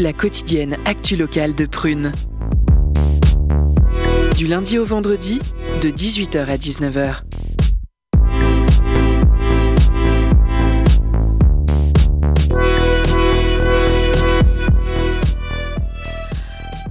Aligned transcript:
La 0.00 0.12
quotidienne 0.12 0.76
actu 0.84 1.16
locale 1.16 1.52
de 1.52 1.66
Prune. 1.66 2.12
Du 4.36 4.46
lundi 4.46 4.78
au 4.78 4.84
vendredi, 4.84 5.40
de 5.82 5.90
18h 5.90 6.46
à 6.46 6.56
19h. 6.56 7.22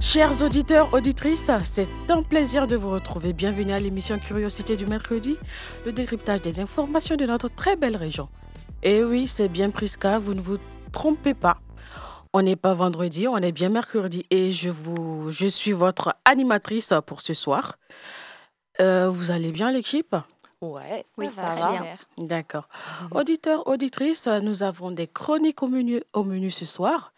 Chers 0.02 0.42
auditeurs, 0.42 0.92
auditrices, 0.92 1.50
c'est 1.64 1.88
un 2.10 2.22
plaisir 2.22 2.66
de 2.66 2.76
vous 2.76 2.90
retrouver. 2.90 3.32
Bienvenue 3.32 3.72
à 3.72 3.80
l'émission 3.80 4.18
Curiosité 4.18 4.76
du 4.76 4.84
mercredi, 4.84 5.38
le 5.86 5.92
décryptage 5.92 6.42
des 6.42 6.60
informations 6.60 7.16
de 7.16 7.24
notre 7.24 7.48
très 7.48 7.76
belle 7.76 7.96
région. 7.96 8.28
Et 8.82 9.02
oui, 9.02 9.26
c'est 9.26 9.48
bien 9.48 9.70
Prisca, 9.70 10.18
vous 10.18 10.34
ne 10.34 10.40
vous 10.42 10.58
trompez 10.94 11.34
pas. 11.34 11.58
On 12.32 12.42
n'est 12.42 12.56
pas 12.56 12.72
vendredi, 12.74 13.28
on 13.28 13.36
est 13.38 13.52
bien 13.52 13.68
mercredi 13.68 14.24
et 14.30 14.50
je, 14.52 14.70
vous, 14.70 15.30
je 15.30 15.46
suis 15.46 15.72
votre 15.72 16.14
animatrice 16.24 16.92
pour 17.06 17.20
ce 17.20 17.34
soir. 17.34 17.76
Euh, 18.80 19.08
vous 19.08 19.30
allez 19.30 19.52
bien 19.52 19.70
l'équipe? 19.70 20.16
Ouais, 20.60 21.04
Oui, 21.18 21.28
ça, 21.36 21.50
ça 21.50 21.60
va. 21.66 21.72
va. 21.72 21.80
bien. 21.82 21.96
D'accord. 22.18 22.68
Auditeurs, 23.12 23.66
auditrices, 23.68 24.26
nous 24.26 24.62
avons 24.62 24.90
des 24.90 25.06
chroniques 25.06 25.62
au 25.62 25.68
menu, 25.68 26.02
au 26.12 26.24
menu 26.24 26.50
ce 26.50 26.64
soir. 26.64 27.12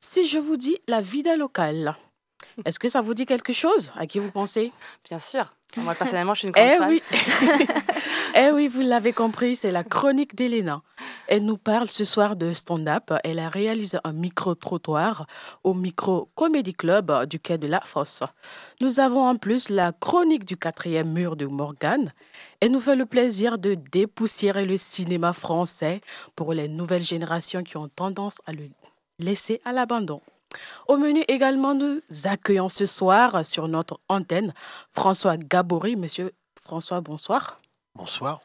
Si 0.00 0.26
je 0.26 0.38
vous 0.38 0.56
dis 0.56 0.76
la 0.86 1.00
vida 1.00 1.34
locale, 1.36 1.96
est-ce 2.64 2.78
que 2.78 2.88
ça 2.88 3.00
vous 3.00 3.14
dit 3.14 3.26
quelque 3.26 3.52
chose? 3.52 3.90
À 3.96 4.06
qui 4.06 4.18
vous 4.18 4.30
pensez? 4.30 4.70
Bien 5.04 5.18
sûr. 5.18 5.50
Moi, 5.76 5.94
personnellement, 5.94 6.34
je 6.34 6.40
suis 6.40 6.48
une 6.48 6.52
grande 6.52 6.68
Eh 6.72 6.76
fan. 6.78 6.88
oui, 6.88 7.02
eh 8.34 8.50
oui, 8.50 8.68
vous 8.68 8.80
l'avez 8.80 9.12
compris, 9.12 9.56
c'est 9.56 9.70
la 9.70 9.84
chronique 9.84 10.34
d'Elena. 10.34 10.82
Elle 11.28 11.44
nous 11.44 11.56
parle 11.56 11.88
ce 11.88 12.04
soir 12.04 12.34
de 12.36 12.52
stand-up. 12.52 13.12
Elle 13.24 13.38
a 13.38 13.48
réalisé 13.48 13.98
un 14.04 14.12
micro-trottoir 14.12 15.26
au 15.62 15.74
Micro 15.74 16.28
Comedy 16.34 16.74
Club 16.74 17.26
du 17.26 17.38
quai 17.38 17.56
de 17.58 17.66
la 17.68 17.80
Fosse. 17.80 18.22
Nous 18.80 18.98
avons 19.00 19.26
en 19.26 19.36
plus 19.36 19.68
la 19.68 19.92
chronique 19.92 20.44
du 20.44 20.56
quatrième 20.56 21.12
mur 21.12 21.36
de 21.36 21.46
Morgane. 21.46 22.12
Elle 22.60 22.72
nous 22.72 22.80
fait 22.80 22.96
le 22.96 23.06
plaisir 23.06 23.58
de 23.58 23.74
dépoussiérer 23.74 24.66
le 24.66 24.76
cinéma 24.76 25.32
français 25.32 26.00
pour 26.34 26.52
les 26.52 26.68
nouvelles 26.68 27.02
générations 27.02 27.62
qui 27.62 27.76
ont 27.76 27.88
tendance 27.88 28.40
à 28.46 28.52
le 28.52 28.64
laisser 29.18 29.60
à 29.64 29.72
l'abandon. 29.72 30.20
Au 30.88 30.96
menu 30.96 31.24
également, 31.28 31.74
nous 31.74 32.00
accueillons 32.24 32.68
ce 32.68 32.86
soir 32.86 33.44
sur 33.46 33.68
notre 33.68 34.00
antenne 34.08 34.52
François 34.92 35.36
Gabory. 35.36 35.96
Monsieur 35.96 36.32
François, 36.60 37.00
bonsoir. 37.00 37.60
Bonsoir. 37.94 38.40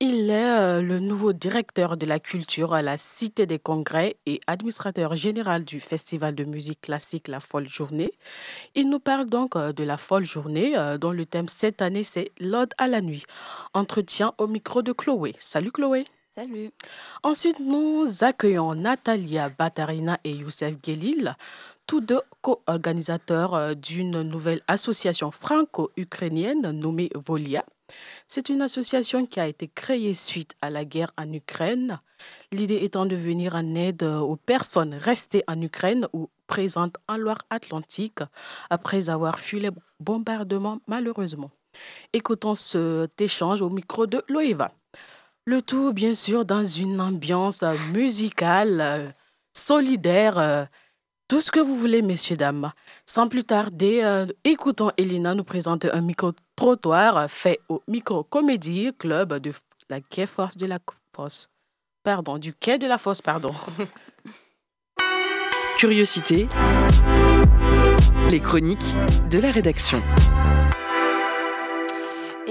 Il 0.00 0.30
est 0.30 0.50
euh, 0.50 0.80
le 0.80 1.00
nouveau 1.00 1.32
directeur 1.32 1.96
de 1.96 2.06
la 2.06 2.20
culture 2.20 2.72
à 2.72 2.82
la 2.82 2.96
Cité 2.96 3.46
des 3.46 3.58
Congrès 3.58 4.16
et 4.26 4.40
administrateur 4.46 5.16
général 5.16 5.64
du 5.64 5.80
Festival 5.80 6.36
de 6.36 6.44
musique 6.44 6.82
classique 6.82 7.26
La 7.26 7.40
Folle 7.40 7.68
Journée. 7.68 8.12
Il 8.76 8.90
nous 8.90 9.00
parle 9.00 9.26
donc 9.26 9.56
euh, 9.56 9.72
de 9.72 9.82
la 9.82 9.96
Folle 9.96 10.24
Journée 10.24 10.78
euh, 10.78 10.98
dont 10.98 11.10
le 11.10 11.26
thème 11.26 11.48
cette 11.48 11.82
année 11.82 12.04
c'est 12.04 12.30
L'Ode 12.38 12.74
à 12.78 12.86
la 12.86 13.00
nuit. 13.00 13.24
Entretien 13.74 14.34
au 14.38 14.46
micro 14.46 14.82
de 14.82 14.92
Chloé. 14.92 15.34
Salut 15.40 15.72
Chloé. 15.72 16.04
Ensuite, 17.22 17.60
nous 17.60 18.06
accueillons 18.22 18.74
Natalia 18.74 19.48
Batarina 19.48 20.18
et 20.24 20.32
Youssef 20.32 20.74
Gelil, 20.84 21.34
tous 21.86 22.00
deux 22.00 22.20
co-organisateurs 22.42 23.54
euh, 23.54 23.74
d'une 23.74 24.22
nouvelle 24.22 24.60
association 24.68 25.30
franco-ukrainienne 25.30 26.70
nommée 26.70 27.10
Volia. 27.14 27.64
C'est 28.26 28.50
une 28.50 28.60
association 28.60 29.24
qui 29.26 29.40
a 29.40 29.48
été 29.48 29.68
créée 29.68 30.12
suite 30.12 30.54
à 30.60 30.68
la 30.68 30.84
guerre 30.84 31.10
en 31.16 31.32
Ukraine, 31.32 32.00
l'idée 32.52 32.80
étant 32.82 33.06
de 33.06 33.16
venir 33.16 33.54
en 33.54 33.74
aide 33.74 34.02
aux 34.02 34.36
personnes 34.36 34.94
restées 34.94 35.42
en 35.48 35.60
Ukraine 35.62 36.06
ou 36.12 36.28
présentes 36.46 36.98
en 37.08 37.16
Loire-Atlantique 37.16 38.20
après 38.68 39.08
avoir 39.08 39.38
fui 39.38 39.60
les 39.60 39.70
bombardements 40.00 40.80
malheureusement. 40.86 41.50
Écoutons 42.12 42.54
cet 42.54 43.20
échange 43.20 43.62
au 43.62 43.70
micro 43.70 44.06
de 44.06 44.22
Loeva. 44.28 44.70
Le 45.48 45.62
tout, 45.62 45.94
bien 45.94 46.14
sûr, 46.14 46.44
dans 46.44 46.66
une 46.66 47.00
ambiance 47.00 47.64
musicale, 47.94 49.14
solidaire, 49.54 50.68
tout 51.26 51.40
ce 51.40 51.50
que 51.50 51.58
vous 51.58 51.74
voulez, 51.74 52.02
messieurs, 52.02 52.36
dames. 52.36 52.70
Sans 53.06 53.28
plus 53.28 53.44
tarder, 53.44 54.02
euh, 54.04 54.26
écoutons 54.44 54.90
Elina 54.98 55.34
nous 55.34 55.44
présenter 55.44 55.90
un 55.90 56.02
micro-trottoir 56.02 57.30
fait 57.30 57.60
au 57.70 57.82
Micro-Comédie 57.88 58.90
Club 58.98 59.38
de 59.38 59.50
la 59.88 60.02
Quai 60.02 60.26
Force 60.26 60.58
de 60.58 60.66
la 60.66 60.80
Fosse. 61.16 61.48
Pardon, 62.02 62.36
du 62.36 62.52
Quai 62.52 62.76
de 62.76 62.86
la 62.86 62.98
Fosse, 62.98 63.22
pardon. 63.22 63.54
Curiosité, 65.78 66.46
les 68.30 68.40
chroniques 68.40 68.94
de 69.30 69.38
la 69.38 69.50
rédaction. 69.50 70.02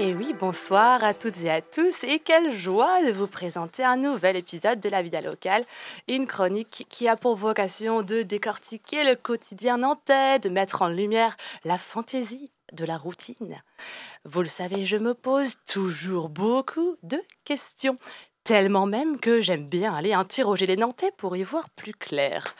Et 0.00 0.14
oui, 0.14 0.32
bonsoir 0.32 1.02
à 1.02 1.12
toutes 1.12 1.42
et 1.42 1.50
à 1.50 1.60
tous. 1.60 2.04
Et 2.04 2.20
quelle 2.20 2.52
joie 2.52 3.04
de 3.04 3.10
vous 3.10 3.26
présenter 3.26 3.82
un 3.82 3.96
nouvel 3.96 4.36
épisode 4.36 4.78
de 4.78 4.88
La 4.88 5.02
Vida 5.02 5.20
Locale. 5.20 5.64
Une 6.06 6.28
chronique 6.28 6.86
qui 6.88 7.08
a 7.08 7.16
pour 7.16 7.34
vocation 7.34 8.02
de 8.02 8.22
décortiquer 8.22 9.02
le 9.02 9.16
quotidien 9.16 9.78
nantais, 9.78 10.38
de 10.38 10.50
mettre 10.50 10.82
en 10.82 10.88
lumière 10.88 11.36
la 11.64 11.76
fantaisie 11.78 12.52
de 12.72 12.84
la 12.84 12.96
routine. 12.96 13.60
Vous 14.24 14.40
le 14.40 14.46
savez, 14.46 14.84
je 14.84 14.96
me 14.96 15.14
pose 15.14 15.56
toujours 15.66 16.28
beaucoup 16.28 16.94
de 17.02 17.20
questions. 17.44 17.98
Tellement 18.44 18.86
même 18.86 19.18
que 19.18 19.40
j'aime 19.40 19.66
bien 19.66 19.92
aller 19.92 20.12
interroger 20.12 20.66
les 20.66 20.76
Nantais 20.76 21.10
pour 21.16 21.36
y 21.36 21.42
voir 21.42 21.68
plus 21.70 21.92
clair. 21.92 22.54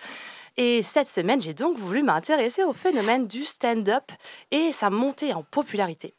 Et 0.56 0.82
cette 0.82 1.06
semaine, 1.06 1.40
j'ai 1.40 1.54
donc 1.54 1.78
voulu 1.78 2.02
m'intéresser 2.02 2.64
au 2.64 2.72
phénomène 2.72 3.28
du 3.28 3.44
stand-up 3.44 4.10
et 4.50 4.72
sa 4.72 4.90
montée 4.90 5.34
en 5.34 5.44
popularité. 5.44 6.14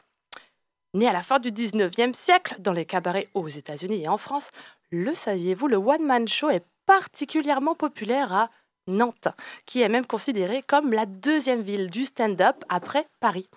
Né 0.95 1.07
à 1.07 1.13
la 1.13 1.21
fin 1.21 1.37
du 1.37 1.51
19e 1.51 2.13
siècle 2.13 2.55
dans 2.57 2.73
les 2.73 2.85
cabarets 2.85 3.29
aux 3.35 3.47
États-Unis 3.47 4.03
et 4.03 4.07
en 4.07 4.17
France, 4.17 4.49
le 4.89 5.13
saviez-vous, 5.13 5.67
le 5.67 5.77
one-man 5.77 6.27
show 6.27 6.49
est 6.49 6.65
particulièrement 6.87 7.75
populaire 7.75 8.33
à 8.33 8.49
Nantes, 8.87 9.27
qui 9.67 9.81
est 9.81 9.89
même 9.89 10.07
considérée 10.07 10.63
comme 10.63 10.91
la 10.91 11.05
deuxième 11.05 11.61
ville 11.61 11.91
du 11.91 12.05
stand-up 12.05 12.55
après 12.69 13.07
Paris. 13.19 13.47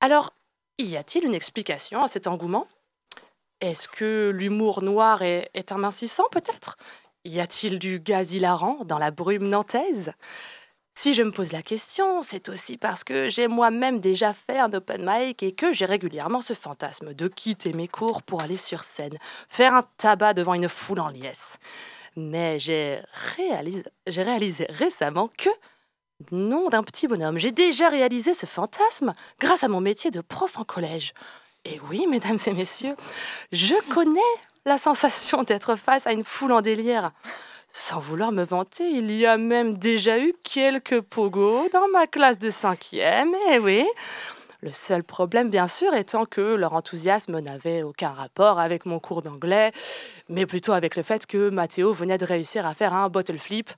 Alors, 0.00 0.32
y 0.78 0.96
a-t-il 0.96 1.24
une 1.24 1.34
explication 1.34 2.04
à 2.04 2.08
cet 2.08 2.28
engouement? 2.28 2.68
Est-ce 3.60 3.88
que 3.88 4.30
l'humour 4.32 4.82
noir 4.82 5.22
est, 5.22 5.50
est 5.54 5.72
amincissant 5.72 6.28
peut-être? 6.30 6.76
Y 7.24 7.40
a-t-il 7.40 7.80
du 7.80 7.98
gaz 7.98 8.32
hilarant 8.32 8.84
dans 8.84 8.98
la 8.98 9.10
brume 9.10 9.48
nantaise? 9.48 10.12
Si 10.94 11.14
je 11.14 11.22
me 11.22 11.30
pose 11.30 11.52
la 11.52 11.62
question, 11.62 12.22
c'est 12.22 12.48
aussi 12.48 12.76
parce 12.76 13.02
que 13.02 13.30
j'ai 13.30 13.48
moi-même 13.48 13.98
déjà 13.98 14.34
fait 14.34 14.58
un 14.58 14.72
open 14.72 15.02
mic 15.04 15.42
et 15.42 15.52
que 15.52 15.72
j'ai 15.72 15.86
régulièrement 15.86 16.40
ce 16.42 16.54
fantasme 16.54 17.14
de 17.14 17.28
quitter 17.28 17.72
mes 17.72 17.88
cours 17.88 18.22
pour 18.22 18.42
aller 18.42 18.56
sur 18.56 18.84
scène, 18.84 19.18
faire 19.48 19.74
un 19.74 19.84
tabac 19.96 20.34
devant 20.34 20.54
une 20.54 20.68
foule 20.68 21.00
en 21.00 21.08
liesse. 21.08 21.58
Mais 22.14 22.58
j'ai 22.58 23.00
réalisé, 24.06 24.66
récemment 24.68 25.28
que, 25.38 25.48
nom 26.30 26.68
d'un 26.68 26.82
petit 26.82 27.08
bonhomme, 27.08 27.38
j'ai 27.38 27.52
déjà 27.52 27.88
réalisé 27.88 28.34
ce 28.34 28.46
fantasme 28.46 29.14
grâce 29.40 29.64
à 29.64 29.68
mon 29.68 29.80
métier 29.80 30.10
de 30.10 30.20
prof 30.20 30.58
en 30.58 30.64
collège. 30.64 31.14
Et 31.64 31.80
oui, 31.88 32.06
mesdames 32.10 32.38
et 32.46 32.52
messieurs, 32.52 32.96
je 33.50 33.74
connais 33.92 34.20
la 34.66 34.78
sensation 34.78 35.42
d'être 35.42 35.74
face 35.76 36.06
à 36.06 36.12
une 36.12 36.24
foule 36.24 36.52
en 36.52 36.60
délire. 36.60 37.12
Sans 37.74 38.00
vouloir 38.00 38.32
me 38.32 38.44
vanter, 38.44 38.88
il 38.90 39.10
y 39.10 39.24
a 39.24 39.38
même 39.38 39.78
déjà 39.78 40.18
eu 40.18 40.34
quelques 40.44 41.00
pogos 41.00 41.70
dans 41.72 41.88
ma 41.88 42.06
classe 42.06 42.38
de 42.38 42.50
cinquième, 42.50 43.34
et 43.50 43.58
oui. 43.58 43.86
Le 44.60 44.70
seul 44.72 45.02
problème, 45.02 45.50
bien 45.50 45.66
sûr, 45.66 45.94
étant 45.94 46.26
que 46.26 46.54
leur 46.54 46.74
enthousiasme 46.74 47.40
n'avait 47.40 47.82
aucun 47.82 48.10
rapport 48.10 48.60
avec 48.60 48.84
mon 48.84 49.00
cours 49.00 49.22
d'anglais, 49.22 49.72
mais 50.28 50.44
plutôt 50.44 50.72
avec 50.72 50.96
le 50.96 51.02
fait 51.02 51.26
que 51.26 51.48
Mathéo 51.48 51.92
venait 51.92 52.18
de 52.18 52.26
réussir 52.26 52.66
à 52.66 52.74
faire 52.74 52.94
un 52.94 53.08
bottle 53.08 53.38
flip. 53.38 53.70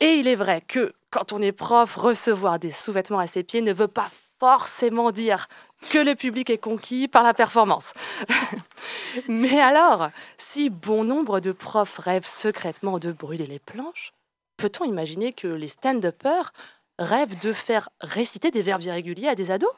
Et 0.00 0.12
il 0.14 0.28
est 0.28 0.36
vrai 0.36 0.62
que, 0.68 0.92
quand 1.10 1.32
on 1.32 1.40
est 1.40 1.52
prof, 1.52 1.96
recevoir 1.96 2.58
des 2.58 2.70
sous-vêtements 2.70 3.18
à 3.18 3.26
ses 3.26 3.42
pieds 3.42 3.62
ne 3.62 3.72
veut 3.72 3.88
pas 3.88 4.10
forcément 4.38 5.10
dire 5.10 5.48
que 5.90 5.98
le 5.98 6.14
public 6.14 6.50
est 6.50 6.58
conquis 6.58 7.08
par 7.08 7.22
la 7.22 7.34
performance. 7.34 7.92
Mais 9.28 9.60
alors, 9.60 10.10
si 10.36 10.70
bon 10.70 11.04
nombre 11.04 11.40
de 11.40 11.52
profs 11.52 11.98
rêvent 11.98 12.26
secrètement 12.26 12.98
de 12.98 13.12
brûler 13.12 13.46
les 13.46 13.58
planches, 13.58 14.12
peut-on 14.56 14.84
imaginer 14.84 15.32
que 15.32 15.46
les 15.46 15.68
stand-uppers 15.68 16.52
rêvent 16.98 17.38
de 17.40 17.52
faire 17.52 17.90
réciter 18.00 18.50
des 18.50 18.62
verbes 18.62 18.82
irréguliers 18.82 19.28
à 19.28 19.34
des 19.34 19.50
ados? 19.50 19.70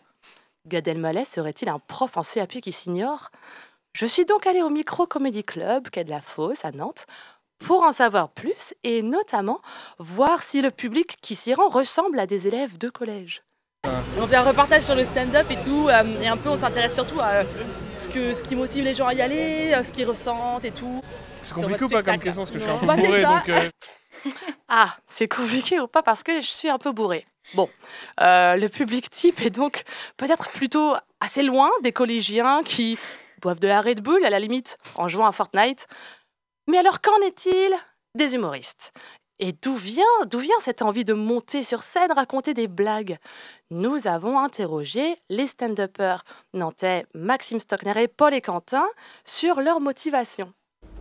Gad 0.67 0.89
Elmaleh 0.89 1.25
serait-il 1.25 1.69
un 1.69 1.79
prof 1.79 2.17
en 2.17 2.23
CAP 2.23 2.61
qui 2.61 2.73
s'ignore? 2.73 3.31
Je 3.93 4.07
suis 4.07 4.25
donc 4.25 4.47
allée 4.47 4.63
au 4.63 4.71
Micro 4.71 5.07
Comedy 5.07 5.43
Club, 5.43 5.89
quai 5.91 6.05
de 6.05 6.11
la 6.11 6.21
Fosse, 6.21 6.65
à 6.65 6.71
Nantes, 6.71 7.07
pour 7.59 7.83
en 7.83 7.93
savoir 7.93 8.31
plus 8.31 8.75
et 8.85 9.03
notamment 9.03 9.61
voir 9.99 10.43
si 10.43 10.63
le 10.63 10.71
public 10.71 11.19
qui 11.21 11.35
s'y 11.35 11.55
rend 11.55 11.69
ressemble 11.69 12.19
à 12.19 12.27
des 12.27 12.47
élèves 12.47 12.79
de 12.79 12.89
collège. 12.89 13.43
On 14.19 14.27
fait 14.27 14.37
un 14.37 14.43
reportage 14.43 14.83
sur 14.83 14.95
le 14.95 15.05
stand-up 15.05 15.47
et 15.51 15.57
tout, 15.61 15.89
euh, 15.89 16.21
et 16.21 16.29
un 16.29 16.37
peu 16.37 16.51
on 16.51 16.59
s'intéresse 16.59 16.93
surtout 16.95 17.19
à 17.21 17.29
euh, 17.29 17.45
ce, 17.95 18.09
que, 18.09 18.35
ce 18.35 18.43
qui 18.43 18.55
motive 18.55 18.85
les 18.85 18.95
gens 18.95 19.07
à 19.07 19.15
y 19.15 19.23
aller, 19.23 19.73
euh, 19.75 19.83
ce 19.83 19.91
qu'ils 19.91 20.07
ressentent 20.07 20.65
et 20.65 20.71
tout. 20.71 21.03
C'est 21.43 21.55
compliqué 21.55 21.85
ou 21.85 21.89
pas 21.89 22.03
comme 22.03 22.19
question 22.19 22.43
parce 22.43 22.51
que 22.51 22.59
je 22.59 22.65
suis 22.65 22.73
un 22.73 22.79
peu 22.79 22.87
Bah, 22.87 22.95
c'est 22.97 23.07
bourré 23.07 23.23
ça. 23.23 23.29
donc. 23.29 23.49
euh, 23.49 23.71
Ah, 24.69 24.97
c'est 25.07 25.29
compliqué 25.29 25.81
ou 25.81 25.87
pas 25.87 26.03
parce 26.03 26.23
que 26.23 26.41
je 26.43 26.47
suis 26.47 26.69
un 26.69 26.77
peu 26.79 26.93
bourrée. 26.93 27.27
Bon, 27.55 27.69
euh, 28.21 28.57
le 28.57 28.69
public 28.69 29.09
type 29.11 29.41
est 29.41 29.51
donc 29.51 29.83
peut-être 30.19 30.51
plutôt 30.51 30.95
assez 31.21 31.43
loin 31.43 31.71
des 31.83 31.93
collégiens 31.93 32.63
qui 32.63 32.99
boivent 33.41 33.59
de 33.61 33.67
la 33.69 33.81
Red 33.81 34.03
Bull 34.03 34.25
à 34.25 34.31
la 34.31 34.39
limite 34.39 34.77
en 34.97 35.09
jouant 35.09 35.27
à 35.27 35.33
Fortnite. 35.33 35.87
Mais 36.69 36.77
alors 36.79 37.01
qu'en 37.01 37.19
est-il 37.27 37.73
des 38.15 38.35
humoristes? 38.35 38.93
Et 39.43 39.55
d'où 39.63 39.75
vient, 39.75 40.05
d'où 40.31 40.39
vient 40.39 40.61
cette 40.61 40.83
envie 40.83 41.07
de 41.07 41.15
monter 41.15 41.63
sur 41.63 41.83
scène, 41.83 42.13
raconter 42.13 42.53
des 42.53 42.69
blagues? 42.69 43.17
Nous 43.71 44.07
avons 44.07 44.39
interrogé 44.39 45.17
les 45.31 45.47
stand-uppers 45.47 46.25
nantais 46.53 47.07
Maxime 47.15 47.59
Stockner 47.59 48.03
et 48.03 48.07
Paul 48.07 48.35
et 48.35 48.43
Quentin 48.43 48.85
sur 49.25 49.63
leur 49.63 49.81
motivation. 49.81 50.53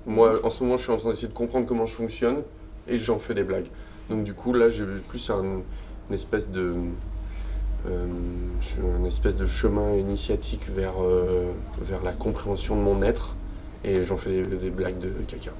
Moi, 0.05 0.39
en 0.45 0.49
ce 0.49 0.63
moment, 0.63 0.77
je 0.77 0.83
suis 0.83 0.91
en 0.93 0.97
train 0.97 1.09
d'essayer 1.09 1.27
de 1.27 1.33
comprendre 1.33 1.67
comment 1.67 1.85
je 1.85 1.95
fonctionne 1.95 2.43
et 2.87 2.97
j'en 2.97 3.19
fais 3.19 3.33
des 3.33 3.43
blagues. 3.43 3.67
Donc, 4.09 4.23
du 4.23 4.33
coup, 4.33 4.53
là, 4.53 4.69
j'ai 4.69 4.85
plus 4.85 5.29
un, 5.29 5.43
une 5.43 6.13
espèce 6.13 6.49
de. 6.49 6.75
euh, 7.87 8.07
un 8.97 9.03
espèce 9.03 9.35
de 9.35 9.45
chemin 9.45 9.95
initiatique 9.95 10.69
vers, 10.69 10.95
euh, 11.01 11.51
vers 11.81 12.03
la 12.03 12.13
compréhension 12.13 12.77
de 12.77 12.81
mon 12.81 13.01
être 13.01 13.35
et 13.83 14.03
j'en 14.03 14.15
fais 14.15 14.43
des 14.43 14.69
blagues 14.69 14.99
de 14.99 15.09
caca. 15.27 15.51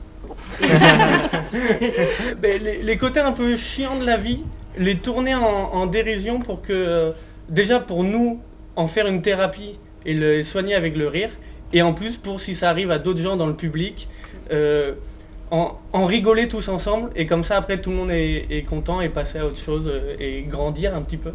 Ben, 2.37 2.61
les, 2.61 2.97
côtés 2.97 3.19
un 3.19 3.31
peu 3.31 3.55
chiants 3.55 3.99
de 3.99 4.05
la 4.05 4.17
vie, 4.17 4.43
les 4.77 4.97
tourner 4.97 5.35
en, 5.35 5.85
dérision 5.87 6.39
pour 6.39 6.61
que, 6.61 6.73
euh, 6.73 7.11
déjà 7.49 7.79
pour 7.79 8.03
nous, 8.03 8.41
en 8.75 8.87
faire 8.87 9.07
une 9.07 9.21
thérapie 9.21 9.79
et 10.05 10.13
le 10.13 10.43
soigner 10.43 10.75
avec 10.75 10.95
le 10.95 11.07
rire, 11.07 11.31
et 11.73 11.81
en 11.81 11.93
plus 11.93 12.17
pour 12.17 12.39
si 12.39 12.55
ça 12.55 12.69
arrive 12.69 12.91
à 12.91 12.99
d'autres 12.99 13.21
gens 13.21 13.35
dans 13.35 13.47
le 13.47 13.55
public, 13.55 14.07
euh, 14.51 14.93
en, 15.51 15.79
en 15.93 16.05
rigoler 16.05 16.47
tous 16.47 16.69
ensemble, 16.69 17.09
et 17.15 17.25
comme 17.25 17.43
ça 17.43 17.57
après 17.57 17.81
tout 17.81 17.89
le 17.89 17.95
monde 17.95 18.11
est, 18.11 18.47
est 18.49 18.63
content 18.63 19.01
et 19.01 19.09
passer 19.09 19.39
à 19.39 19.45
autre 19.45 19.57
chose 19.57 19.87
euh, 19.87 20.15
et 20.19 20.43
grandir 20.43 20.95
un 20.95 21.01
petit 21.01 21.17
peu. 21.17 21.33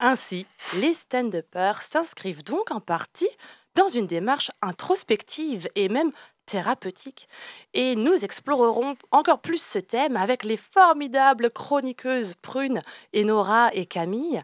Ainsi, 0.00 0.46
les 0.80 0.94
stand-uppers 0.94 1.80
s'inscrivent 1.82 2.42
donc 2.42 2.72
en 2.72 2.80
partie 2.80 3.28
dans 3.74 3.88
une 3.88 4.06
démarche 4.06 4.50
introspective 4.60 5.68
et 5.76 5.88
même 5.88 6.10
thérapeutique. 6.52 7.28
Et 7.72 7.96
nous 7.96 8.24
explorerons 8.24 8.94
encore 9.10 9.40
plus 9.40 9.62
ce 9.62 9.78
thème 9.78 10.18
avec 10.18 10.44
les 10.44 10.58
formidables 10.58 11.50
chroniqueuses 11.50 12.34
Prune, 12.42 12.80
Enora 13.16 13.70
et 13.72 13.86
Camille 13.86 14.42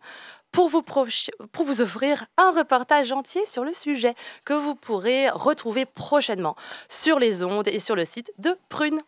pour 0.51 0.71
vous, 0.71 0.83
pour 0.83 1.67
vous 1.67 1.83
offrir 1.83 2.25
un 2.39 2.51
reportage 2.53 3.13
entier 3.13 3.45
sur 3.45 3.63
le 3.63 3.75
sujet 3.75 4.15
que 4.47 4.55
vous 4.55 4.75
pourrez 4.75 5.29
retrouver 5.29 5.85
prochainement 5.85 6.57
sur 6.89 7.19
les 7.19 7.45
ondes 7.45 7.69
et 7.69 7.79
sur 7.79 7.95
le 7.95 8.07
site 8.07 8.33
de 8.39 8.57
Prune. 8.71 9.03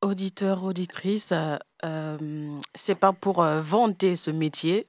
Auditeurs, 0.00 0.64
auditrices, 0.64 1.32
euh, 1.32 1.58
euh, 1.84 2.16
c'est 2.74 2.94
pas 2.94 3.12
pour 3.12 3.42
euh, 3.42 3.60
vanter 3.60 4.16
ce 4.16 4.30
métier. 4.30 4.86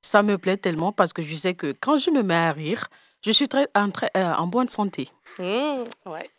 Ça 0.00 0.22
me 0.22 0.38
plaît 0.38 0.56
tellement 0.56 0.92
parce 0.92 1.12
que 1.12 1.20
je 1.20 1.36
sais 1.36 1.52
que 1.52 1.74
quand 1.78 1.98
je 1.98 2.10
me 2.10 2.22
mets 2.22 2.34
à 2.34 2.52
rire, 2.52 2.88
je 3.22 3.30
suis 3.30 3.48
très, 3.48 3.68
en, 3.74 3.90
très- 3.90 4.10
euh, 4.16 4.34
en 4.34 4.46
bonne 4.46 4.68
santé. 4.68 5.10
Mmh, 5.38 5.84
ouais. 6.06 6.30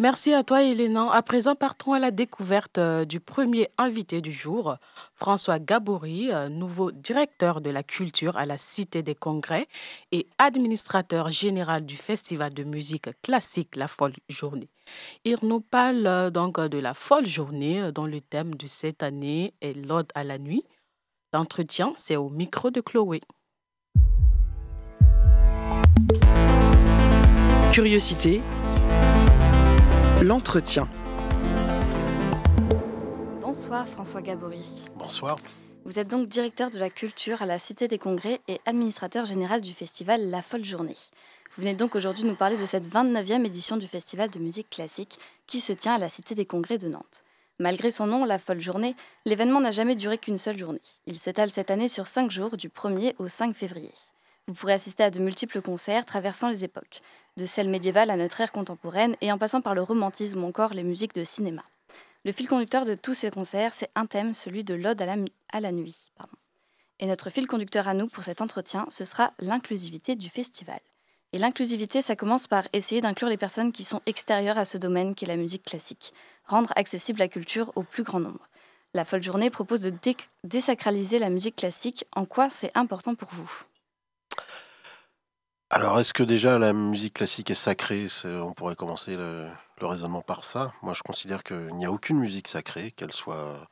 Merci 0.00 0.32
à 0.32 0.44
toi, 0.44 0.62
Elena. 0.62 1.10
À 1.12 1.22
présent, 1.22 1.56
partons 1.56 1.92
à 1.92 1.98
la 1.98 2.12
découverte 2.12 2.78
euh, 2.78 3.04
du 3.04 3.18
premier 3.18 3.68
invité 3.78 4.20
du 4.20 4.30
jour, 4.30 4.76
François 5.16 5.58
Gabory, 5.58 6.30
euh, 6.32 6.48
nouveau 6.48 6.92
directeur 6.92 7.60
de 7.60 7.70
la 7.70 7.82
culture 7.82 8.36
à 8.36 8.46
la 8.46 8.58
Cité 8.58 9.02
des 9.02 9.16
Congrès 9.16 9.66
et 10.12 10.28
administrateur 10.38 11.30
général 11.32 11.84
du 11.84 11.96
Festival 11.96 12.54
de 12.54 12.62
musique 12.62 13.08
classique 13.22 13.74
La 13.74 13.88
Folle 13.88 14.14
Journée. 14.28 14.68
Il 15.24 15.38
nous 15.42 15.60
parle 15.60 16.30
donc 16.30 16.60
de 16.60 16.78
la 16.78 16.94
Folle 16.94 17.26
Journée 17.26 17.90
dont 17.92 18.06
le 18.06 18.20
thème 18.20 18.54
de 18.54 18.68
cette 18.68 19.02
année 19.02 19.52
est 19.60 19.74
l'Ode 19.74 20.12
à 20.14 20.22
la 20.22 20.38
nuit. 20.38 20.62
L'entretien, 21.32 21.92
c'est 21.96 22.14
au 22.16 22.28
micro 22.28 22.70
de 22.70 22.80
Chloé. 22.80 23.20
Curiosité. 27.78 28.40
L'entretien. 30.20 30.88
Bonsoir 33.40 33.86
François 33.86 34.20
Gabory. 34.20 34.68
Bonsoir. 34.96 35.36
Vous 35.84 36.00
êtes 36.00 36.08
donc 36.08 36.26
directeur 36.26 36.72
de 36.72 36.78
la 36.80 36.90
culture 36.90 37.40
à 37.40 37.46
la 37.46 37.60
Cité 37.60 37.86
des 37.86 37.98
Congrès 37.98 38.40
et 38.48 38.60
administrateur 38.66 39.26
général 39.26 39.60
du 39.60 39.72
festival 39.74 40.28
La 40.28 40.42
Folle 40.42 40.64
Journée. 40.64 40.96
Vous 41.54 41.62
venez 41.62 41.76
donc 41.76 41.94
aujourd'hui 41.94 42.24
nous 42.24 42.34
parler 42.34 42.56
de 42.56 42.66
cette 42.66 42.88
29e 42.88 43.46
édition 43.46 43.76
du 43.76 43.86
festival 43.86 44.28
de 44.28 44.40
musique 44.40 44.70
classique 44.70 45.16
qui 45.46 45.60
se 45.60 45.72
tient 45.72 45.94
à 45.94 45.98
la 45.98 46.08
Cité 46.08 46.34
des 46.34 46.46
Congrès 46.46 46.78
de 46.78 46.88
Nantes. 46.88 47.22
Malgré 47.60 47.92
son 47.92 48.08
nom, 48.08 48.24
La 48.24 48.40
Folle 48.40 48.60
Journée, 48.60 48.96
l'événement 49.24 49.60
n'a 49.60 49.70
jamais 49.70 49.94
duré 49.94 50.18
qu'une 50.18 50.38
seule 50.38 50.58
journée. 50.58 50.82
Il 51.06 51.16
s'étale 51.16 51.50
cette 51.50 51.70
année 51.70 51.86
sur 51.86 52.08
5 52.08 52.28
jours, 52.28 52.56
du 52.56 52.70
1er 52.70 53.14
au 53.18 53.28
5 53.28 53.54
février. 53.54 53.92
Vous 54.48 54.54
pourrez 54.54 54.72
assister 54.72 55.02
à 55.02 55.10
de 55.10 55.20
multiples 55.20 55.60
concerts 55.60 56.06
traversant 56.06 56.48
les 56.48 56.64
époques, 56.64 57.02
de 57.36 57.44
celle 57.44 57.68
médiévale 57.68 58.08
à 58.08 58.16
notre 58.16 58.40
ère 58.40 58.50
contemporaine 58.50 59.14
et 59.20 59.30
en 59.30 59.36
passant 59.36 59.60
par 59.60 59.74
le 59.74 59.82
romantisme 59.82 60.42
ou 60.42 60.46
encore 60.46 60.72
les 60.72 60.84
musiques 60.84 61.14
de 61.14 61.22
cinéma. 61.22 61.62
Le 62.24 62.32
fil 62.32 62.48
conducteur 62.48 62.86
de 62.86 62.94
tous 62.94 63.12
ces 63.12 63.30
concerts, 63.30 63.74
c'est 63.74 63.90
un 63.94 64.06
thème, 64.06 64.32
celui 64.32 64.64
de 64.64 64.72
l'Ode 64.72 65.02
à 65.02 65.60
la, 65.60 65.72
nuit. 65.72 66.12
Et 66.98 67.04
notre 67.04 67.28
fil 67.28 67.46
conducteur 67.46 67.88
à 67.88 67.92
nous 67.94 68.06
pour 68.06 68.24
cet 68.24 68.40
entretien, 68.40 68.86
ce 68.88 69.04
sera 69.04 69.34
l'inclusivité 69.38 70.16
du 70.16 70.30
festival. 70.30 70.80
Et 71.34 71.38
l'inclusivité, 71.38 72.00
ça 72.00 72.16
commence 72.16 72.46
par 72.46 72.68
essayer 72.72 73.02
d'inclure 73.02 73.28
les 73.28 73.36
personnes 73.36 73.70
qui 73.70 73.84
sont 73.84 74.00
extérieures 74.06 74.56
à 74.56 74.64
ce 74.64 74.78
domaine 74.78 75.14
qu'est 75.14 75.26
la 75.26 75.36
musique 75.36 75.64
classique, 75.64 76.14
rendre 76.46 76.72
accessible 76.74 77.18
la 77.18 77.28
culture 77.28 77.70
au 77.76 77.82
plus 77.82 78.02
grand 78.02 78.20
nombre. 78.20 78.48
La 78.94 79.04
folle 79.04 79.22
journée 79.22 79.50
propose 79.50 79.82
de 79.82 79.90
dé- 79.90 80.16
désacraliser 80.42 81.18
la 81.18 81.28
musique 81.28 81.56
classique. 81.56 82.06
En 82.16 82.24
quoi 82.24 82.48
c'est 82.48 82.74
important 82.74 83.14
pour 83.14 83.28
vous? 83.32 83.50
Alors, 85.70 86.00
est-ce 86.00 86.14
que 86.14 86.22
déjà 86.22 86.58
la 86.58 86.72
musique 86.72 87.14
classique 87.14 87.50
est 87.50 87.54
sacrée? 87.54 88.06
On 88.24 88.52
pourrait 88.54 88.74
commencer 88.74 89.16
le, 89.16 89.48
raisonnement 89.82 90.22
par 90.22 90.44
ça. 90.44 90.72
Moi, 90.82 90.94
je 90.94 91.02
considère 91.02 91.44
qu'il 91.44 91.74
n'y 91.74 91.84
a 91.84 91.92
aucune 91.92 92.18
musique 92.18 92.48
sacrée, 92.48 92.90
qu'elle 92.92 93.12
soit, 93.12 93.68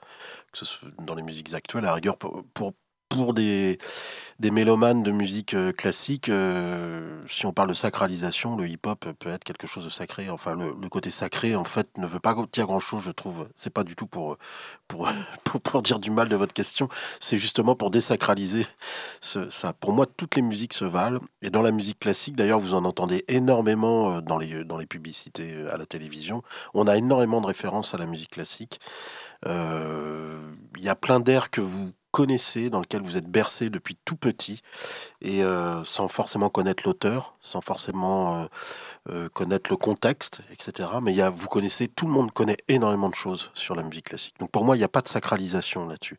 que 0.52 0.64
soit 0.64 0.88
dans 0.98 1.14
les 1.14 1.22
musiques 1.22 1.54
actuelles. 1.54 1.86
À 1.86 1.94
rigueur, 1.94 2.18
pour, 2.18 2.74
pour 3.08 3.34
des, 3.34 3.78
mélomanes 4.40 5.02
de 5.02 5.10
musique 5.10 5.54
euh, 5.54 5.72
classique, 5.72 6.28
euh, 6.28 7.22
si 7.26 7.46
on 7.46 7.52
parle 7.52 7.68
de 7.68 7.74
sacralisation, 7.74 8.56
le 8.56 8.68
hip-hop 8.68 9.06
peut 9.18 9.30
être 9.30 9.44
quelque 9.44 9.66
chose 9.66 9.84
de 9.84 9.90
sacré. 9.90 10.28
Enfin, 10.30 10.54
le, 10.54 10.88
côté 10.88 11.10
sacré, 11.10 11.56
en 11.56 11.64
fait, 11.64 11.88
ne 11.98 12.06
veut 12.06 12.20
pas 12.20 12.34
dire 12.52 12.66
grand-chose, 12.66 13.02
je 13.04 13.10
trouve. 13.10 13.48
C'est 13.56 13.72
pas 13.72 13.84
du 13.84 13.96
tout 13.96 14.06
pour, 14.06 14.36
pour, 14.88 15.08
pour, 15.44 15.60
pour 15.60 15.82
dire 15.82 15.98
du 15.98 16.10
mal 16.10 16.28
de 16.28 16.36
votre 16.36 16.52
question. 16.52 16.88
C'est 17.20 17.38
justement 17.38 17.74
pour 17.74 17.90
désacraliser 17.90 18.66
ça. 19.20 19.72
Pour 19.72 19.92
moi, 19.92 20.06
toutes 20.06 20.36
les 20.36 20.42
musiques 20.42 20.74
se 20.74 20.84
valent. 20.84 21.20
Et 21.42 21.50
dans 21.50 21.62
la 21.62 21.70
musique 21.70 21.98
classique, 21.98 22.36
d'ailleurs, 22.36 22.60
vous 22.60 22.74
en 22.74 22.84
entendez 22.84 23.24
énormément 23.28 24.10
euh, 24.10 24.20
dans 24.20 24.38
les, 24.38 24.64
dans 24.64 24.76
les 24.76 24.86
publicités 24.86 25.54
euh, 25.54 25.74
à 25.74 25.76
la 25.76 25.86
télévision. 25.86 26.42
On 26.74 26.86
a 26.86 26.96
énormément 26.96 27.40
de 27.40 27.46
références 27.46 27.94
à 27.94 27.98
la 27.98 28.06
musique 28.06 28.30
classique. 28.30 28.80
Euh, 29.46 30.40
Il 30.76 30.82
y 30.82 30.88
a 30.88 30.96
plein 30.96 31.20
d'airs 31.20 31.50
que 31.50 31.60
vous 31.60 31.92
connaissez, 32.16 32.70
dans 32.70 32.80
lesquels 32.80 33.02
vous 33.02 33.18
êtes 33.18 33.26
bercé 33.30 33.68
depuis 33.68 33.94
tout 34.06 34.16
petit, 34.16 34.62
et 35.20 35.44
euh, 35.44 35.84
sans 35.84 36.08
forcément 36.08 36.48
connaître 36.48 36.84
l'auteur, 36.86 37.36
sans 37.42 37.60
forcément 37.60 38.40
euh, 38.40 38.46
euh, 39.10 39.28
connaître 39.28 39.70
le 39.70 39.76
contexte, 39.76 40.40
etc. 40.50 40.88
Mais 41.02 41.12
y 41.12 41.20
a, 41.20 41.28
vous 41.28 41.46
connaissez, 41.46 41.88
tout 41.88 42.06
le 42.06 42.12
monde 42.12 42.32
connaît 42.32 42.56
énormément 42.68 43.10
de 43.10 43.14
choses 43.14 43.50
sur 43.52 43.74
la 43.74 43.82
musique 43.82 44.06
classique. 44.06 44.34
Donc 44.40 44.50
pour 44.50 44.64
moi, 44.64 44.76
il 44.76 44.78
n'y 44.78 44.84
a 44.84 44.88
pas 44.88 45.02
de 45.02 45.08
sacralisation 45.08 45.86
là-dessus. 45.86 46.18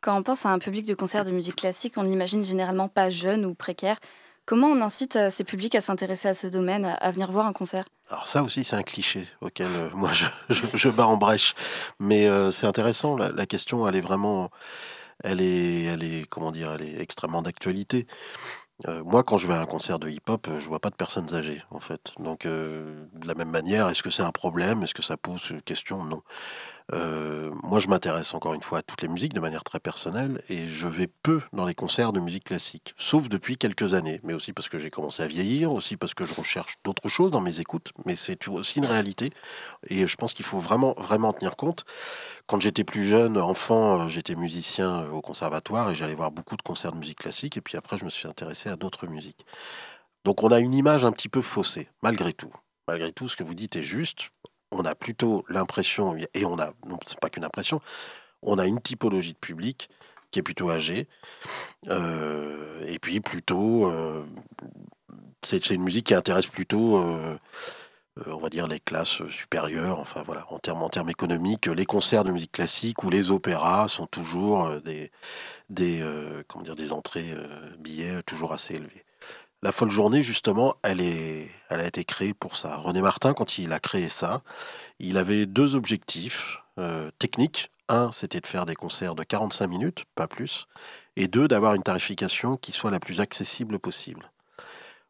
Quand 0.00 0.18
on 0.18 0.24
pense 0.24 0.44
à 0.44 0.48
un 0.48 0.58
public 0.58 0.84
de 0.84 0.94
concert 0.94 1.22
de 1.22 1.30
musique 1.30 1.54
classique, 1.54 1.94
on 1.96 2.02
l'imagine 2.02 2.44
généralement 2.44 2.88
pas 2.88 3.08
jeune 3.10 3.46
ou 3.46 3.54
précaire. 3.54 4.00
Comment 4.46 4.68
on 4.68 4.80
incite 4.80 5.16
euh, 5.16 5.28
ces 5.28 5.42
publics 5.42 5.74
à 5.74 5.80
s'intéresser 5.80 6.28
à 6.28 6.34
ce 6.34 6.46
domaine, 6.46 6.84
à- 6.84 7.10
venir 7.10 7.32
voir 7.32 7.46
un 7.46 7.52
concert? 7.52 7.88
Alors 8.08 8.28
ça 8.28 8.44
aussi, 8.44 8.62
c'est 8.62 8.76
un 8.76 8.84
cliché 8.84 9.26
auquel 9.40 9.66
euh, 9.66 9.90
moi 9.92 10.12
je, 10.12 10.26
je, 10.74 10.88
bats 10.88 11.08
en 11.08 11.16
brèche. 11.16 11.54
Mais 11.98 12.28
euh, 12.28 12.52
c'est 12.52 12.68
intéressant, 12.68 13.16
la, 13.16 13.46
question, 13.46 13.88
elle 13.88 13.96
est 13.96 14.00
vraiment, 14.00 14.50
elle 15.24 15.40
est, 15.40 15.82
elle 15.86 16.04
est, 16.04 16.28
comment 16.28 16.52
dire, 16.52 16.70
elle 16.72 16.82
est 16.82 17.00
extrêmement 17.00 17.42
d'actualité. 17.42 18.06
Moi, 19.06 19.24
quand 19.24 19.38
je 19.38 19.48
vais 19.48 19.54
à 19.54 19.62
un 19.62 19.66
concert 19.66 19.98
de 19.98 20.06
hip-hop, 20.10 20.48
je 20.58 20.68
vois 20.68 20.80
pas 20.80 20.90
de 20.90 20.94
personnes 20.94 21.34
âgées, 21.34 21.62
en 21.70 21.80
fait. 21.80 22.12
Donc, 22.18 22.42
de 22.44 23.26
la 23.26 23.32
même 23.32 23.48
manière, 23.48 23.88
est-ce 23.88 24.02
que 24.02 24.10
c'est 24.10 24.22
un 24.22 24.32
problème? 24.32 24.82
Est-ce 24.82 24.92
que 24.92 25.02
ça 25.02 25.16
pose 25.16 25.54
question? 25.64 26.04
Non. 26.04 26.22
Euh, 26.92 27.50
moi, 27.64 27.80
je 27.80 27.88
m'intéresse 27.88 28.32
encore 28.34 28.54
une 28.54 28.62
fois 28.62 28.78
à 28.78 28.82
toutes 28.82 29.02
les 29.02 29.08
musiques 29.08 29.32
de 29.32 29.40
manière 29.40 29.64
très 29.64 29.80
personnelle 29.80 30.40
et 30.48 30.68
je 30.68 30.86
vais 30.86 31.08
peu 31.08 31.42
dans 31.52 31.64
les 31.64 31.74
concerts 31.74 32.12
de 32.12 32.20
musique 32.20 32.44
classique, 32.44 32.94
sauf 32.96 33.28
depuis 33.28 33.56
quelques 33.56 33.94
années, 33.94 34.20
mais 34.22 34.34
aussi 34.34 34.52
parce 34.52 34.68
que 34.68 34.78
j'ai 34.78 34.90
commencé 34.90 35.22
à 35.22 35.26
vieillir, 35.26 35.72
aussi 35.72 35.96
parce 35.96 36.14
que 36.14 36.24
je 36.26 36.34
recherche 36.34 36.76
d'autres 36.84 37.08
choses 37.08 37.32
dans 37.32 37.40
mes 37.40 37.58
écoutes, 37.58 37.92
mais 38.04 38.14
c'est 38.14 38.46
aussi 38.48 38.78
une 38.78 38.86
réalité 38.86 39.32
et 39.88 40.06
je 40.06 40.16
pense 40.16 40.32
qu'il 40.32 40.44
faut 40.44 40.60
vraiment, 40.60 40.94
vraiment 40.96 41.28
en 41.28 41.32
tenir 41.32 41.56
compte. 41.56 41.84
Quand 42.46 42.60
j'étais 42.60 42.84
plus 42.84 43.04
jeune, 43.06 43.36
enfant, 43.36 44.02
euh, 44.02 44.08
j'étais 44.08 44.36
musicien 44.36 45.02
euh, 45.02 45.10
au 45.10 45.20
conservatoire 45.22 45.90
et 45.90 45.94
j'allais 45.96 46.14
voir 46.14 46.30
beaucoup 46.30 46.56
de 46.56 46.62
concerts 46.62 46.92
de 46.92 46.98
musique 46.98 47.18
classique 47.18 47.56
et 47.56 47.60
puis 47.60 47.76
après, 47.76 47.96
je 47.98 48.04
me 48.04 48.10
suis 48.10 48.28
intéressé 48.28 48.68
à 48.68 48.76
d'autres 48.76 49.08
musiques. 49.08 49.44
Donc, 50.24 50.42
on 50.44 50.48
a 50.48 50.60
une 50.60 50.74
image 50.74 51.04
un 51.04 51.12
petit 51.12 51.28
peu 51.28 51.42
faussée, 51.42 51.88
malgré 52.02 52.32
tout. 52.32 52.52
malgré 52.88 53.12
tout, 53.12 53.28
ce 53.28 53.36
que 53.36 53.44
vous 53.44 53.54
dites 53.54 53.76
est 53.76 53.82
juste. 53.82 54.30
On 54.78 54.84
a 54.84 54.94
plutôt 54.94 55.44
l'impression, 55.48 56.16
et 56.34 56.44
on 56.44 56.58
a, 56.58 56.72
non, 56.86 56.98
c'est 57.06 57.18
pas 57.18 57.30
qu'une 57.30 57.44
impression, 57.44 57.80
on 58.42 58.58
a 58.58 58.66
une 58.66 58.80
typologie 58.80 59.32
de 59.32 59.38
public 59.38 59.88
qui 60.30 60.40
est 60.40 60.42
plutôt 60.42 60.70
âgé, 60.70 61.08
euh, 61.88 62.84
et 62.86 62.98
puis 62.98 63.20
plutôt, 63.20 63.86
euh, 63.86 64.22
c'est 65.42 65.70
une 65.70 65.82
musique 65.82 66.08
qui 66.08 66.14
intéresse 66.14 66.46
plutôt, 66.46 66.98
euh, 66.98 67.38
on 68.26 68.36
va 68.36 68.50
dire, 68.50 68.66
les 68.66 68.80
classes 68.80 69.26
supérieures, 69.30 69.98
enfin 69.98 70.22
voilà, 70.26 70.46
en 70.50 70.58
termes, 70.58 71.08
économiques, 71.08 71.66
les 71.66 71.86
concerts 71.86 72.24
de 72.24 72.32
musique 72.32 72.52
classique 72.52 73.02
ou 73.02 73.08
les 73.08 73.30
opéras 73.30 73.88
sont 73.88 74.06
toujours 74.06 74.70
des, 74.82 75.10
des, 75.70 76.04
des 76.76 76.92
entrées 76.92 77.34
billets 77.78 78.22
toujours 78.24 78.52
assez 78.52 78.74
élevées. 78.74 79.05
La 79.62 79.72
folle 79.72 79.90
journée, 79.90 80.22
justement, 80.22 80.76
elle, 80.82 81.00
a 81.70 81.86
été 81.86 82.04
créée 82.04 82.34
pour 82.34 82.56
ça. 82.56 82.76
René 82.76 83.00
Martin, 83.00 83.34
quand 83.34 83.58
il 83.58 83.72
a 83.72 83.80
créé 83.80 84.08
ça, 84.08 84.42
il 84.98 85.16
avait 85.16 85.46
deux 85.46 85.74
objectifs 85.74 86.58
techniques. 87.18 87.70
Un, 87.88 88.12
c'était 88.12 88.40
de 88.40 88.46
faire 88.46 88.66
des 88.66 88.74
concerts 88.74 89.14
de 89.14 89.22
45 89.22 89.66
minutes, 89.66 90.04
pas 90.14 90.26
plus. 90.26 90.66
Et 91.16 91.28
deux, 91.28 91.48
d'avoir 91.48 91.74
une 91.74 91.82
tarification 91.82 92.56
qui 92.56 92.72
soit 92.72 92.90
la 92.90 93.00
plus 93.00 93.20
accessible 93.20 93.78
possible. 93.78 94.30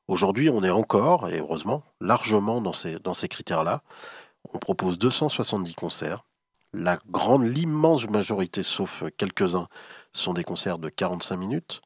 Aujourd'hui, 0.09 0.51
on 0.51 0.63
est 0.63 0.71
encore, 0.71 1.29
et 1.29 1.41
heureusement, 1.41 1.83
largement 2.01 2.61
dans 2.61 2.73
ces, 2.73 3.01
dans 3.01 3.15
ces 3.15 3.29
critères-là. 3.29 3.83
On 4.53 4.59
propose 4.59 4.99
270 4.99 5.75
concerts. 5.75 6.25
La 6.73 6.99
grande, 7.09 7.45
l'immense 7.45 8.09
majorité, 8.09 8.63
sauf 8.63 9.03
quelques-uns, 9.17 9.69
sont 10.13 10.35
des 10.35 10.45
concerts 10.45 10.79
de 10.79 10.89
45 10.89 11.37
minutes. 11.37 11.83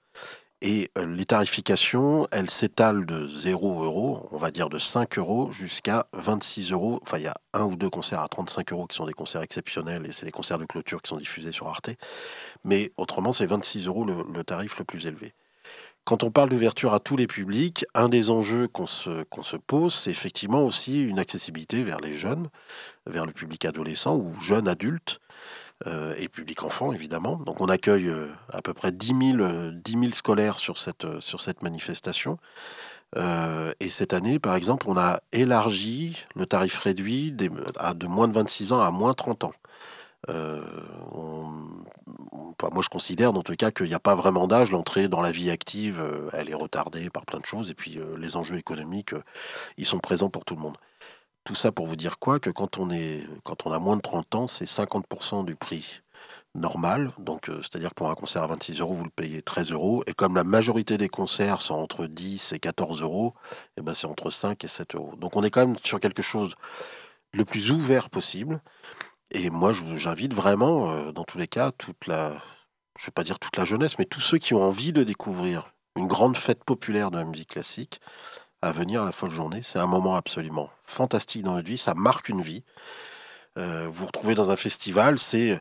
Et 0.62 0.90
euh, 0.98 1.06
les 1.06 1.24
tarifications, 1.24 2.28
elles 2.32 2.50
s'étalent 2.50 3.06
de 3.06 3.26
0 3.28 3.82
euros, 3.82 4.28
on 4.30 4.36
va 4.36 4.50
dire 4.50 4.68
de 4.68 4.78
5 4.78 5.16
euros, 5.18 5.50
jusqu'à 5.52 6.06
26 6.12 6.72
euros. 6.72 7.00
Enfin, 7.02 7.16
il 7.16 7.24
y 7.24 7.28
a 7.28 7.36
un 7.54 7.64
ou 7.64 7.76
deux 7.76 7.88
concerts 7.88 8.20
à 8.20 8.28
35 8.28 8.70
euros 8.72 8.86
qui 8.86 8.96
sont 8.96 9.06
des 9.06 9.14
concerts 9.14 9.40
exceptionnels 9.40 10.04
et 10.04 10.12
c'est 10.12 10.26
des 10.26 10.32
concerts 10.32 10.58
de 10.58 10.66
clôture 10.66 11.00
qui 11.00 11.08
sont 11.08 11.16
diffusés 11.16 11.52
sur 11.52 11.68
Arte. 11.68 11.90
Mais 12.64 12.92
autrement, 12.98 13.32
c'est 13.32 13.46
26 13.46 13.86
euros 13.86 14.04
le, 14.04 14.44
tarif 14.44 14.78
le 14.78 14.84
plus 14.84 15.06
élevé. 15.06 15.32
Quand 16.04 16.24
on 16.24 16.30
parle 16.30 16.50
d'ouverture 16.50 16.92
à 16.92 17.00
tous 17.00 17.16
les 17.16 17.26
publics, 17.26 17.86
un 17.94 18.10
des 18.10 18.28
enjeux 18.28 18.68
qu'on 18.68 18.86
se, 18.86 19.24
se 19.42 19.56
pose, 19.56 19.94
c'est 19.94 20.10
effectivement 20.10 20.62
aussi 20.62 21.02
une 21.02 21.18
accessibilité 21.18 21.84
vers 21.84 22.00
les 22.00 22.14
jeunes, 22.14 22.48
vers 23.06 23.24
le 23.24 23.32
public 23.32 23.64
adolescent 23.64 24.16
ou 24.16 24.34
jeune 24.40 24.68
adulte. 24.68 25.20
Euh, 25.86 26.14
et 26.18 26.28
public 26.28 26.62
enfant, 26.62 26.92
évidemment. 26.92 27.36
Donc 27.36 27.62
on 27.62 27.66
accueille 27.66 28.08
euh, 28.08 28.26
à 28.52 28.60
peu 28.60 28.74
près 28.74 28.92
10 28.92 29.36
000, 29.36 29.40
euh, 29.40 29.72
scolaires 30.12 30.58
sur 30.58 30.76
cette, 30.76 31.06
sur 31.20 31.40
cette 31.40 31.62
manifestation. 31.62 32.38
et 33.80 33.88
cette 33.88 34.12
année, 34.12 34.38
par 34.38 34.54
exemple, 34.56 34.86
on 34.88 34.96
a 34.96 35.20
élargi 35.32 36.18
le 36.36 36.46
tarif 36.46 36.78
réduit 36.78 37.32
de 37.32 38.06
moins 38.06 38.28
de 38.28 38.34
26 38.34 38.72
ans 38.72 38.80
à 38.80 38.90
moins 38.90 39.14
30 39.14 39.44
ans. 39.44 39.52
moi, 42.72 42.82
je 42.82 42.88
considère, 42.88 43.32
dans 43.32 43.42
tout 43.42 43.56
cas, 43.56 43.70
qu'il 43.70 43.86
n'y 43.86 43.94
a 43.94 43.98
pas 43.98 44.14
vraiment 44.14 44.46
d'âge. 44.46 44.70
L'entrée 44.70 45.08
dans 45.08 45.22
la 45.22 45.32
vie 45.32 45.50
active, 45.50 46.00
elle 46.32 46.50
est 46.50 46.54
retardée 46.54 47.10
par 47.10 47.24
plein 47.24 47.40
de 47.40 47.46
choses. 47.46 47.70
Et 47.70 47.74
puis, 47.74 47.98
les 48.18 48.36
enjeux 48.36 48.56
économiques, 48.56 49.14
ils 49.76 49.86
sont 49.86 49.98
présents 49.98 50.30
pour 50.30 50.44
tout 50.44 50.54
le 50.54 50.60
monde. 50.60 50.76
Tout 51.44 51.54
ça 51.54 51.72
pour 51.72 51.86
vous 51.86 51.96
dire 51.96 52.18
quoi? 52.18 52.38
Que 52.38 52.50
quand 52.50 52.78
on, 52.78 52.90
a 52.90 53.78
moins 53.78 53.96
de 53.96 54.02
30 54.02 54.34
ans, 54.34 54.46
c'est 54.46 54.66
50% 54.66 55.44
du 55.44 55.56
prix 55.56 56.02
normal. 56.54 57.12
Donc, 57.18 57.48
euh, 57.48 57.62
c'est-à-dire 57.62 57.94
pour 57.94 58.10
un 58.10 58.14
concert 58.14 58.42
à 58.42 58.46
26 58.48 58.80
euros, 58.80 58.94
vous 58.94 59.04
le 59.04 59.10
payez 59.10 59.42
13 59.42 59.72
euros. 59.72 60.02
Et 60.06 60.12
comme 60.12 60.34
la 60.34 60.44
majorité 60.44 60.98
des 60.98 61.08
concerts 61.08 61.62
sont 61.62 61.74
entre 61.74 62.06
10 62.06 62.52
et 62.52 62.58
14 62.58 63.02
euros, 63.02 63.34
eh 63.76 63.82
ben 63.82 63.94
c'est 63.94 64.06
entre 64.06 64.30
5 64.30 64.62
et 64.64 64.68
7 64.68 64.94
euros. 64.96 65.16
Donc, 65.16 65.36
on 65.36 65.42
est 65.42 65.50
quand 65.50 65.66
même 65.66 65.76
sur 65.82 66.00
quelque 66.00 66.22
chose 66.22 66.54
le 67.32 67.44
plus 67.44 67.70
ouvert 67.70 68.10
possible. 68.10 68.60
Et 69.30 69.50
moi, 69.50 69.72
j'invite 69.72 70.34
vraiment, 70.34 70.90
euh, 70.90 71.12
dans 71.12 71.24
tous 71.24 71.38
les 71.38 71.46
cas, 71.46 71.70
toute 71.72 72.06
la, 72.06 72.42
je 72.98 73.06
vais 73.06 73.12
pas 73.12 73.24
dire 73.24 73.38
toute 73.38 73.56
la 73.56 73.64
jeunesse, 73.64 73.98
mais 73.98 74.04
tous 74.04 74.20
ceux 74.20 74.38
qui 74.38 74.54
ont 74.54 74.62
envie 74.62 74.92
de 74.92 75.04
découvrir 75.04 75.72
une 75.96 76.06
grande 76.06 76.36
fête 76.36 76.64
populaire 76.64 77.10
de 77.10 77.18
la 77.18 77.24
musique 77.24 77.50
classique, 77.50 78.00
à 78.62 78.72
venir 78.72 79.04
la 79.04 79.12
folle 79.12 79.30
journée. 79.30 79.60
C'est 79.62 79.78
un 79.78 79.86
moment 79.86 80.16
absolument 80.16 80.70
fantastique 80.84 81.42
dans 81.42 81.54
notre 81.54 81.68
vie, 81.68 81.78
ça 81.78 81.94
marque 81.94 82.28
une 82.28 82.42
vie. 82.42 82.62
Euh, 83.58 83.88
vous 83.92 84.06
retrouvez 84.06 84.34
dans 84.34 84.50
un 84.50 84.56
festival, 84.56 85.18
c'est 85.18 85.60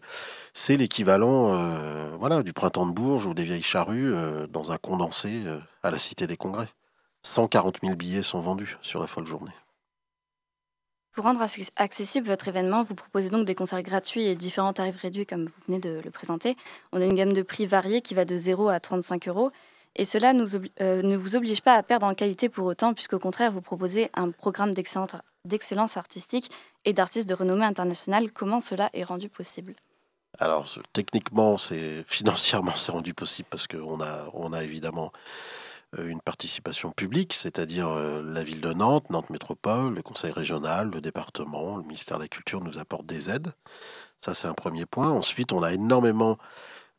l'équivalent 0.70 1.56
euh, 1.56 2.44
du 2.44 2.54
printemps 2.54 2.86
de 2.86 2.92
Bourges 2.92 3.26
ou 3.26 3.34
des 3.34 3.44
vieilles 3.44 3.64
charrues 3.64 4.14
euh, 4.14 4.48
dans 4.48 4.72
un 4.72 4.78
condensé 4.78 5.44
à 5.84 5.92
la 5.92 5.98
Cité 5.98 6.28
des 6.28 6.38
Congrès. 6.38 6.68
140 7.24 7.80
000 7.82 7.96
billets 7.96 8.24
sont 8.24 8.40
vendus 8.40 8.78
sur 8.82 9.00
la 9.00 9.08
folle 9.08 9.26
journée. 9.26 9.52
Pour 11.12 11.26
rendre 11.26 11.42
accessible 11.76 12.28
votre 12.28 12.48
événement, 12.48 12.84
vous 12.84 12.96
proposez 12.96 13.30
donc 13.30 13.46
des 13.46 13.56
concerts 13.56 13.82
gratuits 13.82 14.26
et 14.26 14.36
différents 14.36 14.72
tarifs 14.72 15.02
réduits 15.02 15.26
comme 15.26 15.46
vous 15.46 15.64
venez 15.68 15.80
de 15.80 16.00
le 16.04 16.12
présenter. 16.12 16.56
On 16.94 17.02
a 17.02 17.06
une 17.06 17.16
gamme 17.16 17.34
de 17.34 17.42
prix 17.42 17.66
variée 17.66 18.02
qui 18.02 18.14
va 18.14 18.24
de 18.24 18.38
0 18.38 18.70
à 18.70 18.80
35 18.80 19.28
euros 19.28 19.52
et 19.96 20.06
cela 20.06 20.34
euh, 20.34 21.02
ne 21.02 21.18
vous 21.18 21.36
oblige 21.36 21.62
pas 21.62 21.76
à 21.76 21.84
perdre 21.84 22.06
en 22.06 22.14
qualité 22.14 22.50
pour 22.50 22.66
autant, 22.66 22.94
puisqu'au 22.94 23.20
contraire, 23.20 23.52
vous 23.52 23.62
proposez 23.62 24.10
un 24.14 24.32
programme 24.32 24.74
d'excellence 24.74 25.98
artistique 25.98 26.50
et 26.86 26.94
d'artistes 26.94 27.28
de 27.28 27.34
renommée 27.34 27.66
internationale. 27.66 28.32
Comment 28.32 28.62
cela 28.62 28.90
est 28.94 29.04
rendu 29.04 29.30
possible? 29.30 29.76
Alors, 30.38 30.68
techniquement, 30.94 31.58
financièrement, 32.08 32.76
c'est 32.76 32.92
rendu 32.92 33.14
possible 33.14 33.48
parce 33.50 33.68
qu'on 33.68 34.02
a, 34.02 34.30
on 34.34 34.54
évidemment 34.54 35.12
euh, 35.98 36.08
une 36.08 36.22
participation 36.22 36.92
publique, 36.92 37.34
c'est-à-dire 37.34 37.88
euh, 37.88 38.22
la 38.24 38.44
ville 38.44 38.62
de 38.62 38.74
Nantes, 38.74 39.10
Nantes 39.10 39.32
Métropole, 39.32 39.96
le 39.96 40.02
conseil 40.04 40.32
régional, 40.32 40.92
le 40.92 41.02
département, 41.02 41.78
le 41.78 41.84
ministère 41.84 42.18
de 42.18 42.24
la 42.24 42.28
Culture 42.28 42.62
nous 42.62 42.78
apporte 42.78 43.08
des 43.08 43.32
aides. 43.32 43.54
Ça, 44.22 44.34
c'est 44.36 44.48
un 44.48 44.54
premier 44.54 44.86
point. 44.86 45.10
Ensuite, 45.10 45.52
on 45.52 45.64
a 45.64 45.74
énormément 45.74 46.38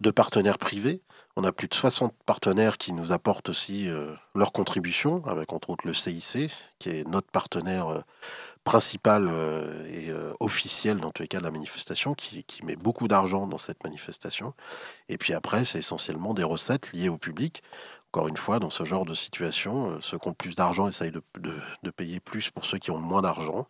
de 0.00 0.10
partenaires 0.10 0.58
privés 0.58 1.02
on 1.40 1.44
a 1.44 1.52
plus 1.52 1.68
de 1.68 1.74
60 1.74 2.12
partenaires 2.26 2.76
qui 2.76 2.92
nous 2.92 3.12
apportent 3.12 3.48
aussi 3.48 3.88
euh, 3.88 4.14
leur 4.34 4.52
contribution, 4.52 5.26
avec 5.26 5.54
entre 5.54 5.70
autres 5.70 5.86
le 5.86 5.94
CIC, 5.94 6.50
qui 6.78 6.90
est 6.90 7.08
notre 7.08 7.30
partenaire 7.30 7.88
euh, 7.88 8.00
principal 8.62 9.26
euh, 9.30 9.86
et 9.86 10.12
officiel 10.38 10.98
dans 10.98 11.10
tous 11.10 11.22
les 11.22 11.28
cas 11.28 11.38
de 11.38 11.44
la 11.44 11.50
manifestation, 11.50 12.12
qui, 12.14 12.44
met 12.62 12.76
beaucoup 12.76 13.08
d'argent 13.08 13.46
dans 13.46 13.56
cette 13.56 13.82
manifestation. 13.84 14.52
Et 15.08 15.16
puis 15.16 15.32
après, 15.32 15.64
c'est 15.64 15.78
essentiellement 15.78 16.34
des 16.34 16.44
recettes 16.44 16.92
liées 16.92 17.08
au 17.08 17.16
public. 17.16 17.62
Encore 18.12 18.28
une 18.28 18.36
fois, 18.36 18.58
dans 18.58 18.70
ce 18.70 18.84
genre 18.84 19.06
de 19.06 19.14
situation, 19.14 19.98
ceux 20.02 20.18
qui 20.18 20.28
ont 20.28 20.34
plus 20.34 20.56
d'argent 20.56 20.88
essayent 20.88 21.12
de, 21.12 21.90
payer 21.90 22.20
plus 22.20 22.50
pour 22.50 22.66
ceux 22.66 22.76
qui 22.76 22.90
ont 22.90 22.98
moins 22.98 23.22
d'argent. 23.22 23.66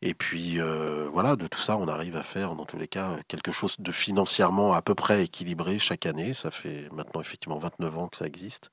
Et 0.00 0.14
puis 0.14 0.60
euh, 0.60 1.08
voilà, 1.12 1.34
de 1.34 1.46
tout 1.48 1.60
ça, 1.60 1.76
on 1.76 1.88
arrive 1.88 2.16
à 2.16 2.22
faire 2.22 2.54
dans 2.54 2.64
tous 2.64 2.78
les 2.78 2.86
cas 2.86 3.16
quelque 3.26 3.50
chose 3.50 3.76
de 3.80 3.90
financièrement 3.90 4.72
à 4.72 4.82
peu 4.82 4.94
près 4.94 5.24
équilibré 5.24 5.78
chaque 5.78 6.06
année. 6.06 6.34
Ça 6.34 6.50
fait 6.50 6.88
maintenant 6.92 7.20
effectivement 7.20 7.58
29 7.58 7.98
ans 7.98 8.08
que 8.08 8.16
ça 8.16 8.26
existe. 8.26 8.70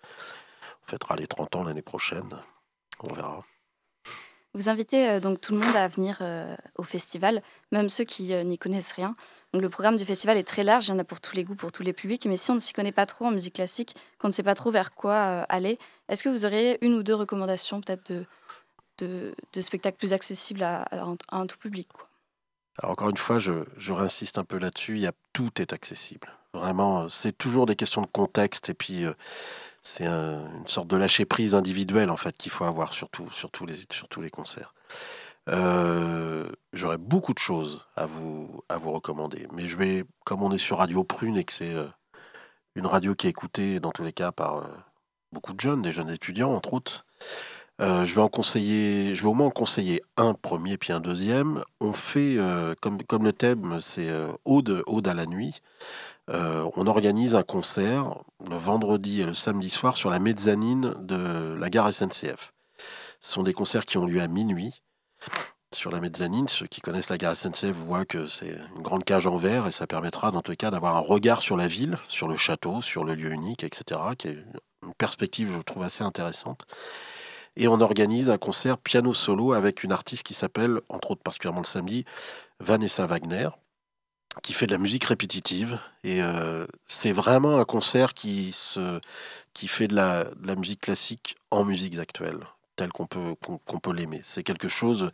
On 0.87 0.91
fêtera 0.91 1.15
les 1.15 1.25
30 1.25 1.55
ans 1.55 1.63
l'année 1.63 1.81
prochaine. 1.81 2.29
On 3.09 3.13
verra. 3.13 3.43
Vous 4.53 4.69
invitez 4.69 5.09
euh, 5.09 5.19
donc 5.19 5.41
tout 5.41 5.53
le 5.53 5.59
monde 5.59 5.75
à 5.75 5.87
venir 5.87 6.19
euh, 6.21 6.55
au 6.77 6.83
festival, 6.83 7.41
même 7.71 7.89
ceux 7.89 8.03
qui 8.03 8.33
n'y 8.45 8.57
connaissent 8.59 8.93
rien. 8.93 9.15
Donc 9.51 9.63
le 9.63 9.69
programme 9.69 9.97
du 9.97 10.05
festival 10.05 10.37
est 10.37 10.47
très 10.47 10.63
large, 10.63 10.87
il 10.87 10.91
y 10.91 10.93
en 10.93 10.99
a 10.99 11.03
pour 11.03 11.21
tous 11.21 11.35
les 11.35 11.43
goûts, 11.43 11.55
pour 11.55 11.71
tous 11.71 11.83
les 11.83 11.91
publics. 11.91 12.25
Mais 12.27 12.37
si 12.37 12.51
on 12.51 12.55
ne 12.55 12.59
s'y 12.59 12.71
connaît 12.71 12.91
pas 12.91 13.07
trop 13.07 13.25
en 13.25 13.31
musique 13.31 13.55
classique, 13.55 13.95
qu'on 14.19 14.27
ne 14.27 14.33
sait 14.33 14.43
pas 14.43 14.55
trop 14.55 14.69
vers 14.69 14.93
quoi 14.93 15.41
aller, 15.49 15.79
est-ce 16.07 16.23
que 16.23 16.29
vous 16.29 16.45
auriez 16.45 16.77
une 16.85 16.93
ou 16.93 17.01
deux 17.01 17.15
recommandations 17.15 17.81
peut-être 17.81 18.11
de, 18.11 18.25
de, 18.97 19.33
spectacles 19.61 19.97
plus 19.97 20.13
accessibles 20.13 20.63
à, 20.63 20.87
un, 21.31 21.47
tout 21.47 21.57
public. 21.57 21.87
encore 22.83 23.09
une 23.09 23.17
fois, 23.17 23.39
je, 23.39 23.91
réinsiste 23.91 24.37
un 24.37 24.43
peu 24.43 24.57
là-dessus, 24.57 25.05
tout 25.33 25.61
est 25.61 25.73
accessible. 25.73 26.29
Vraiment, 26.53 27.09
c'est 27.09 27.37
toujours 27.37 27.65
des 27.65 27.75
questions 27.75 28.01
de 28.01 28.07
contexte 28.07 28.69
et 28.69 28.73
puis 28.73 29.03
euh, 29.03 29.13
c'est 29.83 30.07
une 30.07 30.67
sorte 30.67 30.87
de 30.87 30.95
lâcher 30.95 31.25
prise 31.25 31.53
individuelle 31.53 32.09
en 32.09 32.15
fait 32.15 32.35
qu'il 32.37 32.51
faut 32.51 32.63
avoir 32.63 32.93
surtout 32.93 33.29
sur 33.31 33.51
tous 33.51 33.65
les, 33.65 34.29
concerts. 34.29 34.73
Euh, 35.49 36.49
j'aurais 36.71 36.97
beaucoup 36.97 37.33
de 37.33 37.39
choses 37.39 37.85
à 37.95 38.05
vous, 38.05 38.63
à 38.69 38.77
vous 38.77 38.93
recommander, 38.93 39.47
mais 39.51 39.65
je 39.65 39.75
vais, 39.75 40.05
comme 40.23 40.41
on 40.43 40.51
est 40.51 40.57
sur 40.57 40.77
Radio 40.77 41.03
Prune 41.03 41.37
et 41.37 41.43
que 41.43 41.51
c'est 41.51 41.73
euh, 41.73 41.87
une 42.75 42.87
radio 42.87 43.15
qui 43.15 43.27
est 43.27 43.31
écoutée 43.31 43.81
dans 43.81 43.91
tous 43.91 44.03
les 44.03 44.13
cas 44.13 44.31
par 44.31 44.63
beaucoup 45.33 45.53
de 45.53 45.59
jeunes, 45.59 45.81
des 45.81 45.91
jeunes 45.91 46.09
étudiants 46.09 46.53
entre 46.53 46.73
autres, 46.73 47.05
euh, 47.81 48.05
je 48.05 48.15
vais 48.15 48.21
en 48.21 48.29
conseiller, 48.29 49.15
je 49.15 49.21
vais 49.21 49.27
au 49.27 49.33
moins 49.33 49.47
en 49.47 49.51
conseiller 49.51 50.01
un 50.15 50.33
premier 50.33 50.77
puis 50.77 50.93
un 50.93 51.01
deuxième. 51.01 51.63
On 51.81 51.93
fait, 51.93 52.37
euh, 52.37 52.73
comme, 52.81 53.03
comme 53.03 53.23
le 53.23 53.33
thème 53.33 53.79
c'est 53.81 54.09
euh, 54.09 54.31
Ode 54.45 55.07
à 55.07 55.13
la 55.13 55.25
nuit, 55.25 55.61
on 56.27 56.87
organise 56.87 57.35
un 57.35 57.43
concert 57.43 58.23
le 58.49 58.55
vendredi 58.55 59.21
et 59.21 59.25
le 59.25 59.33
samedi 59.33 59.69
soir 59.69 59.95
sur 59.95 60.09
la 60.09 60.19
mezzanine 60.19 60.93
de 60.99 61.55
la 61.59 61.69
gare 61.69 61.93
SNCF. 61.93 62.53
Ce 63.21 63.33
sont 63.33 63.43
des 63.43 63.53
concerts 63.53 63.85
qui 63.85 63.97
ont 63.97 64.05
lieu 64.05 64.21
à 64.21 64.27
minuit 64.27 64.81
sur 65.73 65.91
la 65.91 65.99
mezzanine. 65.99 66.47
Ceux 66.47 66.65
qui 66.65 66.81
connaissent 66.81 67.09
la 67.09 67.17
gare 67.17 67.37
SNCF 67.37 67.73
voient 67.73 68.05
que 68.05 68.27
c'est 68.27 68.57
une 68.75 68.81
grande 68.81 69.03
cage 69.03 69.27
en 69.27 69.35
verre 69.37 69.67
et 69.67 69.71
ça 69.71 69.85
permettra 69.85 70.31
dans 70.31 70.41
tous 70.41 70.51
les 70.51 70.57
cas 70.57 70.71
d'avoir 70.71 70.95
un 70.95 71.01
regard 71.01 71.41
sur 71.41 71.57
la 71.57 71.67
ville, 71.67 71.97
sur 72.07 72.27
le 72.27 72.37
château, 72.37 72.81
sur 72.81 73.03
le 73.03 73.13
lieu 73.13 73.31
unique, 73.31 73.63
etc., 73.63 73.99
qui 74.17 74.29
est 74.29 74.37
une 74.83 74.93
perspective, 74.97 75.51
je 75.55 75.61
trouve, 75.61 75.83
assez 75.83 76.03
intéressante. 76.03 76.65
Et 77.57 77.67
on 77.67 77.79
organise 77.79 78.29
un 78.29 78.37
concert 78.37 78.77
piano 78.77 79.13
solo 79.13 79.53
avec 79.53 79.83
une 79.83 79.91
artiste 79.91 80.23
qui 80.23 80.33
s'appelle, 80.33 80.81
entre 80.89 81.11
autres 81.11 81.23
particulièrement 81.23 81.61
le 81.61 81.67
samedi, 81.67 82.05
Vanessa 82.59 83.05
Wagner, 83.05 83.49
qui 84.43 84.53
fait 84.53 84.67
de 84.67 84.73
la 84.73 84.77
musique 84.77 85.05
répétitive. 85.05 85.79
Et 86.03 86.21
euh, 86.21 86.65
c'est 86.85 87.13
vraiment 87.13 87.59
un 87.59 87.65
concert 87.65 88.13
qui, 88.13 88.51
se, 88.51 88.99
qui 89.53 89.67
fait 89.67 89.87
de 89.87 89.95
la, 89.95 90.25
musique 90.57 90.81
classique 90.81 91.37
en 91.51 91.63
musiques 91.63 91.97
actuelles, 91.97 92.45
telle 92.75 92.91
qu'on 92.91 93.07
peut, 93.07 93.35
qu'on 93.39 93.79
peut 93.79 93.93
l'aimer. 93.93 94.21
C'est 94.23 94.43
quelque 94.43 94.67
chose 94.67 95.11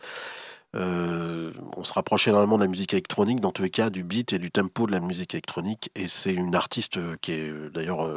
euh, 0.75 1.51
on 1.75 1.83
se 1.83 1.93
rapproche 1.93 2.27
énormément 2.27 2.57
de 2.57 2.63
la 2.63 2.69
musique 2.69 2.93
électronique, 2.93 3.41
dans 3.41 3.51
tous 3.51 3.63
les 3.63 3.69
cas 3.69 3.89
du 3.89 4.03
beat 4.03 4.33
et 4.33 4.39
du 4.39 4.51
tempo 4.51 4.87
de 4.87 4.91
la 4.91 4.99
musique 4.99 5.33
électronique. 5.33 5.91
Et 5.95 6.07
c'est 6.07 6.33
une 6.33 6.55
artiste 6.55 6.97
euh, 6.97 7.17
qui 7.21 7.33
est 7.33 7.49
euh, 7.49 7.69
d'ailleurs 7.69 8.07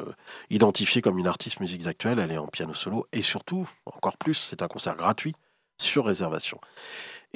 identifiée 0.51 1.03
comme 1.03 1.19
une 1.19 1.27
artiste 1.27 1.61
musique 1.61 1.87
actuelle. 1.87 2.19
Elle 2.19 2.33
est 2.33 2.39
en 2.39 2.47
piano 2.47 2.75
solo. 2.75 3.07
Et 3.13 3.23
surtout, 3.23 3.69
encore 3.87 4.17
plus, 4.17 4.35
c'est 4.35 4.63
un 4.63 4.69
concert 4.69 4.97
gratuit 4.97 5.35
sur 5.81 6.07
réservation. 6.07 6.61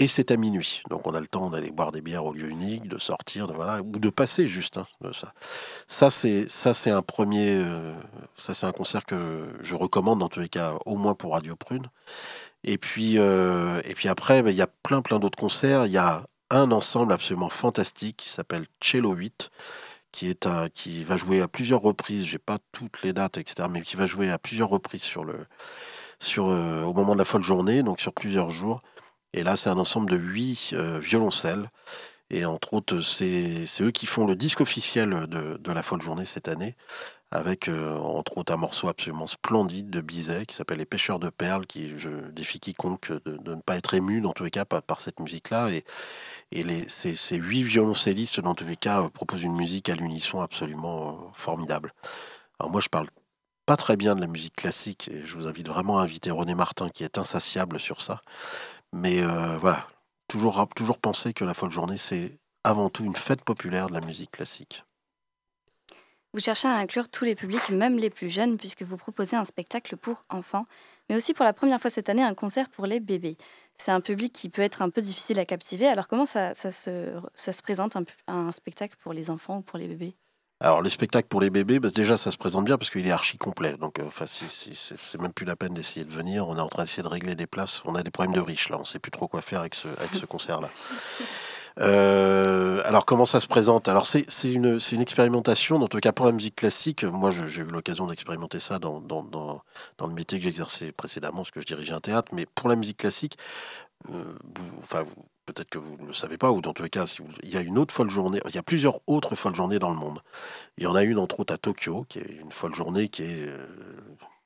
Et 0.00 0.06
c'est 0.06 0.30
à 0.30 0.36
minuit. 0.36 0.82
Donc 0.90 1.08
on 1.08 1.14
a 1.14 1.20
le 1.20 1.26
temps 1.26 1.50
d'aller 1.50 1.72
boire 1.72 1.90
des 1.90 2.00
bières 2.00 2.24
au 2.24 2.32
lieu 2.32 2.48
unique, 2.48 2.86
de 2.86 2.98
sortir, 2.98 3.48
de, 3.48 3.52
voilà, 3.52 3.80
ou 3.80 3.98
de 3.98 4.10
passer 4.10 4.46
juste. 4.46 4.78
Hein, 4.78 4.86
de 5.00 5.10
ça, 5.10 5.32
ça 5.88 6.08
c'est 6.08 6.48
ça 6.48 6.72
c'est 6.72 6.92
un 6.92 7.02
premier, 7.02 7.60
ça 8.36 8.54
c'est 8.54 8.66
un 8.66 8.70
concert 8.70 9.04
que 9.04 9.48
je 9.60 9.74
recommande 9.74 10.20
dans 10.20 10.28
tous 10.28 10.38
les 10.38 10.48
cas, 10.48 10.74
au 10.86 10.94
moins 10.94 11.16
pour 11.16 11.32
Radio 11.32 11.56
Prune. 11.56 11.90
Et 12.64 12.78
puis, 12.78 13.18
euh, 13.18 13.80
et 13.84 13.94
puis 13.94 14.08
après, 14.08 14.42
ben, 14.42 14.50
il 14.50 14.56
y 14.56 14.62
a 14.62 14.66
plein, 14.66 15.02
plein 15.02 15.18
d'autres 15.18 15.38
concerts. 15.38 15.86
Il 15.86 15.92
y 15.92 15.98
a 15.98 16.24
un 16.50 16.70
ensemble 16.72 17.12
absolument 17.12 17.50
fantastique 17.50 18.16
qui 18.18 18.28
s'appelle 18.28 18.66
Cello 18.82 19.12
8, 19.12 19.50
qui, 20.12 20.28
est 20.28 20.46
un, 20.46 20.68
qui 20.68 21.04
va 21.04 21.16
jouer 21.16 21.40
à 21.40 21.48
plusieurs 21.48 21.80
reprises. 21.82 22.24
J'ai 22.24 22.38
pas 22.38 22.58
toutes 22.72 23.02
les 23.02 23.12
dates, 23.12 23.38
etc., 23.38 23.68
mais 23.70 23.82
qui 23.82 23.96
va 23.96 24.06
jouer 24.06 24.30
à 24.30 24.38
plusieurs 24.38 24.70
reprises 24.70 25.02
sur 25.02 25.24
le, 25.24 25.46
sur, 26.18 26.48
euh, 26.48 26.82
au 26.84 26.94
moment 26.94 27.14
de 27.14 27.18
la 27.18 27.24
folle 27.24 27.42
journée, 27.42 27.82
donc 27.82 28.00
sur 28.00 28.12
plusieurs 28.12 28.50
jours. 28.50 28.82
Et 29.34 29.42
là, 29.42 29.56
c'est 29.56 29.70
un 29.70 29.78
ensemble 29.78 30.10
de 30.10 30.16
huit 30.16 30.70
euh, 30.72 30.98
violoncelles. 30.98 31.70
Et 32.30 32.44
entre 32.44 32.74
autres, 32.74 33.00
c'est 33.00 33.64
eux 33.80 33.90
qui 33.90 34.04
font 34.04 34.26
le 34.26 34.36
disque 34.36 34.60
officiel 34.60 35.26
de, 35.28 35.56
de 35.56 35.72
la 35.72 35.82
folle 35.82 36.02
journée 36.02 36.26
cette 36.26 36.48
année 36.48 36.76
avec 37.30 37.68
euh, 37.68 37.96
entre 37.96 38.38
autres 38.38 38.52
un 38.52 38.56
morceau 38.56 38.88
absolument 38.88 39.26
splendide 39.26 39.90
de 39.90 40.00
Bizet 40.00 40.46
qui 40.46 40.54
s'appelle 40.54 40.78
Les 40.78 40.86
pêcheurs 40.86 41.18
de 41.18 41.28
perles, 41.28 41.66
qui 41.66 41.98
je 41.98 42.08
défie 42.30 42.58
quiconque 42.60 43.12
de, 43.24 43.54
ne 43.54 43.60
pas 43.60 43.76
être 43.76 43.94
ému 43.94 44.20
dans 44.20 44.32
tous 44.32 44.44
les 44.44 44.50
cas 44.50 44.64
par, 44.64 45.00
cette 45.00 45.20
musique-là. 45.20 45.70
Et, 45.70 45.84
les, 46.62 46.88
ces, 46.88 47.14
ces, 47.14 47.36
huit 47.36 47.64
violoncellistes 47.64 48.40
dans 48.40 48.54
tous 48.54 48.64
les 48.64 48.76
cas 48.76 49.02
euh, 49.02 49.08
proposent 49.10 49.42
une 49.42 49.56
musique 49.56 49.90
à 49.90 49.94
l'unisson 49.94 50.40
absolument 50.40 51.08
euh, 51.08 51.12
formidable. 51.34 51.92
Alors 52.58 52.70
moi 52.72 52.80
je 52.80 52.88
parle 52.88 53.08
pas 53.66 53.76
très 53.76 53.96
bien 53.96 54.14
de 54.14 54.20
la 54.20 54.26
musique 54.26 54.56
classique 54.56 55.08
et 55.08 55.26
je 55.26 55.36
vous 55.36 55.46
invite 55.46 55.68
vraiment 55.68 55.98
à 55.98 56.02
inviter 56.02 56.30
René 56.30 56.54
Martin 56.54 56.88
qui 56.88 57.04
est 57.04 57.18
insatiable 57.18 57.78
sur 57.78 58.00
ça. 58.00 58.22
Mais 58.94 59.20
voilà, 59.60 59.86
toujours, 60.28 60.66
toujours 60.74 60.98
penser 60.98 61.34
que 61.34 61.44
la 61.44 61.52
folle 61.52 61.70
journée 61.70 61.98
c'est 61.98 62.38
avant 62.64 62.88
tout 62.88 63.04
une 63.04 63.14
fête 63.14 63.44
populaire 63.44 63.88
de 63.88 63.92
la 63.92 64.00
musique 64.00 64.30
classique. 64.30 64.84
Vous 66.34 66.40
cherchez 66.40 66.68
à 66.68 66.74
inclure 66.74 67.08
tous 67.08 67.24
les 67.24 67.34
publics, 67.34 67.70
même 67.70 67.96
les 67.96 68.10
plus 68.10 68.28
jeunes, 68.28 68.58
puisque 68.58 68.82
vous 68.82 68.98
proposez 68.98 69.34
un 69.34 69.46
spectacle 69.46 69.96
pour 69.96 70.24
enfants, 70.28 70.66
mais 71.08 71.16
aussi 71.16 71.32
pour 71.32 71.44
la 71.44 71.54
première 71.54 71.80
fois 71.80 71.90
cette 71.90 72.10
année 72.10 72.22
un 72.22 72.34
concert 72.34 72.68
pour 72.68 72.84
les 72.84 73.00
bébés. 73.00 73.38
C'est 73.76 73.92
un 73.92 74.02
public 74.02 74.32
qui 74.34 74.50
peut 74.50 74.60
être 74.60 74.82
un 74.82 74.90
peu 74.90 75.00
difficile 75.00 75.38
à 75.38 75.46
captiver. 75.46 75.86
Alors 75.86 76.06
comment 76.06 76.26
ça, 76.26 76.54
se, 76.54 76.70
ça 77.34 77.52
se, 77.52 77.62
présente 77.62 77.96
un, 78.26 78.52
spectacle 78.52 78.96
pour 79.02 79.14
les 79.14 79.30
enfants 79.30 79.58
ou 79.58 79.62
pour 79.62 79.78
les 79.78 79.88
bébés? 79.88 80.16
Alors, 80.60 80.82
le 80.82 80.90
spectacle 80.90 81.28
pour 81.28 81.40
les 81.40 81.50
bébés, 81.50 81.78
bah, 81.78 81.88
déjà, 81.88 82.18
ça 82.18 82.32
se 82.32 82.36
présente 82.36 82.64
bien 82.64 82.76
parce 82.76 82.90
qu'il 82.90 83.06
est 83.06 83.12
archi 83.12 83.38
complet. 83.38 83.76
Donc, 83.76 84.00
euh, 84.00 84.04
enfin, 84.08 84.26
c'est 84.26 85.20
même 85.20 85.32
plus 85.32 85.46
la 85.46 85.54
peine 85.54 85.72
d'essayer 85.72 86.04
de 86.04 86.10
venir. 86.10 86.48
On 86.48 86.56
est 86.56 86.60
en 86.60 86.66
train 86.66 86.82
d'essayer 86.82 87.04
de 87.04 87.08
régler 87.08 87.36
des 87.36 87.46
places. 87.46 87.80
On 87.84 87.94
a 87.94 88.02
des 88.02 88.10
problèmes 88.10 88.34
de 88.34 88.40
riches, 88.40 88.68
là. 88.68 88.76
On 88.76 88.80
ne 88.80 88.84
sait 88.84 88.98
plus 88.98 89.12
trop 89.12 89.28
quoi 89.28 89.40
faire 89.40 89.60
avec 89.60 89.76
ce, 89.76 89.86
avec 89.86 90.16
ce 90.16 90.26
concert-là. 90.26 90.68
Euh, 91.80 92.80
alors 92.84 93.04
comment 93.04 93.26
ça 93.26 93.40
se 93.40 93.46
présente? 93.46 93.88
Alors 93.88 94.06
c'est 94.06 94.26
une, 94.44 94.78
expérimentation, 95.00 95.76
en 95.76 95.88
tout 95.88 96.00
cas 96.00 96.12
pour 96.12 96.26
la 96.26 96.32
musique 96.32 96.56
classique. 96.56 97.04
Moi 97.04 97.30
j'ai 97.30 97.62
eu 97.62 97.64
l'occasion 97.64 98.06
d'expérimenter 98.06 98.60
ça 98.60 98.78
dans, 98.78 99.00
le 100.00 100.14
métier 100.14 100.38
que 100.38 100.44
j'exerçais 100.44 100.92
précédemment, 100.92 101.38
parce 101.38 101.50
que 101.50 101.60
je 101.60 101.66
dirigeais 101.66 101.92
un 101.92 102.00
théâtre. 102.00 102.34
Mais 102.34 102.46
pour 102.46 102.68
la 102.68 102.76
musique 102.76 102.98
classique, 102.98 103.38
euh, 104.10 104.24
enfin 104.78 105.04
peut-être 105.46 105.70
que 105.70 105.78
vous 105.78 105.96
ne 106.00 106.08
le 106.08 106.14
savez 106.14 106.36
pas, 106.36 106.50
ou 106.50 106.60
dans 106.60 106.72
tous 106.74 106.82
les 106.82 106.90
cas, 106.90 107.04
il 107.42 107.50
y 107.50 107.56
a 107.56 107.62
une 107.62 107.78
autre 107.78 107.94
folle 107.94 108.10
journée, 108.10 108.40
il 108.48 108.54
y 108.54 108.58
a 108.58 108.62
plusieurs 108.62 109.00
autres 109.06 109.34
folles 109.34 109.54
journées 109.54 109.78
dans 109.78 109.90
le 109.90 109.96
monde. 109.96 110.20
Il 110.76 110.84
y 110.84 110.86
en 110.86 110.94
a 110.94 111.04
une 111.04 111.18
entre 111.18 111.40
autres 111.40 111.54
à 111.54 111.58
Tokyo, 111.58 112.04
qui 112.08 112.18
est 112.18 112.38
une 112.40 112.52
folle 112.52 112.74
journée 112.74 113.08
qui 113.08 113.22
est 113.22 113.48
euh, 113.48 113.66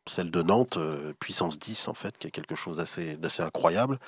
celle 0.06 0.30
de 0.30 0.42
Nantes, 0.42 0.78
puissance 1.18 1.58
10 1.58 1.88
en 1.88 1.94
fait, 1.94 2.16
qui 2.18 2.26
est 2.26 2.30
quelque 2.30 2.54
chose 2.54 2.76
d'assez 2.76 3.42
incroyable. 3.42 3.98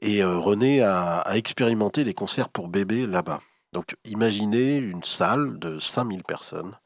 Et 0.00 0.22
euh, 0.22 0.38
René 0.38 0.82
a, 0.82 1.24
expérimenté 1.34 2.04
les 2.04 2.14
concerts 2.14 2.48
pour 2.48 2.68
bébés 2.68 3.06
là-bas. 3.06 3.40
Donc 3.72 3.96
imaginez 4.04 4.76
une 4.76 5.02
salle 5.02 5.58
de 5.58 5.78
5000 5.78 6.22
personnes 6.24 6.76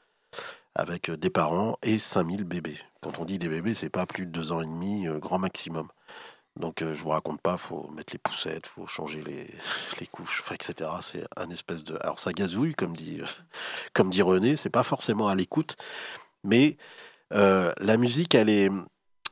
avec 0.74 1.10
euh, 1.10 1.16
des 1.16 1.30
parents 1.30 1.76
et 1.82 1.98
5000 1.98 2.44
bébés. 2.44 2.78
Quand 3.02 3.18
on 3.18 3.24
dit 3.24 3.38
des 3.38 3.48
bébés, 3.48 3.74
c'est 3.74 3.90
pas 3.90 4.06
plus 4.06 4.26
de 4.26 4.30
deux 4.30 4.52
ans 4.52 4.62
et 4.62 4.66
demi, 4.66 5.06
euh, 5.06 5.18
grand 5.18 5.38
maximum. 5.38 5.88
Donc 6.56 6.80
je 6.80 7.02
vous 7.02 7.08
raconte 7.08 7.40
pas, 7.40 7.56
faut 7.56 7.88
mettre 7.96 8.12
les 8.12 8.18
poussettes, 8.18 8.66
faut 8.66 8.86
changer 8.86 9.22
les, 9.22 9.46
les 10.00 10.06
couches, 10.06 10.42
etc. 10.50 10.90
C'est 11.00 11.24
un 11.36 11.48
espèce 11.50 11.84
de, 11.84 11.96
alors 12.02 12.18
ça 12.18 12.32
gazouille 12.32 12.74
comme 12.74 12.96
dit 12.96 13.20
comme 13.94 14.10
dit 14.10 14.22
René, 14.22 14.56
c'est 14.56 14.70
pas 14.70 14.82
forcément 14.82 15.28
à 15.28 15.34
l'écoute, 15.34 15.76
mais 16.44 16.76
la 17.30 17.96
musique 17.96 18.34
elle 18.34 18.50
est 18.50 18.70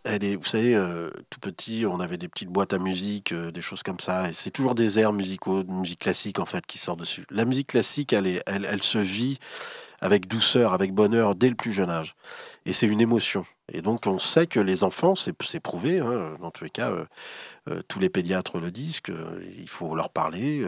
elle 0.05 0.25
est, 0.25 0.37
vous 0.37 0.45
savez, 0.45 0.75
euh, 0.75 1.11
tout 1.29 1.41
petit, 1.41 1.85
on 1.87 2.01
avait 2.01 2.17
des 2.17 2.29
petites 2.29 2.49
boîtes 2.49 2.73
à 2.73 2.79
musique, 2.79 3.33
euh, 3.33 3.51
des 3.51 3.63
choses 3.63 3.83
comme 3.83 4.01
ça, 4.01 4.31
et 4.31 4.33
c'est 4.33 4.51
toujours 4.51 4.75
des 4.75 4.99
airs 4.99 5.13
musicaux, 5.13 5.63
de 5.63 5.71
musique 5.71 6.01
classique 6.01 6.39
en 6.39 6.47
fait, 6.47 6.67
qui 6.67 6.79
sortent 6.79 7.01
dessus. 7.01 7.27
La 7.31 7.45
musique 7.45 7.69
classique, 7.69 8.13
elle, 8.13 8.27
est, 8.27 8.43
elle, 8.47 8.65
elle 8.65 8.83
se 8.83 8.99
vit 8.99 9.39
avec 10.01 10.27
douceur, 10.27 10.73
avec 10.73 10.95
bonheur 10.95 11.35
dès 11.35 11.51
le 11.51 11.55
plus 11.55 11.73
jeune 11.73 11.91
âge, 11.91 12.15
et 12.65 12.73
c'est 12.73 12.87
une 12.87 13.01
émotion. 13.01 13.45
Et 13.73 13.83
donc 13.83 14.07
on 14.07 14.19
sait 14.19 14.47
que 14.47 14.59
les 14.59 14.83
enfants, 14.83 15.15
c'est 15.15 15.61
prouvé, 15.61 16.01
hein, 16.01 16.35
dans 16.41 16.51
tous 16.51 16.65
les 16.65 16.71
cas, 16.71 16.91
euh, 17.69 17.83
tous 17.87 18.01
les 18.01 18.09
pédiatres 18.09 18.59
le 18.59 18.71
disent, 18.71 19.01
qu'il 19.01 19.69
faut 19.69 19.95
leur 19.95 20.11
parler. 20.11 20.67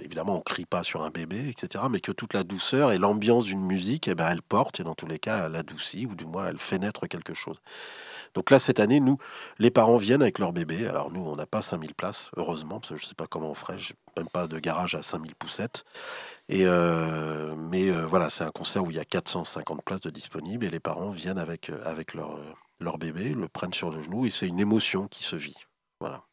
évidemment, 0.00 0.36
on 0.36 0.40
crie 0.40 0.66
pas 0.66 0.82
sur 0.82 1.02
un 1.02 1.10
bébé, 1.10 1.48
etc. 1.48 1.84
Mais 1.90 2.00
que 2.00 2.12
toute 2.12 2.34
la 2.34 2.42
douceur 2.42 2.92
et 2.92 2.98
l'ambiance 2.98 3.44
d'une 3.44 3.64
musique, 3.64 4.08
eh 4.08 4.14
ben, 4.14 4.28
elle 4.28 4.42
porte, 4.42 4.80
et 4.80 4.84
dans 4.84 4.94
tous 4.94 5.06
les 5.06 5.18
cas, 5.18 5.46
elle 5.46 5.56
adoucit, 5.56 6.06
ou 6.06 6.14
du 6.14 6.26
moins, 6.26 6.48
elle 6.48 6.58
fait 6.58 6.78
naître 6.78 7.06
quelque 7.06 7.32
chose. 7.32 7.60
Donc 8.34 8.50
là, 8.50 8.58
cette 8.58 8.80
année, 8.80 9.00
nous, 9.00 9.18
les 9.58 9.70
parents 9.70 9.96
viennent 9.96 10.22
avec 10.22 10.38
leur 10.38 10.52
bébé. 10.52 10.86
Alors 10.86 11.12
nous, 11.12 11.20
on 11.20 11.36
n'a 11.36 11.46
pas 11.46 11.62
5000 11.62 11.94
places, 11.94 12.30
heureusement, 12.36 12.80
parce 12.80 12.94
que 12.94 12.96
je 12.98 13.04
ne 13.04 13.08
sais 13.08 13.14
pas 13.14 13.26
comment 13.26 13.50
on 13.50 13.54
ferait. 13.54 13.78
Je 13.78 13.92
même 14.16 14.28
pas 14.28 14.46
de 14.46 14.58
garage 14.58 14.94
à 14.94 15.02
5000 15.02 15.34
poussettes. 15.34 15.84
Et 16.48 16.66
euh, 16.66 17.54
mais 17.56 17.90
euh, 17.90 18.06
voilà, 18.06 18.30
c'est 18.30 18.44
un 18.44 18.50
concert 18.50 18.84
où 18.84 18.90
il 18.90 18.96
y 18.96 19.00
a 19.00 19.04
450 19.04 19.82
places 19.82 20.02
de 20.02 20.10
disponibles 20.10 20.64
et 20.66 20.70
les 20.70 20.80
parents 20.80 21.10
viennent 21.10 21.38
avec, 21.38 21.70
euh, 21.70 21.80
avec 21.84 22.14
leur, 22.14 22.38
leur 22.80 22.98
bébé, 22.98 23.30
le 23.30 23.48
prennent 23.48 23.74
sur 23.74 23.90
le 23.90 24.02
genou 24.02 24.26
et 24.26 24.30
c'est 24.30 24.48
une 24.48 24.60
émotion 24.60 25.08
qui 25.08 25.24
se 25.24 25.36
vit. 25.36 25.56
Voilà. 26.00 26.24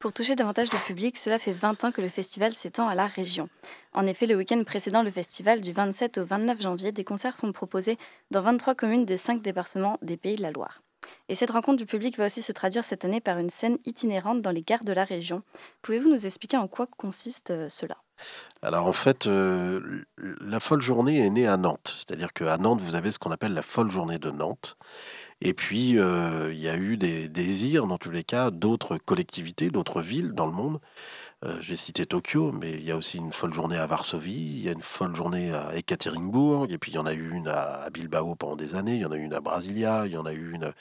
Pour 0.00 0.14
toucher 0.14 0.34
davantage 0.34 0.70
de 0.70 0.78
public, 0.78 1.18
cela 1.18 1.38
fait 1.38 1.52
20 1.52 1.84
ans 1.84 1.92
que 1.92 2.00
le 2.00 2.08
festival 2.08 2.54
s'étend 2.54 2.88
à 2.88 2.94
la 2.94 3.06
région. 3.06 3.50
En 3.92 4.06
effet, 4.06 4.26
le 4.26 4.34
week-end 4.34 4.64
précédent 4.64 5.02
le 5.02 5.10
festival, 5.10 5.60
du 5.60 5.72
27 5.72 6.16
au 6.16 6.24
29 6.24 6.62
janvier, 6.62 6.90
des 6.90 7.04
concerts 7.04 7.36
sont 7.36 7.52
proposés 7.52 7.98
dans 8.30 8.40
23 8.40 8.74
communes 8.74 9.04
des 9.04 9.18
5 9.18 9.42
départements 9.42 9.98
des 10.00 10.16
Pays 10.16 10.36
de 10.36 10.42
la 10.42 10.52
Loire. 10.52 10.80
Et 11.28 11.34
cette 11.34 11.50
rencontre 11.50 11.76
du 11.76 11.84
public 11.84 12.16
va 12.16 12.26
aussi 12.26 12.40
se 12.40 12.52
traduire 12.52 12.82
cette 12.82 13.04
année 13.04 13.20
par 13.20 13.38
une 13.38 13.50
scène 13.50 13.76
itinérante 13.84 14.40
dans 14.40 14.52
les 14.52 14.62
gares 14.62 14.84
de 14.84 14.92
la 14.94 15.04
région. 15.04 15.42
Pouvez-vous 15.82 16.08
nous 16.08 16.24
expliquer 16.24 16.56
en 16.56 16.66
quoi 16.66 16.86
consiste 16.86 17.50
euh, 17.50 17.68
cela? 17.68 17.96
Alors 18.62 18.86
en 18.86 18.92
fait, 18.92 19.26
euh, 19.26 20.02
la 20.40 20.60
folle 20.60 20.80
journée 20.80 21.24
est 21.24 21.30
née 21.30 21.46
à 21.46 21.58
Nantes. 21.58 21.94
C'est-à-dire 21.94 22.32
qu'à 22.32 22.56
Nantes, 22.56 22.80
vous 22.80 22.94
avez 22.94 23.12
ce 23.12 23.18
qu'on 23.18 23.32
appelle 23.32 23.52
la 23.52 23.62
folle 23.62 23.90
journée 23.90 24.18
de 24.18 24.30
Nantes. 24.30 24.76
Et 25.42 25.54
puis, 25.54 25.98
euh, 25.98 26.52
il 26.52 26.60
y 26.60 26.68
a 26.68 26.76
eu 26.76 26.96
des 26.98 27.28
désirs, 27.28 27.86
dans 27.86 27.96
tous 27.96 28.10
les 28.10 28.24
cas, 28.24 28.50
d'autres 28.50 28.98
collectivités, 28.98 29.70
d'autres 29.70 30.02
villes 30.02 30.32
dans 30.32 30.46
le 30.46 30.52
monde. 30.52 30.80
Euh, 31.44 31.56
j'ai 31.60 31.76
cité 31.76 32.04
Tokyo, 32.04 32.52
mais 32.52 32.72
il 32.74 32.84
y 32.84 32.90
a 32.90 32.96
aussi 32.96 33.16
une 33.16 33.32
folle 33.32 33.54
journée 33.54 33.78
à 33.78 33.86
Varsovie, 33.86 34.34
il 34.34 34.62
y 34.62 34.68
a 34.68 34.72
une 34.72 34.82
folle 34.82 35.16
journée 35.16 35.52
à 35.54 35.74
Ekaterinbourg, 35.74 36.66
et 36.70 36.76
puis 36.76 36.92
il 36.92 36.96
y 36.96 36.98
en 36.98 37.06
a 37.06 37.14
eu 37.14 37.30
une 37.32 37.48
à, 37.48 37.88
Bilbao 37.90 38.34
pendant 38.34 38.56
des 38.56 38.74
années, 38.74 38.96
il 38.96 39.00
y 39.00 39.06
en 39.06 39.12
a 39.12 39.16
eu 39.16 39.22
une 39.24 39.32
à 39.32 39.40
Brasilia, 39.40 40.04
il 40.06 40.12
y 40.12 40.18
en 40.18 40.26
a 40.26 40.34
eu 40.34 40.52
une 40.52 40.74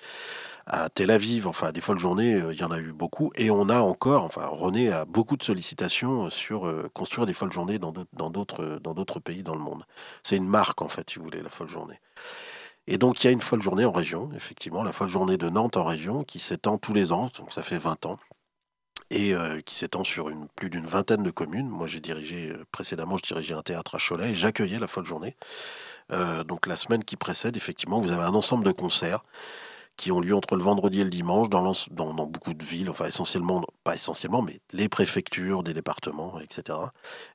à 0.67 0.89
Tel 0.89 1.11
Aviv, 1.11 1.47
enfin 1.47 1.71
des 1.71 1.81
folles 1.81 1.99
journées, 1.99 2.35
euh, 2.35 2.53
il 2.53 2.59
y 2.59 2.63
en 2.65 2.71
a 2.71 2.79
eu 2.79 2.91
beaucoup, 2.91 3.31
et 3.35 3.49
on 3.51 3.69
a 3.69 3.79
encore, 3.79 4.23
enfin 4.25 4.45
René 4.47 4.91
a 4.91 5.05
beaucoup 5.05 5.37
de 5.37 5.43
sollicitations 5.43 6.29
sur 6.29 6.71
construire 6.93 7.25
des 7.25 7.33
folles 7.33 7.53
journées 7.53 7.79
dans 7.79 7.91
d'autres, 8.29 8.79
dans 8.83 8.93
d'autres 8.93 9.19
pays 9.21 9.43
dans 9.43 9.55
le 9.55 9.61
monde. 9.61 9.83
C'est 10.23 10.35
une 10.35 10.47
marque 10.47 10.81
en 10.81 10.89
fait, 10.89 11.09
si 11.09 11.19
vous 11.19 11.25
voulez, 11.25 11.41
la 11.41 11.49
folle 11.49 11.69
journée. 11.69 11.99
Et 12.91 12.97
donc 12.97 13.23
il 13.23 13.27
y 13.27 13.29
a 13.29 13.31
une 13.31 13.41
folle 13.41 13.61
journée 13.61 13.85
en 13.85 13.91
région, 13.91 14.31
effectivement, 14.35 14.81
la 14.81 14.91
folle 14.91 15.09
journée 15.09 15.37
de 15.37 15.47
Nantes 15.47 15.77
en 15.77 15.83
région, 15.83 16.23
qui 16.23 16.39
s'étend 16.39 16.79
tous 16.79 16.91
les 16.91 17.11
ans, 17.11 17.29
donc 17.37 17.53
ça 17.53 17.61
fait 17.61 17.77
20 17.77 18.07
ans, 18.07 18.17
et 19.11 19.35
euh, 19.35 19.61
qui 19.61 19.75
s'étend 19.75 20.03
sur 20.03 20.31
plus 20.55 20.71
d'une 20.71 20.87
vingtaine 20.87 21.21
de 21.21 21.29
communes. 21.29 21.67
Moi 21.69 21.85
j'ai 21.85 21.99
dirigé, 21.99 22.49
euh, 22.49 22.65
précédemment 22.71 23.15
je 23.17 23.21
dirigeais 23.21 23.53
un 23.53 23.61
théâtre 23.61 23.93
à 23.93 23.99
Cholet, 23.99 24.31
et 24.31 24.35
j'accueillais 24.35 24.79
la 24.79 24.87
folle 24.87 25.05
journée. 25.05 25.37
Euh, 26.11 26.43
donc 26.43 26.65
la 26.65 26.77
semaine 26.77 27.03
qui 27.03 27.15
précède, 27.15 27.55
effectivement, 27.55 28.01
vous 28.01 28.11
avez 28.11 28.23
un 28.23 28.33
ensemble 28.33 28.65
de 28.65 28.71
concerts 28.71 29.23
qui 29.99 30.11
ont 30.11 30.19
lieu 30.19 30.33
entre 30.33 30.55
le 30.55 30.63
vendredi 30.63 31.01
et 31.01 31.03
le 31.03 31.09
dimanche 31.09 31.49
dans, 31.49 31.61
beaucoup 32.25 32.53
de 32.53 32.63
villes, 32.63 32.89
enfin 32.89 33.05
essentiellement, 33.05 33.63
pas 33.83 33.95
essentiellement, 33.95 34.41
mais 34.41 34.59
les 34.73 34.89
préfectures 34.89 35.61
des 35.61 35.73
départements, 35.73 36.39
etc. 36.39 36.77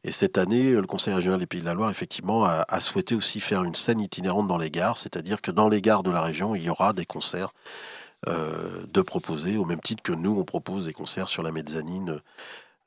Et 0.02 0.10
cette 0.10 0.38
année, 0.38 0.72
le 0.72 0.86
Conseil 0.86 1.14
régional 1.14 1.38
des 1.38 1.46
Pays 1.46 1.60
de 1.60 1.66
la 1.66 1.74
Loire, 1.74 1.90
effectivement, 1.90 2.44
a, 2.44 2.64
a 2.66 2.80
souhaité 2.80 3.14
aussi 3.14 3.38
faire 3.40 3.64
une 3.64 3.74
scène 3.74 4.00
itinérante 4.00 4.48
dans 4.48 4.58
les 4.58 4.70
gares, 4.70 4.96
c'est-à-dire 4.96 5.42
que 5.42 5.50
dans 5.50 5.68
les 5.68 5.82
gares 5.82 6.02
de 6.02 6.10
la 6.10 6.22
région, 6.22 6.54
il 6.54 6.62
y 6.62 6.70
aura 6.70 6.92
des 6.94 7.06
concerts 7.06 7.52
euh, 8.28 8.86
de 8.90 9.02
proposer, 9.02 9.58
au 9.58 9.66
même 9.66 9.80
titre 9.80 10.02
que 10.02 10.12
nous, 10.12 10.38
on 10.38 10.44
propose 10.44 10.86
des 10.86 10.94
concerts 10.94 11.28
sur 11.28 11.42
la 11.42 11.52
mezzanine 11.52 12.20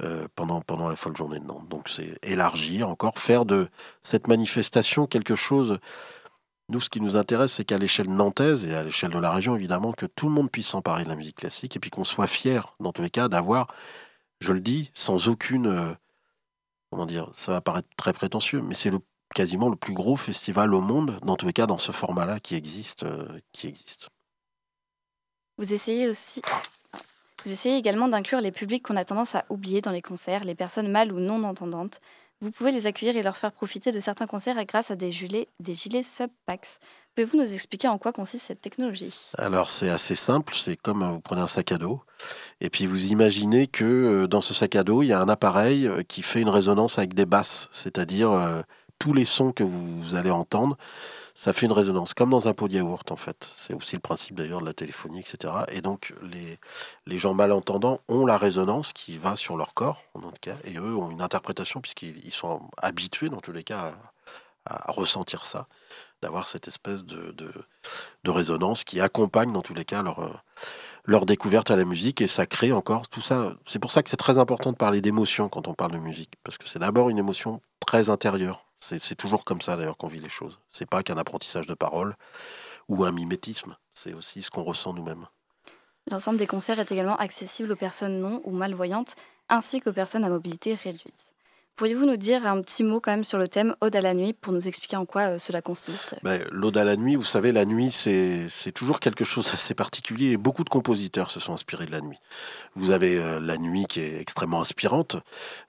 euh, 0.04 0.28
pendant, 0.36 0.62
pendant 0.62 0.90
la 0.90 0.96
folle 0.96 1.16
journée 1.16 1.40
de 1.40 1.46
Nantes. 1.46 1.68
Donc 1.70 1.90
c'est 1.90 2.18
élargir 2.24 2.90
encore, 2.90 3.20
faire 3.20 3.46
de 3.46 3.68
cette 4.02 4.28
manifestation 4.28 5.06
quelque 5.06 5.36
chose 5.36 5.80
nous, 6.70 6.82
ce 6.82 6.90
qui 6.90 7.00
nous 7.00 7.16
intéresse, 7.16 7.54
c'est 7.54 7.66
qu'à 7.66 7.78
l'échelle 7.78 8.10
nantaise 8.10 8.66
et 8.66 8.76
à 8.76 8.84
l'échelle 8.84 9.12
de 9.12 9.20
la 9.20 9.32
région, 9.32 9.56
évidemment, 9.56 9.94
que 9.94 10.06
tout 10.06 10.28
le 10.28 10.34
monde 10.34 10.52
puisse 10.52 10.68
s'emparer 10.68 11.06
de 11.06 11.10
la 11.10 11.16
musique 11.16 11.38
classique 11.38 11.76
et 11.76 11.80
puis 11.80 11.90
qu'on 11.90 12.04
soit 12.04 12.28
fier, 12.28 12.76
dans 12.80 12.92
tous 12.92 13.02
les 13.02 13.10
cas, 13.10 13.30
d'avoir, 13.30 13.74
je 14.42 14.52
le 14.52 14.60
dis, 14.60 14.92
sans 14.94 15.30
aucune. 15.30 15.68
Euh, 15.68 15.94
comment 16.92 17.06
dire 17.06 17.30
Ça 17.34 17.54
va 17.54 17.62
paraître 17.62 17.88
très 17.96 18.12
prétentieux, 18.12 18.62
mais 18.62 18.76
c'est 18.76 18.92
quasiment 19.34 19.70
le 19.70 19.78
plus 19.78 19.94
gros 19.94 20.18
festival 20.18 20.74
au 20.74 20.82
monde, 20.82 21.20
dans 21.24 21.38
tous 21.38 21.48
les 21.48 21.54
cas, 21.54 21.68
dans 21.68 21.78
ce 21.78 21.94
format-là 21.94 22.40
qui 22.42 22.56
existe. 22.56 23.04
Euh, 23.04 23.40
qui 23.54 23.68
existe. 23.68 24.10
Vous 25.58 25.74
essayez 25.74 26.10
aussi. 26.10 26.42
Vous 27.46 27.52
essayez 27.52 27.78
également 27.78 28.10
d'inclure 28.10 28.42
les 28.42 28.52
publics 28.52 28.84
qu'on 28.84 28.98
a 28.98 29.06
tendance 29.06 29.36
à 29.36 29.46
oublier 29.50 29.80
dans 29.80 29.92
les 29.92 30.02
concerts, 30.02 30.44
les 30.44 30.56
personnes 30.56 30.92
mal 30.92 31.14
ou 31.14 31.20
non 31.20 31.44
entendantes, 31.46 32.02
vous 32.42 32.52
pouvez 32.52 32.72
les 32.72 32.86
accueillir 32.86 33.18
et 33.18 33.24
leur 33.24 33.38
faire 33.38 33.52
profiter 33.52 33.92
de 33.92 34.00
certains 34.00 34.28
concerts 34.28 34.64
grâce 34.66 34.92
à 34.92 34.96
des 34.96 35.12
gilets, 35.12 35.48
des 35.60 35.76
gilets 35.76 36.04
sub-packs. 36.04 36.80
Pouvez-vous 37.16 37.38
nous 37.38 37.54
expliquer 37.54 37.88
en 37.88 37.98
quoi 37.98 38.14
consiste 38.14 38.46
cette 38.46 38.62
technologie? 38.62 39.32
Alors 39.40 39.72
c'est 39.72 39.90
assez 39.90 40.14
simple, 40.14 40.54
c'est 40.56 40.76
comme 40.76 41.02
euh, 41.02 41.10
vous 41.10 41.20
prenez 41.20 41.42
un 41.42 41.48
sac 41.48 41.72
à 41.72 41.78
dos 41.78 42.02
et 42.62 42.70
puis 42.70 42.86
vous 42.86 43.08
imaginez 43.08 43.66
que 43.66 43.84
euh, 43.84 44.28
dans 44.28 44.42
ce 44.42 44.54
sac 44.54 44.76
à 44.76 44.84
dos, 44.84 45.02
il 45.02 45.08
y 45.08 45.14
a 45.14 45.20
un 45.20 45.30
appareil 45.30 45.88
euh, 45.88 46.04
qui 46.08 46.22
fait 46.22 46.42
une 46.42 46.50
résonance 46.50 47.00
avec 47.00 47.16
des 47.16 47.26
basses, 47.26 47.70
c'est-à-dire 47.72 48.64
tous 49.00 49.14
les 49.14 49.26
sons 49.26 49.52
que 49.52 49.64
vous 49.64 50.16
allez 50.16 50.32
entendre 50.32 50.78
ça 51.38 51.54
fait 51.54 51.68
une 51.68 51.72
résonance, 51.72 52.16
comme 52.16 52.32
dans 52.32 52.48
un 52.48 52.54
pot 52.54 52.68
de 52.68 52.74
yaourt 52.74 53.12
en 53.12 53.16
fait. 53.16 53.48
C'est 53.58 53.76
aussi 53.76 53.96
le 53.96 54.02
principe 54.02 54.34
d'ailleurs 54.34 54.60
de 54.60 54.66
la 54.66 54.74
téléphonie, 54.74 55.20
etc. 55.20 55.54
Et 55.68 55.82
donc 55.82 56.12
les, 56.24 56.58
les 57.06 57.20
gens 57.20 57.36
malentendants 57.36 58.02
ont 58.08 58.26
la 58.26 58.40
résonance 58.40 58.92
qui 58.92 59.20
va 59.20 59.36
sur 59.36 59.56
leur 59.56 59.76
corps, 59.76 60.02
en 60.16 60.22
tout 60.22 60.32
cas, 60.42 60.56
et 60.64 60.78
eux 60.78 60.96
ont 60.96 61.12
une 61.12 61.22
interprétation 61.22 61.80
puisqu'ils 61.80 62.32
sont 62.32 62.62
habitués 62.82 63.30
dans 63.30 63.40
tous 63.40 63.52
les 63.52 63.64
cas 63.64 63.94
à, 64.66 64.92
ressentir 64.92 65.46
ça, 65.46 65.68
d'avoir 66.24 66.48
cette 66.48 66.68
espèce 66.68 67.06
de, 67.06 67.32
de, 68.24 68.32
résonance 68.32 68.84
qui 68.84 69.00
accompagne 69.00 69.54
dans 69.54 69.62
tous 69.62 69.76
les 69.76 69.86
cas 69.86 70.02
leur, 70.02 70.44
leur 71.06 71.28
découverte 71.28 71.70
à 71.70 71.76
la 71.76 71.86
musique 71.86 72.20
et 72.20 72.28
ça 72.28 72.48
crée 72.48 72.72
encore 72.72 73.08
tout 73.10 73.22
ça. 73.22 73.54
C'est 73.68 73.80
pour 73.80 73.92
ça 73.92 74.02
que 74.02 74.10
c'est 74.10 74.18
très 74.18 74.40
important 74.40 74.72
de 74.72 74.78
parler 74.78 75.02
d'émotion 75.02 75.50
quand 75.50 75.68
on 75.68 75.76
parle 75.76 75.92
de 75.92 76.00
musique, 76.00 76.34
parce 76.44 76.58
que 76.58 76.68
c'est 76.68 76.80
d'abord 76.80 77.10
une 77.10 77.20
émotion 77.20 77.62
très 77.80 78.10
intérieure 78.10 78.67
c'est 78.80 79.16
toujours 79.16 79.44
comme 79.44 79.62
ça 79.62 79.76
d'ailleurs 79.76 79.98
qu'on 79.98 80.08
vit 80.08 80.20
les 80.20 80.30
choses. 80.30 80.60
C'est 80.72 80.90
pas 80.90 81.04
qu'un 81.04 81.18
apprentissage 81.18 81.68
de 81.68 81.74
parole 81.74 82.16
ou 82.88 83.04
un 83.04 83.12
mimétisme, 83.12 83.76
c'est 83.94 84.14
aussi 84.14 84.42
ce 84.42 84.50
qu'on 84.50 84.64
ressent 84.64 84.94
nous-mêmes. 84.94 85.28
L'ensemble 86.10 86.38
des 86.38 86.48
concerts 86.48 86.80
est 86.80 86.92
également 86.92 87.18
accessible 87.18 87.72
aux 87.72 87.76
personnes 87.76 88.22
non 88.22 88.42
ou 88.46 88.52
malvoyantes 88.52 89.16
ainsi 89.50 89.82
qu'aux 89.82 89.94
personnes 89.94 90.24
à 90.24 90.30
mobilité 90.30 90.74
réduite. 90.76 91.34
Pourriez-vous 91.78 92.08
nous 92.08 92.18
dire 92.18 92.48
un 92.48 92.60
petit 92.64 92.84
mot 92.84 93.00
quand 93.00 93.12
même 93.12 93.24
sur 93.24 93.38
le 93.38 93.48
thème 93.48 93.76
Ode 93.82 93.96
à 93.96 94.02
la 94.02 94.16
nuit 94.16 94.34
pour 94.34 94.52
nous 94.52 94.68
expliquer 94.68 94.96
en 94.96 95.06
quoi 95.06 95.34
euh, 95.34 95.38
cela 95.38 95.62
consiste? 95.62 96.16
Ben, 96.24 96.44
L'Ode 96.52 96.76
à 96.76 96.84
la 96.84 96.96
nuit, 96.96 97.16
vous 97.16 97.24
savez, 97.24 97.52
la 97.52 97.66
nuit, 97.66 97.92
c'est 97.92 98.72
toujours 98.74 99.00
quelque 99.00 99.24
chose 99.24 99.52
d'assez 99.52 99.76
particulier 99.76 100.32
et 100.32 100.38
beaucoup 100.38 100.64
de 100.64 100.70
compositeurs 100.70 101.30
se 101.30 101.40
sont 101.40 101.54
inspirés 101.54 101.86
de 101.86 101.92
la 101.92 102.02
nuit. 102.02 102.18
Vous 102.76 102.90
avez 102.90 103.18
euh, 103.18 103.40
la 103.40 103.60
nuit 103.60 103.86
qui 103.88 104.00
est 104.00 104.20
extrêmement 104.20 104.62
inspirante, 104.62 105.18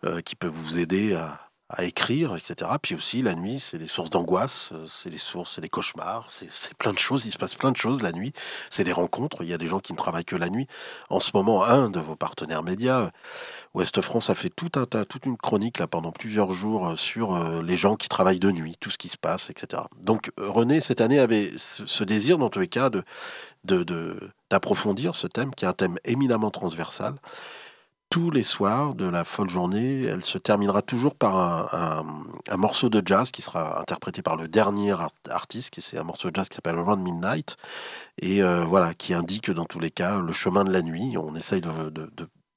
euh, 0.07 0.23
qui 0.23 0.35
peut 0.35 0.47
vous 0.49 0.79
aider 0.79 1.15
à, 1.15 1.48
à 1.71 1.85
écrire, 1.85 2.35
etc. 2.35 2.71
Puis 2.81 2.95
aussi, 2.95 3.21
la 3.23 3.35
nuit, 3.35 3.61
c'est 3.61 3.77
des 3.77 3.89
sources 3.89 4.09
d'angoisse, 4.09 4.71
euh, 4.73 4.87
c'est 4.89 5.11
des 5.11 5.19
sources, 5.19 5.55
c'est 5.55 5.61
des 5.61 5.69
cauchemars, 5.69 6.29
c'est 6.31 6.75
plein 6.75 6.93
de 6.93 6.99
choses, 6.99 7.27
il 7.27 7.31
se 7.31 7.37
passe 7.37 7.55
plein 7.55 7.73
de 7.73 7.77
choses 7.77 8.03
la 8.03 8.13
nuit. 8.13 8.33
C'est 8.71 8.85
des 8.85 8.93
rencontres, 8.93 9.43
il 9.43 9.49
y 9.49 9.53
a 9.53 9.59
des 9.59 9.69
gens 9.69 9.81
qui 9.81 9.93
ne 9.93 9.99
travaillent 9.99 10.25
que 10.25 10.37
la 10.37 10.49
nuit. 10.49 10.67
En 11.11 11.21
ce 11.21 11.31
moment, 11.35 11.65
un 11.65 11.91
de 11.91 12.01
vos 12.01 12.17
partenaires 12.17 12.63
médias, 12.63 13.01
euh, 13.01 13.11
Ouest 13.75 14.01
France, 14.01 14.31
a 14.31 14.35
fait 14.35 14.49
tout 14.49 14.71
un 14.77 14.87
tas, 14.87 15.05
toute 15.05 15.27
une 15.27 15.37
chronique 15.37 15.79
là 15.79 15.87
pendant 15.87 16.11
plusieurs 16.11 16.53
jours 16.53 16.89
euh, 16.89 16.97
sur 16.97 17.39
les 17.63 17.77
gens 17.77 17.97
qui 17.97 18.09
travaillent 18.09 18.41
de 18.41 18.51
nuit, 18.51 18.77
tout 18.81 18.91
ce 18.91 18.99
qui 18.99 19.09
se 19.09 19.19
passe, 19.19 19.51
etc. 19.51 19.83
Donc 20.01 20.31
René, 20.39 20.81
cette 20.81 21.01
année, 21.03 21.19
avait 21.19 21.53
ce 21.57 22.05
désir, 22.05 22.39
dans 22.39 22.49
tous 22.49 22.61
les 22.61 22.69
cas, 22.69 22.91
de 22.91 23.05
d'approfondir 24.51 25.15
ce 25.15 25.27
thème, 25.27 25.55
qui 25.55 25.67
est 25.67 25.69
un 25.69 25.75
thème 25.75 25.99
éminemment 26.05 26.51
transversal 26.51 27.15
tous 28.11 28.31
les 28.31 28.43
soirs 28.43 28.95
de 28.95 29.05
la 29.05 29.25
folle 29.25 29.51
journée. 29.51 30.05
Elle 30.05 30.25
se 30.25 30.39
terminera 30.39 30.83
toujours 30.83 31.15
par 31.15 31.75
un, 31.75 32.57
morceau 32.57 32.89
de 32.89 33.03
jazz 33.05 33.31
qui 33.31 33.43
sera 33.43 33.81
interprété 33.81 34.23
par 34.23 34.37
le 34.37 34.49
dernier 34.49 34.95
artiste, 35.31 35.71
qui 35.71 35.83
c'est 35.83 35.99
un 35.99 36.05
morceau 36.05 36.31
de 36.31 36.37
jazz 36.37 36.49
qui 36.49 36.57
s'appelle 36.57 36.79
Around 36.79 37.03
Midnight, 37.03 37.57
et 38.21 38.43
euh, 38.43 38.65
voilà, 38.65 38.95
qui 38.95 39.15
indique 39.15 39.51
dans 39.51 39.67
tous 39.67 39.79
les 39.79 39.91
cas 39.91 40.21
le 40.21 40.33
chemin 40.33 40.65
de 40.65 40.73
la 40.73 40.83
nuit. 40.83 41.17
On 41.19 41.35
essaye 41.35 41.61
de, 41.61 41.71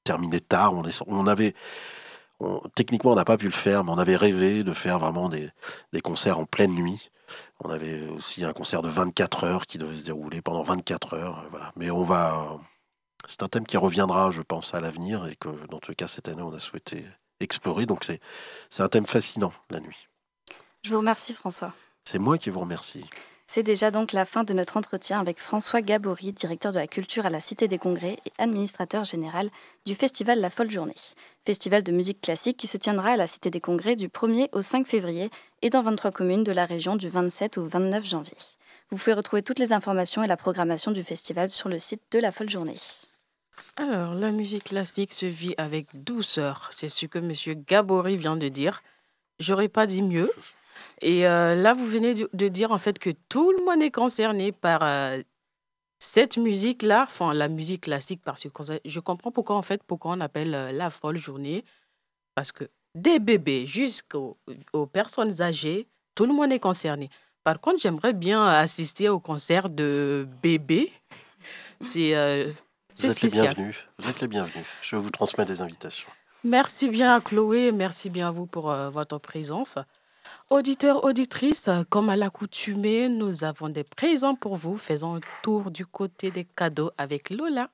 terminer 0.04 0.40
tard. 0.40 0.74
On, 1.06 1.26
avait 1.26 1.54
techniquement, 2.74 3.12
on 3.12 3.16
n'a 3.16 3.24
pas 3.24 3.36
pu 3.36 3.46
le 3.46 3.52
faire, 3.52 3.84
mais 3.84 3.92
on 3.92 3.98
avait 3.98 4.16
rêvé 4.16 4.64
de 4.64 4.72
faire 4.72 4.98
vraiment 4.98 5.28
des, 5.28 5.50
concerts 6.02 6.38
en 6.38 6.44
pleine 6.44 6.74
nuit. 6.74 7.10
On 7.60 7.70
avait 7.70 8.08
aussi 8.08 8.44
un 8.44 8.52
concert 8.52 8.82
de 8.82 8.88
24 8.88 9.44
heures 9.44 9.66
qui 9.66 9.78
devait 9.78 9.96
se 9.96 10.04
dérouler 10.04 10.42
pendant 10.42 10.64
24 10.64 11.14
heures. 11.14 11.44
Mais 11.76 11.90
on 11.90 12.02
va, 12.02 12.58
c'est 13.28 13.42
un 13.42 13.48
thème 13.48 13.66
qui 13.66 13.76
reviendra, 13.76 14.30
je 14.30 14.42
pense, 14.42 14.74
à 14.74 14.80
l'avenir 14.80 15.26
et 15.26 15.36
que, 15.36 15.48
dans 15.68 15.78
tous 15.78 15.92
les 15.92 15.96
cas, 15.96 16.08
cette 16.08 16.28
année, 16.28 16.42
on 16.42 16.52
a 16.52 16.60
souhaité 16.60 17.04
explorer. 17.40 17.86
Donc, 17.86 18.04
c'est, 18.04 18.20
c'est 18.70 18.82
un 18.82 18.88
thème 18.88 19.06
fascinant, 19.06 19.52
la 19.70 19.80
nuit. 19.80 20.08
Je 20.82 20.90
vous 20.90 20.98
remercie, 20.98 21.34
François. 21.34 21.74
C'est 22.04 22.18
moi 22.18 22.38
qui 22.38 22.50
vous 22.50 22.60
remercie. 22.60 23.04
C'est 23.46 23.62
déjà 23.62 23.90
donc 23.90 24.12
la 24.12 24.24
fin 24.24 24.44
de 24.44 24.54
notre 24.54 24.78
entretien 24.78 25.20
avec 25.20 25.38
François 25.38 25.82
Gabory, 25.82 26.32
directeur 26.32 26.72
de 26.72 26.78
la 26.78 26.86
culture 26.86 27.26
à 27.26 27.30
la 27.30 27.40
Cité 27.40 27.68
des 27.68 27.76
Congrès 27.76 28.16
et 28.24 28.32
administrateur 28.38 29.04
général 29.04 29.50
du 29.84 29.94
festival 29.94 30.40
La 30.40 30.48
Folle 30.48 30.70
Journée. 30.70 30.94
Festival 31.44 31.82
de 31.82 31.92
musique 31.92 32.22
classique 32.22 32.56
qui 32.56 32.66
se 32.66 32.78
tiendra 32.78 33.10
à 33.10 33.16
la 33.16 33.26
Cité 33.26 33.50
des 33.50 33.60
Congrès 33.60 33.94
du 33.94 34.08
1er 34.08 34.48
au 34.52 34.62
5 34.62 34.86
février 34.86 35.28
et 35.60 35.68
dans 35.68 35.82
23 35.82 36.12
communes 36.12 36.44
de 36.44 36.52
la 36.52 36.64
région 36.64 36.96
du 36.96 37.10
27 37.10 37.58
au 37.58 37.64
29 37.64 38.06
janvier. 38.06 38.38
Vous 38.90 38.96
pouvez 38.96 39.12
retrouver 39.12 39.42
toutes 39.42 39.58
les 39.58 39.74
informations 39.74 40.24
et 40.24 40.28
la 40.28 40.38
programmation 40.38 40.90
du 40.90 41.02
festival 41.02 41.50
sur 41.50 41.68
le 41.68 41.78
site 41.78 42.02
de 42.10 42.20
La 42.20 42.32
Folle 42.32 42.50
Journée. 42.50 42.76
Alors, 43.76 44.14
la 44.14 44.30
musique 44.30 44.64
classique 44.64 45.12
se 45.12 45.26
vit 45.26 45.54
avec 45.56 45.88
douceur. 45.94 46.68
C'est 46.70 46.88
ce 46.88 47.06
que 47.06 47.18
M. 47.18 47.32
Gabory 47.66 48.16
vient 48.16 48.36
de 48.36 48.48
dire. 48.48 48.82
J'aurais 49.38 49.68
pas 49.68 49.86
dit 49.86 50.02
mieux. 50.02 50.30
Et 51.00 51.26
euh, 51.26 51.54
là, 51.54 51.74
vous 51.74 51.86
venez 51.86 52.14
de 52.14 52.48
dire 52.48 52.70
en 52.70 52.78
fait 52.78 52.98
que 52.98 53.10
tout 53.28 53.52
le 53.52 53.64
monde 53.64 53.82
est 53.82 53.90
concerné 53.90 54.52
par 54.52 54.82
euh, 54.82 55.20
cette 55.98 56.36
musique-là, 56.36 57.06
enfin 57.08 57.34
la 57.34 57.48
musique 57.48 57.82
classique, 57.82 58.20
je 58.84 59.00
comprends 59.00 59.30
pourquoi 59.30 59.56
en 59.56 59.62
fait 59.62 59.82
pourquoi 59.82 60.12
on 60.12 60.20
appelle 60.20 60.54
euh, 60.54 60.72
la 60.72 60.90
folle 60.90 61.16
journée, 61.16 61.64
parce 62.34 62.52
que 62.52 62.64
des 62.94 63.18
bébés 63.18 63.66
jusqu'aux 63.66 64.36
personnes 64.92 65.40
âgées, 65.40 65.88
tout 66.14 66.26
le 66.26 66.34
monde 66.34 66.52
est 66.52 66.60
concerné. 66.60 67.08
Par 67.42 67.60
contre, 67.60 67.80
j'aimerais 67.80 68.12
bien 68.12 68.44
assister 68.44 69.08
au 69.08 69.18
concert 69.18 69.70
de 69.70 70.28
bébés. 70.42 70.92
C'est 71.80 72.14
vous 72.96 73.06
êtes 73.06 73.22
les 73.22 73.30
bienvenus. 73.30 73.76
Vous 73.98 74.10
êtes 74.10 74.20
les 74.20 74.28
bienvenus. 74.28 74.66
Je 74.82 74.96
vous 74.96 75.10
transmettre 75.10 75.50
des 75.50 75.60
invitations. 75.60 76.08
Merci 76.44 76.88
bien 76.88 77.14
à 77.14 77.20
Chloé, 77.20 77.70
merci 77.70 78.10
bien 78.10 78.28
à 78.28 78.30
vous 78.32 78.46
pour 78.46 78.70
euh, 78.70 78.90
votre 78.90 79.18
présence. 79.18 79.78
Auditeurs, 80.50 81.04
auditrices, 81.04 81.70
comme 81.88 82.08
à 82.08 82.16
l'accoutumée, 82.16 83.08
nous 83.08 83.44
avons 83.44 83.68
des 83.68 83.84
présents 83.84 84.34
pour 84.34 84.56
vous. 84.56 84.76
Faisons 84.76 85.16
un 85.16 85.20
tour 85.42 85.70
du 85.70 85.86
côté 85.86 86.30
des 86.30 86.44
cadeaux 86.44 86.90
avec 86.98 87.30
Lola. 87.30 87.70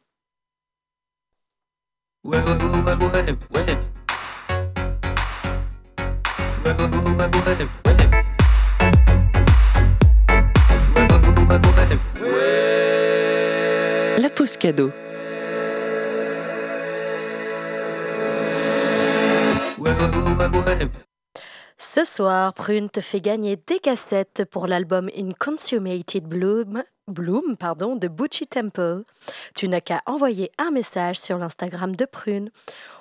La 14.18 14.30
pause 14.30 14.56
cadeau. 14.56 14.90
Ce 21.98 22.04
soir, 22.04 22.54
Prune 22.54 22.88
te 22.90 23.00
fait 23.00 23.20
gagner 23.20 23.56
des 23.56 23.80
cassettes 23.80 24.44
pour 24.44 24.68
l'album 24.68 25.10
Inconsummated 25.16 26.28
Bloom, 26.28 26.84
Bloom 27.08 27.56
de 27.98 28.06
Bucci 28.06 28.46
Temple. 28.46 29.02
Tu 29.56 29.68
n'as 29.68 29.80
qu'à 29.80 30.00
envoyer 30.06 30.52
un 30.58 30.70
message 30.70 31.18
sur 31.18 31.38
l'Instagram 31.38 31.96
de 31.96 32.04
Prune. 32.04 32.52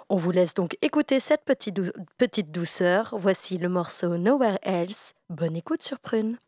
On 0.10 0.16
vous 0.16 0.32
laisse 0.32 0.56
donc 0.56 0.80
écouter 0.82 1.20
cette 1.20 1.46
petite 1.46 2.50
douceur. 2.52 3.14
Voici 3.16 3.60
le 3.60 3.70
morceau 3.70 4.18
Nowhere 4.18 4.58
Else. 4.64 5.14
Bonne 5.30 5.56
écoute 5.56 5.84
sur 5.84 6.00
Prune. 6.00 6.40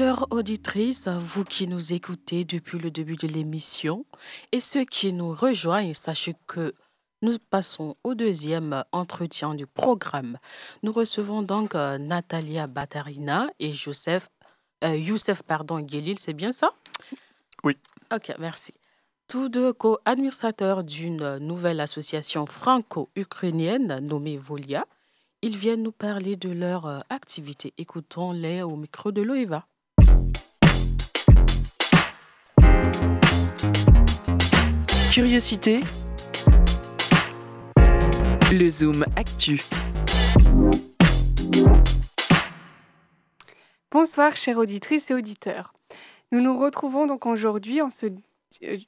Auditeurs, 0.00 0.26
auditrices, 0.30 1.08
vous 1.08 1.44
qui 1.44 1.66
nous 1.66 1.92
écoutez 1.92 2.46
depuis 2.46 2.78
le 2.78 2.90
début 2.90 3.16
de 3.16 3.26
l'émission 3.26 4.06
et 4.50 4.58
ceux 4.58 4.86
qui 4.86 5.12
nous 5.12 5.34
rejoignent, 5.34 5.92
sachez 5.92 6.34
que 6.46 6.72
nous 7.20 7.36
passons 7.50 7.96
au 8.02 8.14
deuxième 8.14 8.82
entretien 8.92 9.54
du 9.54 9.66
programme. 9.66 10.38
Nous 10.82 10.92
recevons 10.92 11.42
donc 11.42 11.74
euh, 11.74 11.98
Natalia 11.98 12.66
Batarina 12.66 13.48
et 13.58 13.74
Joseph, 13.74 14.30
euh, 14.84 14.96
Youssef 14.96 15.42
pardon, 15.42 15.80
Guélil, 15.80 16.18
c'est 16.18 16.32
bien 16.32 16.54
ça? 16.54 16.70
Oui. 17.62 17.76
Ok, 18.10 18.32
merci. 18.38 18.72
Tous 19.28 19.50
deux 19.50 19.74
co-administrateurs 19.74 20.82
d'une 20.82 21.36
nouvelle 21.40 21.80
association 21.80 22.46
franco-ukrainienne 22.46 23.98
nommée 23.98 24.38
Volia. 24.38 24.86
Ils 25.42 25.58
viennent 25.58 25.82
nous 25.82 25.92
parler 25.92 26.36
de 26.36 26.48
leur 26.48 26.86
euh, 26.86 27.00
activité. 27.10 27.74
Écoutons-les 27.76 28.62
au 28.62 28.76
micro 28.76 29.12
de 29.12 29.20
Loeva. 29.20 29.66
Curiosité. 35.10 35.80
Le 38.52 38.68
Zoom 38.68 39.04
Actu. 39.16 39.60
Bonsoir, 43.90 44.36
chères 44.36 44.58
auditrices 44.58 45.10
et 45.10 45.14
auditeurs. 45.14 45.74
Nous 46.30 46.40
nous 46.40 46.56
retrouvons 46.56 47.06
donc 47.06 47.26
aujourd'hui 47.26 47.82
en 47.82 47.90
ce 47.90 48.06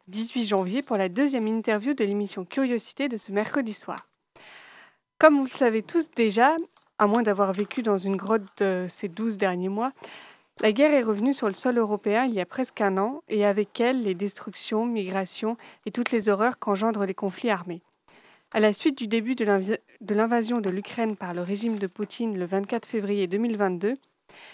18 0.07 0.45
janvier 0.45 0.83
pour 0.83 0.97
la 0.97 1.09
deuxième 1.09 1.49
interview 1.49 1.93
de 1.93 2.05
l'émission 2.05 2.45
Curiosité 2.45 3.09
de 3.09 3.17
ce 3.17 3.33
mercredi 3.33 3.73
soir. 3.73 4.07
Comme 5.19 5.39
vous 5.39 5.45
le 5.47 5.51
savez 5.51 5.83
tous 5.83 6.13
déjà, 6.13 6.55
à 6.99 7.09
moins 7.09 7.23
d'avoir 7.23 7.53
vécu 7.53 7.83
dans 7.83 7.99
une 7.99 8.17
grotte 8.17 8.63
ces 8.87 9.09
12 9.09 9.39
derniers 9.39 9.69
mois, 9.69 9.91
la 10.63 10.73
guerre 10.73 10.95
est 10.95 11.03
revenue 11.03 11.33
sur 11.33 11.49
le 11.49 11.55
sol 11.55 11.77
européen 11.77 12.25
il 12.25 12.35
y 12.35 12.41
a 12.41 12.47
presque 12.47 12.81
un 12.81 12.97
an, 12.97 13.23
et 13.29 13.45
avec 13.45 13.81
elle 13.81 14.03
les 14.03 14.15
destructions, 14.15 14.87
migrations 14.87 15.57
et 15.87 15.91
toutes 15.91 16.13
les 16.13 16.29
horreurs 16.29 16.61
qu'engendrent 16.61 17.05
les 17.05 17.15
conflits 17.15 17.51
armés. 17.51 17.83
À 18.53 18.61
la 18.61 18.73
suite 18.73 18.97
du 18.97 19.09
début 19.09 19.35
de 19.35 20.15
l'invasion 20.15 20.61
de 20.61 20.71
l'Ukraine 20.71 21.17
par 21.17 21.35
le 21.35 21.43
régime 21.43 21.79
de 21.79 21.87
Poutine 21.89 22.39
le 22.39 22.45
24 22.45 22.87
février 22.87 23.27
2022, 23.27 23.95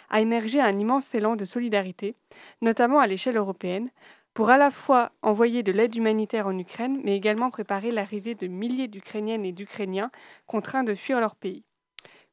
a 0.09 0.21
émergé 0.21 0.61
un 0.61 0.79
immense 0.79 1.15
élan 1.15 1.37
de 1.37 1.45
solidarité, 1.45 2.15
notamment 2.63 3.01
à 3.01 3.07
l'échelle 3.07 3.37
européenne, 3.37 3.91
pour 4.33 4.51
à 4.51 4.57
la 4.57 4.71
fois 4.71 5.13
envoyer 5.23 5.63
de 5.63 5.73
l'aide 5.73 5.95
humanitaire 5.95 6.47
en 6.47 6.57
Ukraine, 6.57 7.01
mais 7.05 7.17
également 7.17 7.51
préparer 7.51 7.91
l'arrivée 7.91 8.35
de 8.35 8.47
milliers 8.47 8.89
d'Ukrainiennes 8.89 9.45
et 9.45 9.53
d'Ukrainiens 9.53 10.11
contraints 10.47 10.85
de 10.85 10.95
fuir 10.95 11.21
leur 11.21 11.37
pays. 11.37 11.65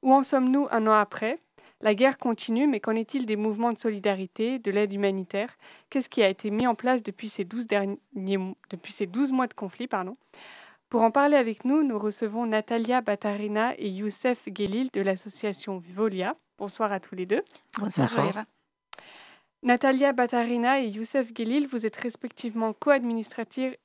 Où 0.02 0.14
en 0.14 0.24
sommes-nous 0.24 0.68
un 0.72 0.88
an 0.88 0.94
après? 0.94 1.40
La 1.86 1.94
guerre 1.94 2.18
continue, 2.18 2.66
mais 2.66 2.80
qu'en 2.80 2.96
est-il 2.96 3.28
des 3.28 3.36
mouvements 3.36 3.72
de 3.72 3.78
solidarité, 3.78 4.58
de 4.58 4.72
l'aide 4.72 4.92
humanitaire? 4.92 5.56
Qu'est-ce 5.92 6.10
qui 6.10 6.24
a 6.24 6.30
été 6.30 6.50
mis 6.50 6.66
en 6.66 6.74
place 6.74 7.04
depuis 7.04 7.30
ces 7.30 7.46
12, 7.46 7.68
derniers, 7.68 8.00
depuis 8.72 8.92
ces 8.92 9.06
12 9.06 9.32
mois 9.32 9.46
de 9.46 9.54
conflit 9.54 9.86
pardon? 9.86 10.18
Pour 10.90 11.04
en 11.04 11.12
parler 11.12 11.36
avec 11.36 11.64
nous, 11.64 11.84
nous 11.84 12.00
recevons 12.00 12.48
Natalia 12.48 13.02
Batarina 13.02 13.76
et 13.78 13.88
Youssef 13.88 14.48
Gelil 14.52 14.90
de 14.94 15.02
l'association 15.02 15.80
Volia. 15.94 16.36
Bonsoir 16.58 16.92
à 16.92 17.00
tous 17.00 17.14
les 17.14 17.28
deux. 17.28 17.44
Bonsoir, 17.78 18.08
Bonsoir. 18.08 18.46
Natalia 19.62 20.12
Batarina 20.12 20.82
et 20.82 20.88
Youssef 20.88 21.36
Gelil, 21.38 21.68
vous 21.68 21.86
êtes 21.86 21.98
respectivement 21.98 22.74
co-administratrice 22.74 23.78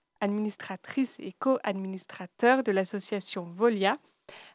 et 1.19 1.35
co-administrateur 1.39 2.63
de 2.63 2.73
l'association 2.73 3.45
Volia, 3.45 3.99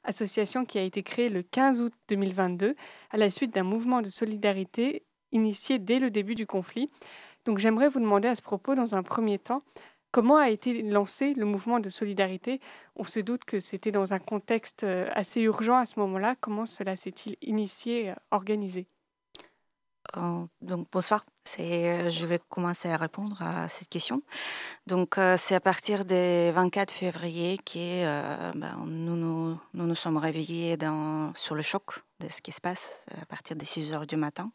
association 0.03 0.65
qui 0.65 0.77
a 0.77 0.81
été 0.81 1.03
créée 1.03 1.29
le 1.29 1.43
15 1.43 1.81
août 1.81 1.93
2022 2.09 2.75
à 3.11 3.17
la 3.17 3.29
suite 3.29 3.53
d'un 3.53 3.63
mouvement 3.63 4.01
de 4.01 4.09
solidarité 4.09 5.03
initié 5.31 5.79
dès 5.79 5.99
le 5.99 6.09
début 6.09 6.35
du 6.35 6.47
conflit. 6.47 6.89
Donc 7.45 7.59
j'aimerais 7.59 7.89
vous 7.89 7.99
demander 7.99 8.27
à 8.27 8.35
ce 8.35 8.41
propos, 8.41 8.75
dans 8.75 8.95
un 8.95 9.03
premier 9.03 9.37
temps, 9.37 9.59
comment 10.11 10.37
a 10.37 10.49
été 10.49 10.81
lancé 10.81 11.33
le 11.33 11.45
mouvement 11.45 11.79
de 11.79 11.89
solidarité? 11.89 12.59
On 12.95 13.03
se 13.03 13.19
doute 13.19 13.45
que 13.45 13.59
c'était 13.59 13.91
dans 13.91 14.13
un 14.13 14.19
contexte 14.19 14.83
euh, 14.83 15.09
assez 15.13 15.41
urgent 15.41 15.75
à 15.75 15.85
ce 15.85 15.99
moment-là. 15.99 16.35
Comment 16.39 16.65
cela 16.65 16.95
s'est-il 16.95 17.35
initié, 17.41 18.11
euh, 18.11 18.15
organisé? 18.31 18.87
Donc 20.61 20.87
bonsoir, 20.91 21.25
c'est, 21.43 22.09
je 22.09 22.25
vais 22.25 22.39
commencer 22.49 22.89
à 22.89 22.97
répondre 22.97 23.41
à 23.41 23.67
cette 23.67 23.89
question. 23.89 24.21
Donc 24.87 25.17
euh, 25.17 25.35
c'est 25.37 25.55
à 25.55 25.59
partir 25.59 26.05
du 26.05 26.51
24 26.51 26.91
février 26.91 27.57
que 27.57 28.51
ben, 28.57 28.77
nous, 28.85 29.57
nous, 29.73 29.95
sommes 29.95 30.17
réveillés 30.17 30.77
sur 31.35 31.55
le 31.55 31.61
choc 31.61 32.03
de 32.19 32.29
ce 32.29 32.41
qui 32.41 32.51
se 32.51 32.61
passe 32.61 33.05
à 33.21 33.25
partir 33.25 33.55
des 33.55 33.65
6 33.65 33.93
heures 33.93 34.07
du 34.07 34.17
matin. 34.17 34.51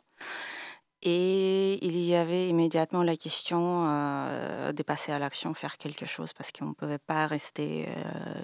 Et 1.03 1.85
il 1.85 1.97
y 1.99 2.15
avait 2.15 2.49
immédiatement 2.49 3.03
la 3.03 3.17
question 3.17 3.87
de 3.87 4.83
passer 4.83 5.13
à 5.13 5.19
l'action, 5.19 5.55
faire 5.55 5.79
quelque 5.79 6.05
chose, 6.05 6.35
parce 6.35 6.53
qu'on 6.53 6.67
ne 6.67 6.75
pouvait 6.75 6.99
pas 6.99 7.27
rester 7.27 7.89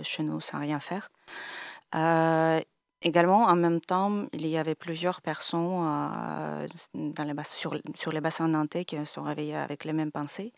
chez 0.02 0.22
nous 0.22 0.40
sans 0.40 0.60
rien 0.60 0.80
faire. 0.80 1.10
Également, 3.06 3.44
en 3.44 3.54
même 3.54 3.80
temps, 3.80 4.26
il 4.32 4.48
y 4.48 4.58
avait 4.58 4.74
plusieurs 4.74 5.20
personnes 5.20 5.78
euh, 5.80 6.66
dans 6.92 7.44
sur, 7.44 8.12
les 8.12 8.20
bassins 8.20 8.48
nantais 8.48 8.84
qui 8.84 8.96
se 8.96 9.04
sont 9.04 9.22
réveillées 9.22 9.54
avec 9.54 9.84
les 9.84 9.92
mêmes 9.92 10.10
pensées. 10.10 10.52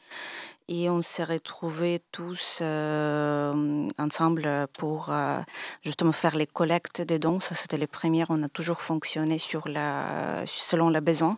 Et 0.66 0.88
on 0.88 1.02
s'est 1.02 1.24
retrouvés 1.24 2.00
tous 2.10 2.60
euh, 2.62 3.86
ensemble 3.98 4.48
pour 4.78 5.08
euh, 5.10 5.40
justement 5.82 6.12
faire 6.12 6.36
les 6.36 6.46
collectes 6.46 7.02
des 7.02 7.18
dons. 7.18 7.38
Ça, 7.38 7.54
c'était 7.54 7.76
les 7.76 7.86
premières. 7.86 8.28
On 8.30 8.42
a 8.42 8.48
toujours 8.48 8.80
fonctionné 8.80 9.36
sur 9.36 9.68
la, 9.68 10.42
selon 10.46 10.88
les 10.88 11.02
besoins. 11.02 11.36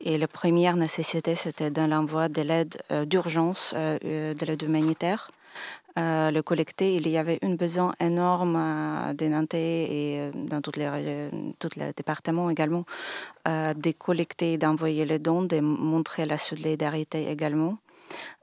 Et 0.00 0.16
la 0.16 0.26
première 0.26 0.76
nécessité, 0.76 1.34
c'était 1.34 1.70
de 1.70 1.82
l'envoi 1.82 2.30
de 2.30 2.40
l'aide 2.40 2.78
d'urgence, 3.04 3.74
de 3.74 4.46
l'aide 4.46 4.62
humanitaire 4.62 5.30
euh, 5.98 6.30
le 6.30 6.42
collecter. 6.42 6.96
Il 6.96 7.08
y 7.08 7.16
avait 7.16 7.38
une 7.40 7.56
besoin 7.56 7.94
énorme 8.00 8.56
euh, 8.56 9.14
des 9.14 9.30
Nantais 9.30 9.84
et 9.84 10.20
euh, 10.20 10.30
dans 10.34 10.60
tous 10.60 10.72
les, 10.76 11.30
tout 11.58 11.70
le 11.74 11.92
département 11.92 12.50
également 12.50 12.84
de 13.46 13.92
collecter, 13.92 14.58
d'envoyer 14.58 15.04
les 15.04 15.20
dons, 15.20 15.42
de 15.42 15.60
montrer 15.60 16.26
la 16.26 16.36
solidarité 16.36 17.30
également. 17.30 17.78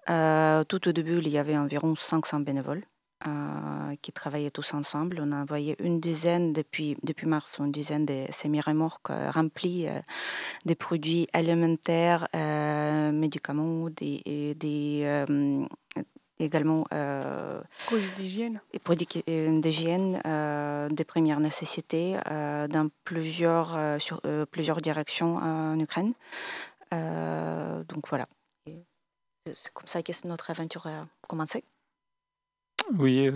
tout 0.07 0.87
au 0.87 0.91
début, 0.91 1.17
il 1.19 1.27
y 1.27 1.37
avait 1.37 1.57
environ 1.57 1.93
500 1.95 2.39
bénévoles. 2.39 2.83
qui 4.01 4.11
travaillaient 4.11 4.51
tous 4.51 4.73
ensemble. 4.73 5.19
On 5.21 5.31
a 5.31 5.41
envoyé 5.41 5.75
une 5.79 5.99
dizaine 5.99 6.53
depuis, 6.53 6.97
depuis 7.03 7.27
mars, 7.27 7.59
une 7.59 7.71
dizaine 7.71 8.05
de 8.05 8.25
semi-remorques 8.31 9.11
remplies 9.31 9.87
des 10.65 10.75
produits 10.75 11.27
alimentaires, 11.33 12.27
médicaments, 13.11 13.89
des, 13.89 14.55
également 16.43 16.85
euh, 16.93 17.61
produits 17.85 18.11
d'hygiène. 18.17 18.61
Produits 18.83 19.23
euh, 19.29 19.59
d'hygiène 19.59 20.21
euh, 20.25 20.89
des 20.89 21.03
premières 21.03 21.39
nécessités 21.39 22.17
dans 22.25 22.89
plusieurs, 23.03 24.01
sur 24.01 24.21
plusieurs 24.51 24.81
directions 24.81 25.37
en 25.37 25.79
Ukraine. 25.79 26.13
donc 26.91 28.07
voilà. 28.09 28.27
C'est 29.45 29.73
comme 29.73 29.87
ça 29.87 30.01
que 30.01 30.11
notre 30.27 30.49
aventure 30.51 30.87
a 30.87 31.05
commencé. 31.27 31.63
Oui, 32.97 33.29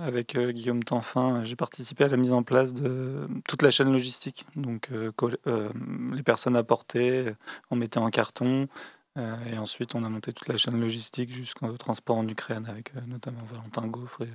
avec 0.00 0.36
Guillaume 0.38 0.82
Tanfin, 0.82 1.44
j'ai 1.44 1.56
participé 1.56 2.04
à 2.04 2.08
la 2.08 2.16
mise 2.16 2.32
en 2.32 2.42
place 2.42 2.72
de 2.72 3.28
toute 3.46 3.62
la 3.62 3.70
chaîne 3.70 3.92
logistique. 3.92 4.46
Donc, 4.56 4.90
les 4.90 6.22
personnes 6.22 6.56
apportées, 6.56 7.34
on 7.70 7.76
mettait 7.76 7.98
en 7.98 8.10
carton, 8.10 8.68
et 9.16 9.58
ensuite, 9.58 9.94
on 9.94 10.02
a 10.02 10.08
monté 10.08 10.32
toute 10.32 10.48
la 10.48 10.56
chaîne 10.56 10.80
logistique 10.80 11.32
jusqu'au 11.32 11.76
transport 11.76 12.16
en 12.16 12.26
Ukraine 12.26 12.66
avec 12.66 12.94
euh, 12.96 13.00
notamment 13.06 13.44
Valentin 13.44 13.86
Gaufre 13.86 14.22
et 14.22 14.32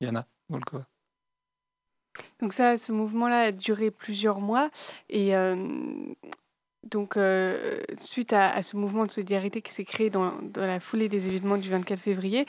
Yana 0.00 0.26
Volkova. 0.48 0.84
Donc 2.40 2.52
ça, 2.52 2.76
ce 2.76 2.92
mouvement-là 2.92 3.40
a 3.40 3.52
duré 3.52 3.90
plusieurs 3.90 4.40
mois. 4.40 4.70
Et 5.08 5.36
euh, 5.36 5.56
donc, 6.84 7.18
suite 7.98 8.32
à, 8.32 8.62
ce 8.62 8.76
mouvement 8.76 9.06
de 9.06 9.10
solidarité 9.10 9.62
qui 9.62 9.72
s'est 9.72 9.84
créé 9.84 10.10
dans, 10.10 10.32
la 10.54 10.80
foulée 10.80 11.08
des 11.08 11.28
événements 11.28 11.56
du 11.56 11.70
24 11.70 11.98
février, 11.98 12.46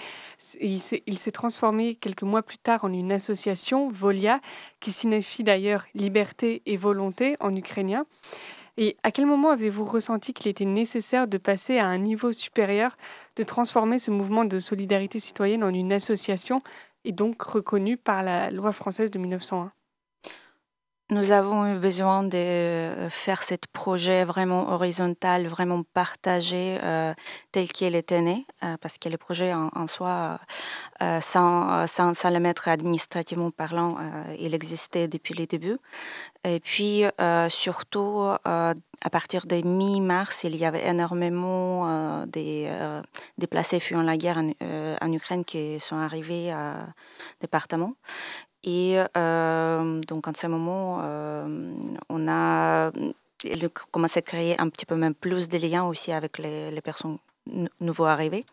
il 0.59 0.81
s'est 0.81 1.31
transformé 1.31 1.95
quelques 1.95 2.23
mois 2.23 2.43
plus 2.43 2.57
tard 2.57 2.83
en 2.83 2.91
une 2.91 3.11
association, 3.11 3.87
Volia, 3.87 4.41
qui 4.81 4.91
signifie 4.91 5.43
d'ailleurs 5.43 5.85
liberté 5.93 6.61
et 6.65 6.75
volonté 6.75 7.37
en 7.39 7.55
ukrainien. 7.55 8.05
Et 8.77 8.97
à 9.03 9.11
quel 9.11 9.25
moment 9.25 9.51
avez-vous 9.51 9.85
ressenti 9.85 10.33
qu'il 10.33 10.49
était 10.49 10.65
nécessaire 10.65 11.27
de 11.27 11.37
passer 11.37 11.77
à 11.77 11.87
un 11.87 11.97
niveau 11.97 12.31
supérieur, 12.31 12.97
de 13.37 13.43
transformer 13.43 13.99
ce 13.99 14.11
mouvement 14.11 14.43
de 14.43 14.59
solidarité 14.59 15.19
citoyenne 15.19 15.63
en 15.63 15.73
une 15.73 15.93
association 15.93 16.61
et 17.05 17.13
donc 17.13 17.41
reconnue 17.41 17.97
par 17.97 18.23
la 18.23 18.51
loi 18.51 18.71
française 18.71 19.11
de 19.11 19.19
1901 19.19 19.71
nous 21.11 21.31
avons 21.31 21.67
eu 21.71 21.77
besoin 21.77 22.23
de 22.23 22.35
euh, 22.35 23.09
faire 23.11 23.43
ce 23.43 23.53
projet 23.71 24.25
vraiment 24.25 24.71
horizontal, 24.71 25.45
vraiment 25.45 25.83
partagé, 25.93 26.79
euh, 26.81 27.13
tel 27.51 27.71
qu'il 27.71 27.93
était 27.93 28.21
né, 28.21 28.47
euh, 28.63 28.75
parce 28.81 28.97
que 28.97 29.07
le 29.07 29.17
projet 29.17 29.53
en, 29.53 29.85
soi, 29.85 30.39
sans, 31.21 31.85
le 31.85 32.39
mettre 32.39 32.69
administrativement 32.69 33.51
parlant, 33.51 33.95
il 34.39 34.55
existait 34.55 35.07
depuis 35.07 35.35
le 35.35 35.45
début. 35.45 35.77
Et 36.43 36.59
puis, 36.59 37.03
surtout, 37.49 38.21
à 38.43 39.09
partir 39.11 39.45
de 39.45 39.61
mi-mars, 39.61 40.43
il 40.43 40.55
y 40.55 40.65
avait 40.65 40.87
énormément 40.87 42.25
des 42.25 42.71
déplacés 43.37 43.79
fuyant 43.79 44.01
la 44.01 44.17
guerre 44.17 44.37
en, 44.39 44.51
en, 45.01 45.11
Ukraine 45.11 45.45
qui 45.45 45.79
sont 45.79 45.97
arrivés 45.97 46.51
à 46.51 46.87
département. 47.41 47.93
Et 48.65 48.97
euh, 49.15 50.01
donc, 50.01 50.27
en 50.27 50.33
ce 50.33 50.47
moment, 50.47 50.99
euh, 51.03 51.73
on 52.09 52.27
a 52.27 52.91
commencé 53.91 54.19
à 54.19 54.21
créer 54.23 54.59
un 54.59 54.69
petit 54.69 54.87
peu 54.87 54.95
même 54.95 55.13
plus 55.13 55.47
de 55.49 55.57
liens 55.59 55.85
aussi 55.85 56.11
avec 56.11 56.39
les, 56.39 56.71
les 56.71 56.81
personnes 56.81 57.19
nouveau 57.79 58.05
arrivées. 58.05 58.43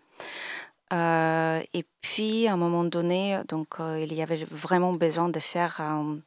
Euh, 0.93 1.61
et 1.73 1.87
puis, 2.03 2.47
à 2.47 2.53
un 2.53 2.57
moment 2.59 2.85
donné, 2.85 3.41
donc, 3.49 3.77
il 3.81 4.13
y 4.13 4.21
avait 4.21 4.45
vraiment 4.45 4.93
besoin 4.93 5.31
de 5.31 5.41
faire 5.41 5.81
un 5.81 6.19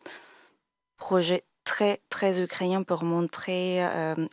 projet 0.97 1.43
très, 1.63 2.01
très 2.09 2.41
ukrainien 2.41 2.81
pour 2.81 3.03
montrer, 3.03 3.87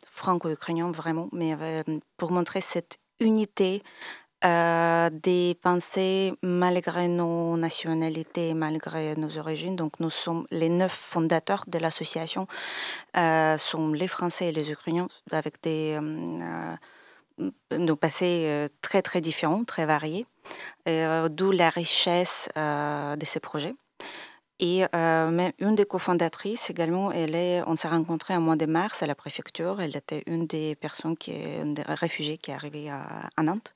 franco-ukrainien 0.07 0.91
vraiment, 0.91 1.29
mais 1.33 1.55
pour 2.17 2.33
montrer 2.33 2.63
cette 2.63 2.99
unité 3.21 3.83
euh, 4.45 5.11
des 5.11 5.57
pensées 5.63 6.33
malgré 6.43 7.09
nos 7.09 7.57
nationalités, 7.57 8.55
malgré 8.55 9.15
nos 9.17 9.39
origines. 9.39 9.77
Donc 9.77 10.01
nous 10.01 10.11
sommes 10.11 10.47
les 10.51 10.69
neuf 10.69 10.93
fondateurs 10.93 11.65
de 11.69 11.79
l'association, 11.79 12.47
euh, 13.17 13.57
sont 13.57 13.93
les 13.93 14.09
Français 14.09 14.49
et 14.49 14.53
les 14.53 14.71
Ukrainiens 14.71 15.09
avec 15.31 15.63
des 15.63 15.99
euh, 16.01 16.77
nos 17.77 17.97
passés 17.97 18.69
très 18.83 19.01
très 19.01 19.21
différents, 19.21 19.65
très 19.65 19.87
variés, 19.87 20.27
d'où 20.87 21.51
la 21.51 21.71
richesse 21.71 22.51
de 22.55 23.25
ces 23.25 23.41
projets. 23.41 23.75
Et 24.61 24.85
mais 24.93 25.55
une 25.59 25.75
des 25.75 25.85
cofondatrices 25.85 26.71
également, 26.71 27.11
elle 27.11 27.35
est, 27.35 27.63
on 27.67 27.75
s'est 27.75 27.89
rencontrés 27.89 28.37
en 28.37 28.41
mois 28.41 28.57
de 28.57 28.67
mars 28.67 29.03
à 29.03 29.07
la 29.07 29.15
préfecture. 29.15 29.81
Elle 29.81 29.97
était 29.97 30.23
une 30.27 30.47
des 30.47 30.77
personnes 30.77 31.17
qui, 31.17 31.33
une 31.33 31.75
des 31.75 31.83
réfugiés 31.83 32.39
qui 32.39 32.53
est 32.53 32.55
arrivée 32.55 32.89
à, 32.89 33.29
à 33.37 33.43
Nantes. 33.43 33.75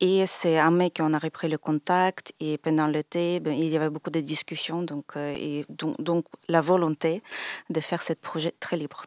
Et 0.00 0.26
c'est 0.26 0.58
un 0.58 0.70
mec 0.70 0.98
qu'on 0.98 1.14
a 1.14 1.18
repris 1.18 1.48
le 1.48 1.56
contact 1.56 2.34
et 2.40 2.58
pendant 2.58 2.86
l'été, 2.86 3.40
ben, 3.40 3.54
il 3.54 3.68
y 3.68 3.76
avait 3.76 3.90
beaucoup 3.90 4.10
de 4.10 4.20
discussions, 4.20 4.82
donc, 4.82 5.16
euh, 5.16 5.34
et 5.36 5.64
donc, 5.68 6.00
donc, 6.00 6.26
la 6.48 6.60
volonté 6.60 7.22
de 7.70 7.80
faire 7.80 8.02
ce 8.02 8.12
projet 8.12 8.52
très 8.58 8.76
libre. 8.76 9.04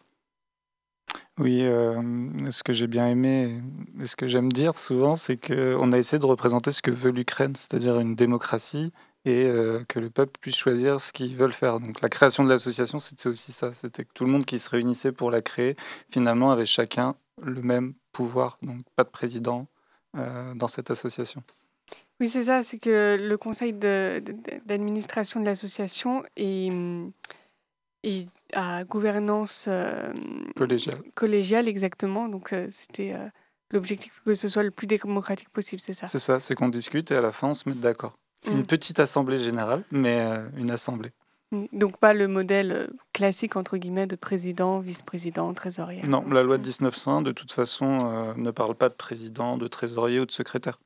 Oui, 1.37 1.61
euh, 1.61 2.01
ce 2.49 2.63
que 2.63 2.73
j'ai 2.73 2.87
bien 2.87 3.07
aimé, 3.07 3.61
ce 4.03 4.15
que 4.15 4.27
j'aime 4.27 4.51
dire 4.51 4.79
souvent, 4.79 5.15
c'est 5.15 5.37
qu'on 5.37 5.91
a 5.91 5.97
essayé 5.97 6.19
de 6.19 6.25
représenter 6.25 6.71
ce 6.71 6.81
que 6.81 6.91
veut 6.91 7.11
l'Ukraine, 7.11 7.55
c'est-à-dire 7.55 7.99
une 7.99 8.15
démocratie 8.15 8.91
et 9.27 9.45
euh, 9.45 9.83
que 9.87 9.99
le 9.99 10.09
peuple 10.09 10.39
puisse 10.39 10.55
choisir 10.55 11.01
ce 11.01 11.11
qu'il 11.11 11.35
veut 11.35 11.49
faire. 11.51 11.79
Donc 11.79 12.01
la 12.01 12.09
création 12.09 12.43
de 12.43 12.49
l'association, 12.49 12.99
c'était 12.99 13.27
aussi 13.27 13.51
ça, 13.51 13.73
c'était 13.73 14.05
que 14.05 14.13
tout 14.13 14.23
le 14.23 14.31
monde 14.31 14.45
qui 14.45 14.57
se 14.57 14.69
réunissait 14.69 15.11
pour 15.11 15.31
la 15.31 15.41
créer, 15.41 15.75
finalement, 16.09 16.51
avait 16.51 16.65
chacun 16.65 17.15
le 17.41 17.61
même 17.61 17.93
pouvoir, 18.13 18.57
donc 18.61 18.81
pas 18.95 19.03
de 19.03 19.09
président, 19.09 19.67
euh, 20.15 20.53
dans 20.55 20.67
cette 20.67 20.89
association. 20.91 21.43
Oui, 22.19 22.29
c'est 22.29 22.45
ça, 22.45 22.63
c'est 22.63 22.79
que 22.79 23.17
le 23.19 23.37
conseil 23.37 23.73
d'administration 23.73 25.39
de, 25.39 25.45
l'association 25.45 26.23
est, 26.35 26.71
est, 28.03 28.27
à 28.53 28.85
gouvernance 28.85 29.65
euh, 29.67 30.11
collégiale. 30.55 31.03
collégiale. 31.13 31.67
exactement. 31.67 32.27
Donc, 32.27 32.55
c'était 32.69 33.13
l'objectif 33.71 34.21
que 34.25 34.33
ce 34.33 34.47
soit 34.47 34.63
le 34.63 34.71
plus 34.71 34.87
démocratique 34.87 35.49
possible, 35.49 35.81
c'est 35.81 35.93
ça 35.93 36.07
C'est 36.07 36.17
ça, 36.17 36.39
c'est 36.39 36.55
qu'on 36.55 36.69
discute 36.69 37.11
et 37.11 37.15
à 37.15 37.21
la 37.21 37.31
fin, 37.31 37.49
on 37.49 37.53
se 37.53 37.69
met 37.69 37.75
d'accord. 37.75 38.17
Une 38.47 38.59
mm. 38.59 38.65
petite 38.65 38.99
assemblée 38.99 39.39
générale, 39.39 39.83
mais 39.91 40.25
une 40.57 40.71
assemblée. 40.71 41.11
Donc 41.71 41.97
pas 41.97 42.13
le 42.13 42.27
modèle 42.27 42.71
euh, 42.71 42.87
classique 43.13 43.55
entre 43.55 43.77
guillemets 43.77 44.07
de 44.07 44.17
président, 44.17 44.79
vice-président, 44.79 45.53
trésorier. 45.53 46.03
Non, 46.03 46.27
la 46.29 46.43
loi 46.43 46.57
de 46.57 46.67
1901 46.67 47.21
de 47.21 47.31
toute 47.31 47.53
façon 47.53 47.99
euh, 48.03 48.33
ne 48.35 48.51
parle 48.51 48.75
pas 48.75 48.89
de 48.89 48.93
président, 48.93 49.57
de 49.57 49.67
trésorier 49.67 50.19
ou 50.19 50.25
de 50.25 50.31
secrétaire. 50.31 50.79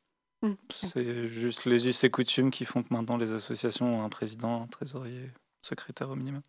Mmh. 0.43 0.51
C'est 0.69 1.25
juste 1.25 1.65
les 1.65 1.87
us 1.87 2.03
et 2.03 2.11
coutumes 2.11 2.51
qui 2.51 2.65
font 2.65 2.83
que 2.83 2.93
maintenant 2.93 3.17
les 3.17 3.33
associations 3.33 3.97
ont 3.97 4.03
un 4.03 4.09
président, 4.09 4.63
un 4.63 4.67
trésorier, 4.67 5.31
secrétaire 5.61 6.11
au 6.11 6.15
minimum. 6.15 6.41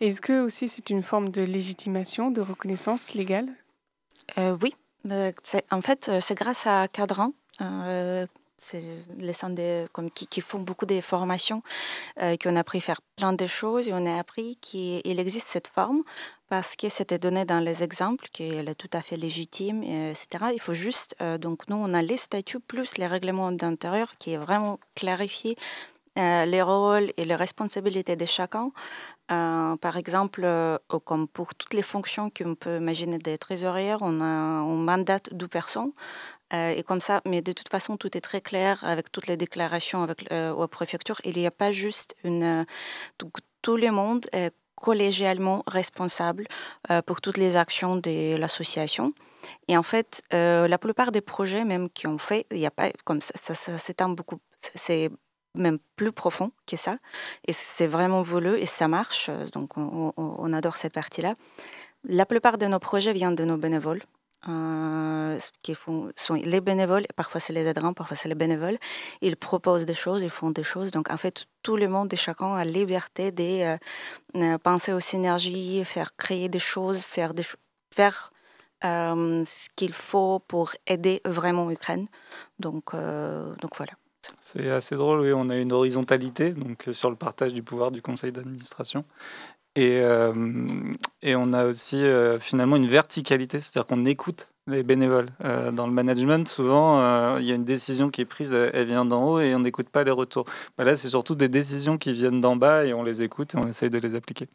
Est-ce 0.00 0.20
que 0.20 0.44
aussi 0.44 0.68
c'est 0.68 0.90
une 0.90 1.02
forme 1.02 1.30
de 1.30 1.42
légitimation, 1.42 2.30
de 2.30 2.42
reconnaissance 2.42 3.14
légale? 3.14 3.48
Oui, 4.60 4.74
en 5.10 5.80
fait, 5.80 6.10
c'est 6.20 6.34
grâce 6.34 6.66
à 6.66 6.86
Cadran 6.88 7.32
c'est 8.58 8.84
les 9.18 9.32
centres 9.32 9.88
comme, 9.92 10.10
qui, 10.10 10.40
font 10.40 10.58
beaucoup 10.58 10.86
de 10.86 11.00
formations, 11.00 11.62
euh, 12.20 12.36
qu'on 12.36 12.56
a 12.56 12.60
appris 12.60 12.78
à 12.78 12.82
faire 12.82 13.00
plein 13.16 13.32
de 13.32 13.46
choses 13.46 13.88
et 13.88 13.92
on 13.92 14.04
a 14.06 14.18
appris 14.18 14.56
qu'il 14.60 15.20
existe 15.20 15.46
cette 15.48 15.68
forme 15.68 16.02
parce 16.48 16.76
que 16.76 16.88
c'était 16.88 17.18
donné 17.18 17.44
dans 17.44 17.60
les 17.60 17.82
exemples, 17.82 18.28
qu'elle 18.32 18.68
est 18.68 18.74
tout 18.74 18.90
à 18.92 19.02
fait 19.02 19.16
légitime, 19.16 19.82
etc. 19.82 20.46
Il 20.52 20.60
faut 20.60 20.72
juste, 20.72 21.14
euh, 21.20 21.38
donc 21.38 21.68
nous, 21.68 21.76
on 21.76 21.92
a 21.92 22.02
les 22.02 22.16
statuts 22.16 22.60
plus 22.60 22.96
les 22.96 23.06
règlements 23.06 23.52
d'intérieur 23.52 24.16
qui 24.18 24.32
est 24.32 24.38
vraiment 24.38 24.80
clarifié 24.94 25.56
euh, 26.18 26.46
les 26.46 26.62
rôles 26.62 27.12
et 27.16 27.24
les 27.24 27.34
responsabilités 27.34 28.16
de 28.16 28.24
chacun. 28.24 28.70
Euh, 29.30 29.76
par 29.76 29.98
exemple, 29.98 30.48
comme 31.04 31.28
pour 31.28 31.54
toutes 31.54 31.74
les 31.74 31.82
fonctions 31.82 32.30
qu'on 32.30 32.54
peut 32.54 32.78
imaginer 32.78 33.18
des 33.18 33.36
trésorières, 33.36 33.98
on, 34.00 34.22
a, 34.22 34.62
on 34.62 34.76
mandate 34.78 35.28
12 35.32 35.48
personnes. 35.50 35.92
Euh, 36.54 36.70
et 36.74 36.82
comme 36.82 37.00
ça, 37.00 37.20
mais 37.24 37.42
de 37.42 37.52
toute 37.52 37.68
façon, 37.68 37.96
tout 37.96 38.16
est 38.16 38.20
très 38.20 38.40
clair 38.40 38.82
avec 38.84 39.12
toutes 39.12 39.26
les 39.26 39.36
déclarations 39.36 40.02
avec, 40.02 40.30
euh, 40.32 40.52
aux 40.52 40.66
préfectures. 40.68 41.20
Il 41.24 41.36
n'y 41.36 41.46
a 41.46 41.50
pas 41.50 41.72
juste 41.72 42.16
une. 42.24 42.64
Tout, 43.18 43.30
tout, 43.62 43.76
le 43.76 43.90
monde 43.90 44.26
est 44.32 44.52
collégialement 44.74 45.62
responsable 45.66 46.46
euh, 46.90 47.02
pour 47.02 47.20
toutes 47.20 47.36
les 47.36 47.56
actions 47.56 47.96
de 47.96 48.36
l'association. 48.36 49.12
Et 49.68 49.76
en 49.76 49.82
fait, 49.82 50.22
la 50.32 50.78
plupart 50.78 51.12
des 51.12 51.20
projets 51.20 51.64
même 51.64 51.90
qui 51.90 52.06
ont 52.06 52.18
fait, 52.18 52.46
il 52.50 52.58
n'y 52.58 52.66
a 52.66 52.72
pas 52.72 52.90
comme 53.04 53.20
ça, 53.20 53.54
ça, 53.54 53.78
s'étend 53.78 54.08
beaucoup. 54.08 54.40
C'est 54.56 55.10
même 55.54 55.78
plus 55.96 56.12
profond 56.12 56.50
que 56.66 56.76
ça. 56.76 56.98
Et 57.46 57.52
c'est 57.52 57.86
vraiment 57.86 58.22
voulu 58.22 58.58
et 58.58 58.66
ça 58.66 58.88
marche. 58.88 59.30
Donc, 59.52 59.76
on, 59.76 60.12
on 60.16 60.52
adore 60.52 60.76
cette 60.76 60.92
partie-là. 60.92 61.34
La 62.04 62.26
plupart 62.26 62.58
de 62.58 62.66
nos 62.66 62.80
projets 62.80 63.12
viennent 63.12 63.36
de 63.36 63.44
nos 63.44 63.56
bénévoles. 63.56 64.02
Euh, 64.46 65.36
qui 65.62 65.74
font, 65.74 66.12
sont 66.14 66.34
les 66.34 66.60
bénévoles, 66.60 67.06
parfois 67.16 67.40
c'est 67.40 67.52
les 67.52 67.66
aidants, 67.66 67.92
parfois 67.92 68.16
c'est 68.16 68.28
les 68.28 68.36
bénévoles. 68.36 68.78
Ils 69.20 69.36
proposent 69.36 69.84
des 69.84 69.94
choses, 69.94 70.22
ils 70.22 70.30
font 70.30 70.52
des 70.52 70.62
choses. 70.62 70.92
Donc 70.92 71.10
en 71.10 71.16
fait, 71.16 71.46
tout 71.64 71.76
le 71.76 71.88
monde 71.88 72.12
et 72.12 72.16
chacun 72.16 72.54
a 72.54 72.64
liberté 72.64 73.32
de 73.32 73.42
euh, 73.42 73.76
euh, 74.36 74.58
penser 74.58 74.92
aux 74.92 75.00
synergies, 75.00 75.84
faire 75.84 76.14
créer 76.16 76.48
des 76.48 76.60
choses, 76.60 77.02
faire, 77.02 77.32
faire 77.92 78.32
ce 78.80 79.68
qu'il 79.74 79.92
faut 79.92 80.38
pour 80.38 80.70
aider 80.86 81.20
vraiment 81.24 81.68
l'Ukraine. 81.68 82.06
Donc, 82.60 82.92
donc 82.94 83.76
voilà. 83.76 83.92
C'est 84.40 84.70
assez 84.70 84.94
drôle, 84.94 85.20
oui, 85.20 85.32
on 85.32 85.48
a 85.48 85.56
une 85.56 85.72
horizontalité 85.72 86.50
donc, 86.50 86.88
sur 86.92 87.10
le 87.10 87.16
partage 87.16 87.54
du 87.54 87.64
pouvoir 87.64 87.90
du 87.90 88.02
conseil 88.02 88.30
d'administration. 88.30 89.04
Et, 89.78 90.00
euh, 90.00 90.32
et 91.22 91.36
on 91.36 91.52
a 91.52 91.64
aussi 91.64 92.02
euh, 92.02 92.34
finalement 92.40 92.74
une 92.74 92.88
verticalité, 92.88 93.60
c'est-à-dire 93.60 93.86
qu'on 93.86 94.06
écoute 94.06 94.48
les 94.66 94.82
bénévoles. 94.82 95.28
Euh, 95.44 95.70
dans 95.70 95.86
le 95.86 95.92
management, 95.92 96.48
souvent, 96.48 97.38
il 97.38 97.44
y 97.44 97.52
a 97.52 97.54
une 97.54 97.64
décision 97.64 98.10
qui 98.10 98.22
est 98.22 98.24
prise, 98.24 98.52
elle, 98.54 98.88
vient 98.88 99.04
d'en 99.04 99.24
haut 99.24 99.40
et 99.40 99.54
on 99.54 99.60
n'écoute 99.60 99.88
pas 99.88 100.02
les 100.02 100.10
retours. 100.10 100.46
Bah 100.76 100.82
là, 100.82 100.96
c'est 100.96 101.08
surtout 101.08 101.36
des 101.36 101.48
décisions 101.48 101.96
qui 101.96 102.12
viennent 102.12 102.40
d'en 102.40 102.56
bas 102.56 102.86
et 102.86 102.92
on 102.92 103.04
les 103.04 103.22
écoute 103.22 103.54
et 103.54 103.56
on 103.56 103.68
essaye 103.68 103.88
de 103.88 103.98
les 103.98 104.16
appliquer. 104.16 104.48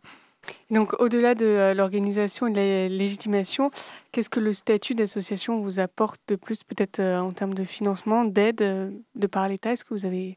Donc, 0.69 0.99
au-delà 0.99 1.36
de 1.36 1.71
l'organisation 1.74 2.47
et 2.47 2.51
de 2.51 2.57
la 2.57 2.89
légitimation, 2.89 3.71
qu'est-ce 4.11 4.30
que 4.30 4.41
le 4.41 4.51
statut 4.51 4.93
d'association 4.93 5.61
vous 5.61 5.80
apporte 5.80 6.19
de 6.28 6.36
plus, 6.36 6.65
peut-être 6.65 6.99
en 6.99 7.32
termes 7.32 7.53
de 7.53 7.63
financement, 7.63 8.26
d'aide 8.26 8.57
de 9.15 9.28
par 9.28 9.47
l'État? 9.47 9.71
Est-ce 9.71 9.86
que 9.86 9.93
vous 9.93 10.05
avez 10.05 10.36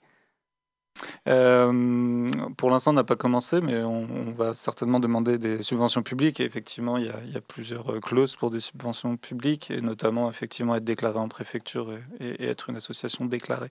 euh, 1.29 2.31
pour 2.57 2.71
l'instant, 2.71 2.91
on 2.91 2.95
n'a 2.95 3.05
pas 3.05 3.17
commencé, 3.17 3.61
mais 3.61 3.83
on, 3.83 4.31
va 4.33 4.55
certainement 4.55 5.01
demander 5.01 5.39
des 5.39 5.63
subventions 5.63 6.03
publiques. 6.03 6.41
Et 6.41 6.45
effectivement, 6.45 6.97
il 6.97 7.07
y, 7.07 7.37
a, 7.37 7.41
plusieurs 7.41 7.95
euh, 7.95 8.01
clauses 8.01 8.37
pour 8.37 8.51
des 8.51 8.61
subventions 8.61 9.17
publiques, 9.17 9.71
et 9.71 9.81
notamment 9.81 10.29
effectivement 10.29 10.75
être 10.75 10.85
déclaré 10.85 11.19
en 11.19 11.29
préfecture 11.29 11.93
et, 12.21 12.45
être 12.47 12.71
une 12.71 12.77
association 12.77 13.25
déclarée. 13.25 13.71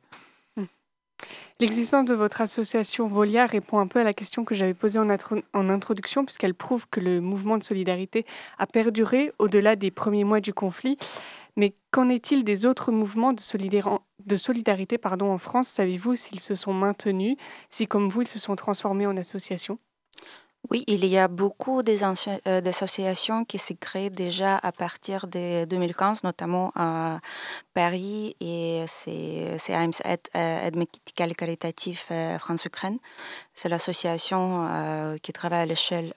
Hmm. 0.56 0.66
L'existence 1.60 2.06
de 2.06 2.14
votre 2.14 2.42
association 2.42 3.08
Volia 3.08 3.46
répond 3.46 3.80
un 3.80 3.88
peu 3.88 4.00
à 4.00 4.04
la 4.04 4.14
question 4.14 4.44
que 4.44 4.56
j'avais 4.56 4.74
posée 4.74 5.00
en, 5.00 5.08
en 5.54 5.70
introduction, 5.70 6.26
puisqu'elle 6.26 6.56
prouve 6.56 6.88
que 6.90 7.00
le 7.00 7.22
mouvement 7.22 7.58
de 7.58 7.64
solidarité 7.64 8.26
a 8.58 8.66
perduré 8.66 9.32
au-delà 9.40 9.76
des 9.76 9.92
premiers 9.92 10.24
mois 10.24 10.40
du 10.40 10.54
conflit. 10.54 10.98
Mais 11.56 11.76
qu'en 11.92 12.10
est-il 12.10 12.44
des 12.44 12.66
autres 12.66 12.92
mouvements 12.92 13.34
de, 13.34 14.38
solidarité 14.38 15.00
en 15.04 15.38
France? 15.38 15.68
Savez-vous 15.68 16.16
s'ils 16.16 16.40
se 16.40 16.56
sont 16.56 16.74
maintenus, 16.74 17.38
si 17.70 17.88
comme 17.88 18.10
vous, 18.10 18.24
ils 18.24 18.28
se 18.28 18.40
sont 18.40 18.56
transformés 18.56 19.08
en 19.08 19.16
associations? 19.18 19.80
Oui, 20.72 20.84
il 20.88 21.06
y 21.06 21.18
a 21.18 21.28
beaucoup 21.28 21.82
euh, 21.82 22.62
d'associations 22.62 23.46
qui 23.46 23.60
s'est 23.60 23.76
créées 23.76 24.10
déjà 24.10 24.58
à 24.58 24.72
partir 24.72 25.28
de 25.28 25.66
2015, 25.66 26.24
notamment 26.24 26.72
à 26.76 27.20
Paris 27.76 28.36
et 28.40 28.84
c'est 28.88 29.74
AMS 29.74 29.92
Aide 30.04 30.76
médicale 30.76 31.36
qualitative 31.36 32.02
euh, 32.10 32.40
France-Ukraine. 32.40 32.98
C'est 33.54 33.70
l'association 33.70 34.68
euh, 34.68 35.18
qui 35.18 35.34
travaille 35.34 35.62
à 35.62 35.66
l'échelle 35.68 36.14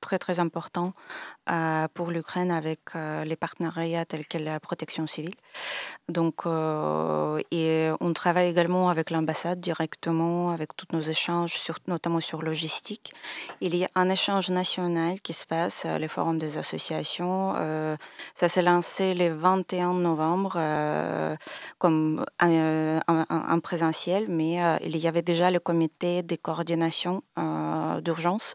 très 0.00 0.18
très 0.18 0.40
important 0.40 0.92
pour 1.94 2.10
l'Ukraine 2.10 2.50
avec 2.50 2.80
les 2.94 3.36
partenariats 3.36 4.04
tels 4.04 4.26
que 4.26 4.38
la 4.38 4.60
protection 4.60 5.06
civile. 5.06 5.34
Donc, 6.08 6.44
et 7.50 7.90
on 8.00 8.12
travaille 8.12 8.48
également 8.48 8.88
avec 8.88 9.10
l'ambassade 9.10 9.60
directement, 9.60 10.50
avec 10.50 10.76
tous 10.76 10.86
nos 10.92 11.00
échanges, 11.00 11.60
notamment 11.86 12.20
sur 12.20 12.42
logistique. 12.42 13.12
Il 13.60 13.76
y 13.76 13.84
a 13.84 13.88
un 13.94 14.08
échange 14.08 14.50
national 14.50 15.20
qui 15.20 15.32
se 15.32 15.46
passe, 15.46 15.84
le 15.86 16.08
Forum 16.08 16.38
des 16.38 16.58
associations. 16.58 17.54
ça 18.34 18.48
s'est 18.48 18.62
lancé 18.62 19.14
le 19.14 19.34
21 19.34 19.94
novembre 19.94 20.58
comme 21.78 22.24
un, 22.38 23.60
présentiel, 23.62 24.26
mais 24.28 24.58
il 24.82 24.96
y 24.96 25.06
avait 25.06 25.22
déjà 25.22 25.50
le 25.50 25.60
comité 25.60 26.22
de 26.22 26.36
coordination 26.36 27.22
d'urgence 28.02 28.54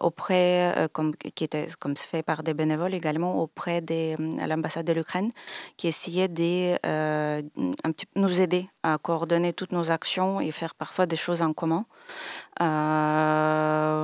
auprès, 0.00 0.59
comme, 0.92 1.14
qui 1.16 1.44
était 1.44 1.66
comme 1.78 1.96
se 1.96 2.06
fait 2.06 2.22
par 2.22 2.42
des 2.42 2.54
bénévoles 2.54 2.94
également, 2.94 3.40
auprès 3.40 3.80
de 3.80 4.16
l'ambassade 4.46 4.86
de 4.86 4.92
l'Ukraine, 4.92 5.30
qui 5.76 5.88
essayait 5.88 6.28
de 6.28 6.74
un 6.84 7.92
petit, 7.92 8.06
nous 8.16 8.40
aider 8.40 8.68
à 8.82 8.98
coordonner 8.98 9.52
toutes 9.52 9.72
nos 9.72 9.90
actions 9.90 10.40
et 10.40 10.50
faire 10.50 10.74
parfois 10.74 11.06
des 11.06 11.16
choses 11.16 11.42
en 11.42 11.52
commun, 11.52 11.84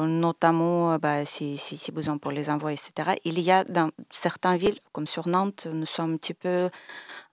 notamment 0.07 0.99
bah, 0.99 1.25
si, 1.25 1.57
si, 1.57 1.77
si, 1.77 1.93
besoin 1.93 2.19
pour 2.19 2.31
les 2.31 2.51
envois, 2.51 2.73
etc. 2.73 3.19
Il 3.25 3.41
y 3.41 3.51
a 3.51 3.65
dans 3.65 3.91
certaines 4.11 4.57
villes, 4.57 4.81
comme 4.93 5.07
sur 5.07 5.29
Nantes, 5.29 5.67
nous 5.73 5.87
sommes 5.87 6.15
un 6.15 6.17
petit 6.17 6.35
peu 6.35 6.71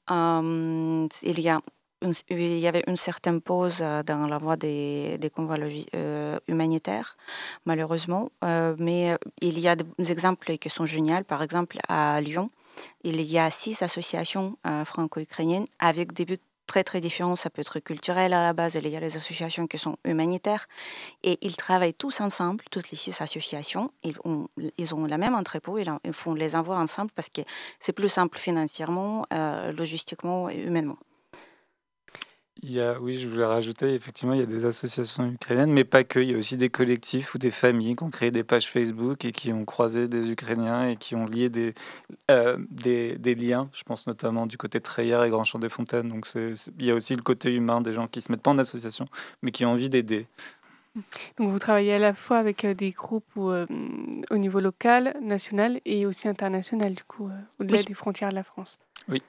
il 0.10 1.40
y 1.40 1.50
a 1.50 1.62
il 2.30 2.60
y 2.60 2.68
avait 2.68 2.84
une 2.88 2.98
certaine 2.98 3.42
pause 3.42 3.80
dans 3.80 4.28
la 4.28 4.38
voie 4.38 4.58
des, 4.58 5.18
des 5.18 5.30
convois 5.30 5.58
humanitaires, 6.48 7.18
malheureusement. 7.66 8.32
mais 8.42 9.18
il 9.42 9.60
y 9.60 9.68
a 9.68 9.76
des 9.76 10.12
exemples 10.12 10.58
qui 10.58 10.70
sont 10.70 10.86
géniaux. 10.86 11.24
Par 11.28 11.42
exemple, 11.44 11.78
à 11.88 12.20
Lyon, 12.22 12.48
il 13.04 13.22
y 13.22 13.38
a 13.38 13.50
six 13.52 13.82
associations 13.82 14.58
franco-ukrainiennes 14.86 15.66
avec 15.80 16.14
des 16.14 16.26
buts 16.26 16.40
très 16.68 16.84
très 16.84 17.02
différents. 17.02 17.36
Ça 17.36 17.50
peut 17.50 17.62
être 17.62 17.80
culturel 17.80 18.34
à 18.34 18.42
la 18.42 18.54
base. 18.54 18.76
Il 18.76 18.88
y 18.88 18.96
a 18.96 19.00
les 19.00 19.18
associations 19.18 19.68
qui 19.68 19.78
sont 19.78 19.98
humanitaires. 20.06 20.68
Et 21.24 21.38
ils 21.42 21.56
travaillent 21.56 21.94
tous 21.94 22.22
ensemble, 22.22 22.64
toutes 22.72 22.90
les 22.92 22.98
six 22.98 23.22
associations. 23.22 23.92
Ils 24.04 24.16
ont, 24.24 24.48
ils 24.78 24.90
la 25.08 25.18
même 25.18 25.36
entrepôt. 25.36 25.78
Ils 25.78 26.14
font 26.14 26.34
les 26.34 26.56
envois 26.56 26.78
ensemble 26.78 27.12
parce 27.16 27.30
que 27.30 27.42
c'est 27.80 27.94
plus 27.94 28.10
simple 28.10 28.40
financièrement, 28.40 29.26
logistiquement 29.78 30.50
et 30.50 30.56
humainement. 30.56 30.98
Il 32.66 32.72
y 32.72 32.80
a, 32.80 32.98
oui, 32.98 33.18
je 33.18 33.28
voulais 33.28 33.44
rajouter, 33.44 33.94
effectivement, 33.94 34.34
il 34.34 34.40
y 34.40 34.44
a 34.44 34.46
des 34.46 34.64
associations 34.64 35.30
ukrainiennes, 35.30 35.74
mais 35.74 35.84
pas 35.84 36.06
que. 36.06 36.22
Il 36.22 36.32
y 36.32 36.34
a 36.34 36.38
aussi 36.38 36.56
des 36.56 36.70
collectifs 36.70 37.36
ou 37.36 37.38
des 37.38 37.52
familles 37.52 37.98
qui 37.98 38.04
ont 38.04 38.10
créé 38.10 38.32
des 38.32 38.46
pages 38.46 38.70
Facebook 38.70 39.26
et 39.26 39.34
qui 39.34 39.52
ont 39.52 39.66
croisé 39.66 40.08
des 40.08 40.32
Ukrainiens 40.32 40.88
et 40.88 40.96
qui 40.96 41.14
ont 41.14 41.26
lié 41.26 41.50
des, 41.50 41.74
euh, 42.32 42.58
des, 42.70 43.18
des, 43.18 43.36
liens. 43.36 43.66
Je 43.74 43.84
pense 43.84 44.08
notamment 44.08 44.48
du 44.48 44.58
côté 44.58 44.80
de 44.80 44.84
Treyer 44.84 45.20
et 45.26 45.30
Grand 45.30 45.44
Champ 45.44 45.60
des 45.60 45.68
Fontaines. 45.68 46.08
Donc, 46.08 46.26
c'est, 46.26 46.54
il 46.80 46.86
y 46.86 46.92
a 46.92 46.96
aussi 46.96 47.18
le 47.18 47.22
côté 47.22 47.54
humain 47.54 47.82
des 47.82 47.92
gens 47.92 48.08
qui 48.08 48.22
se 48.22 48.32
mettent 48.32 48.42
pas 48.42 48.52
en 48.52 48.58
association, 48.58 49.10
mais 49.42 49.52
qui 49.52 49.66
ont 49.66 49.72
envie 49.72 49.90
d'aider. 49.90 50.26
Donc, 51.38 51.50
vous 51.50 51.60
travaillez 51.60 51.96
à 51.96 52.00
la 52.00 52.14
fois 52.14 52.38
avec 52.38 52.64
euh, 52.64 52.74
des 52.74 52.92
groupes 52.92 53.26
euh, 53.36 53.66
au 54.32 54.38
niveau 54.38 54.62
local, 54.62 55.18
national 55.22 55.82
et 55.84 56.06
aussi 56.06 56.30
international, 56.30 56.96
du 56.96 57.04
coup, 57.04 57.30
au-delà 57.60 57.84
des 57.84 57.94
frontières 57.94 58.30
de 58.30 58.36
la 58.36 58.44
France. 58.44 58.80
Oui. 59.10 59.22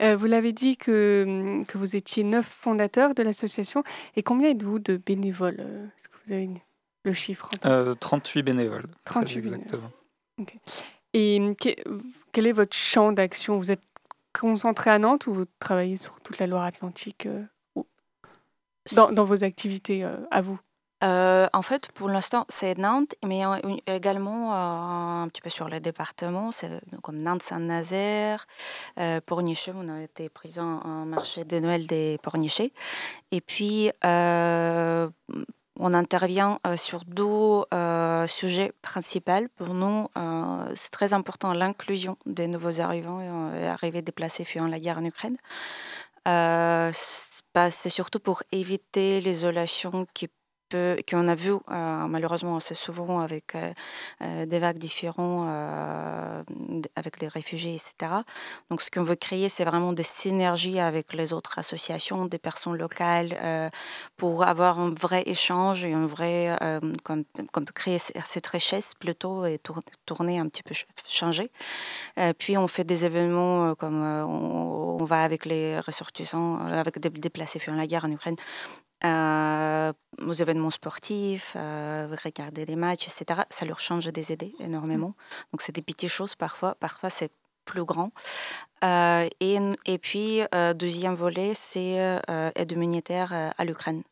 Euh, 0.00 0.16
vous 0.16 0.26
l'avez 0.26 0.52
dit 0.52 0.76
que, 0.76 1.24
hum, 1.26 1.66
que 1.66 1.78
vous 1.78 1.96
étiez 1.96 2.24
neuf 2.24 2.46
fondateurs 2.46 3.14
de 3.14 3.22
l'association. 3.22 3.82
Et 4.16 4.22
combien 4.22 4.50
êtes-vous 4.50 4.78
de 4.78 4.96
bénévoles 4.96 5.60
euh, 5.60 5.86
Est-ce 5.98 6.08
que 6.08 6.16
vous 6.24 6.32
avez 6.32 6.50
le 7.04 7.12
chiffre 7.12 7.48
38 8.00 8.40
euh, 8.40 8.42
bénévoles. 8.42 8.86
38 9.04 9.38
exactement. 9.38 9.90
Et 11.12 11.38
hum, 11.40 11.54
quel 11.56 12.46
est 12.46 12.52
votre 12.52 12.76
champ 12.76 13.12
d'action? 13.12 13.58
Vous 13.58 13.72
êtes 13.72 13.82
concentré 14.32 14.90
à 14.90 14.98
Nantes 14.98 15.26
ou 15.26 15.32
vous 15.32 15.46
travaillez 15.58 15.96
sur 15.96 16.20
toute 16.20 16.38
la 16.38 16.46
Loire-Atlantique 16.46 17.26
dans, 18.92 19.10
dans, 19.10 19.24
vos 19.24 19.44
activités 19.44 20.04
à 20.30 20.40
vous? 20.40 20.58
En 21.02 21.62
fait, 21.62 21.90
pour 21.92 22.08
l'instant, 22.08 22.44
c'est 22.48 22.76
Nantes, 22.76 23.14
mais 23.24 23.42
également 23.86 24.52
un 25.22 25.28
petit 25.28 25.40
peu 25.40 25.50
sur 25.50 25.68
les 25.68 25.80
départements, 25.80 26.50
c'est 26.52 26.70
comme 27.02 27.18
Nantes-Saint-Nazaire, 27.18 28.46
euh, 28.98 29.20
Pornichet, 29.24 29.72
on 29.74 29.88
a 29.88 30.02
été 30.02 30.28
présent 30.28 30.80
au 30.84 31.04
marché 31.06 31.44
de 31.44 31.58
Noël 31.58 31.86
des 31.86 32.18
Pornichets. 32.22 32.72
Et 33.30 33.40
puis, 33.40 33.90
on 34.02 35.94
intervient 35.94 36.58
sur 36.76 37.04
deux 37.06 37.62
sujets 38.26 38.72
principaux. 38.82 39.48
Pour 39.56 39.72
nous, 39.74 40.08
c'est 40.74 40.90
très 40.90 41.14
important 41.14 41.52
l'inclusion 41.52 42.18
des 42.26 42.46
nouveaux 42.46 42.80
arrivants 42.80 43.20
et 43.54 43.66
arrivés 43.66 44.02
déplacés 44.02 44.44
fuyant 44.44 44.66
la 44.66 44.78
guerre 44.80 44.98
en 44.98 45.04
Ukraine. 45.04 45.38
c'est 47.70 47.90
surtout 47.90 48.20
pour 48.20 48.42
éviter 48.52 49.20
l'isolation 49.20 50.06
qui 50.12 50.28
qu'on 50.70 51.28
a 51.28 51.34
vu 51.34 51.52
euh, 51.52 52.06
malheureusement 52.06 52.56
assez 52.56 52.74
souvent 52.74 53.20
avec 53.20 53.54
euh, 53.54 53.72
euh, 54.22 54.46
des 54.46 54.58
vagues 54.58 54.78
différentes, 54.78 55.48
avec 56.96 57.18
des 57.18 57.28
réfugiés, 57.28 57.74
etc. 57.74 58.12
Donc 58.70 58.82
ce 58.82 58.90
qu'on 58.90 59.02
veut 59.02 59.16
créer, 59.16 59.48
c'est 59.48 59.64
vraiment 59.64 59.92
des 59.92 60.02
synergies 60.02 60.78
avec 60.80 61.12
les 61.12 61.32
autres 61.32 61.58
associations, 61.58 62.26
des 62.26 62.38
personnes 62.38 62.76
locales, 62.76 63.70
pour 64.16 64.44
avoir 64.44 64.78
un 64.78 64.90
vrai 64.90 65.22
échange 65.26 65.84
et 65.84 65.92
un 65.92 66.06
vrai, 66.06 66.56
comme, 67.04 67.24
comme, 67.52 67.64
créer 67.64 67.98
cette 67.98 68.46
richesse 68.46 68.94
plutôt 68.94 69.44
et 69.44 69.58
tourner 70.06 70.38
un 70.38 70.48
petit 70.48 70.62
peu, 70.62 70.74
changer. 71.04 71.50
puis 72.38 72.56
on 72.56 72.68
fait 72.68 72.84
des 72.84 73.04
événements 73.04 73.74
comme 73.74 74.02
on, 74.02 75.04
va 75.04 75.24
avec 75.24 75.44
les 75.46 75.80
ressortissants, 75.80 76.60
avec 76.66 76.98
des 76.98 77.10
déplacés 77.10 77.58
fuyant 77.58 77.76
la 77.76 77.86
guerre 77.86 78.04
en 78.04 78.10
Ukraine, 78.10 78.36
euh, 79.04 79.92
aux 80.26 80.32
événements 80.32 80.70
sportifs, 80.70 81.54
euh, 81.56 82.14
regarder 82.22 82.66
les 82.66 82.76
matchs, 82.76 83.08
etc. 83.08 83.42
Ça 83.50 83.64
leur 83.64 83.80
change 83.80 84.06
des 84.06 84.32
idées 84.32 84.54
énormément. 84.60 85.08
Mmh. 85.08 85.52
Donc 85.52 85.62
c'est 85.62 85.74
des 85.74 85.82
petites 85.82 86.10
choses 86.10 86.34
parfois, 86.34 86.74
parfois 86.74 87.08
c'est 87.10 87.30
plus 87.64 87.84
grand. 87.84 88.12
Euh, 88.84 89.28
et, 89.40 89.58
et, 89.86 89.98
puis, 89.98 90.40
deuxième 90.74 91.14
volet, 91.14 91.52
c'est 91.54 92.20
aide 92.54 92.72
humanitaire 92.72 93.52
à 93.56 93.64
l'Ukraine. 93.64 94.02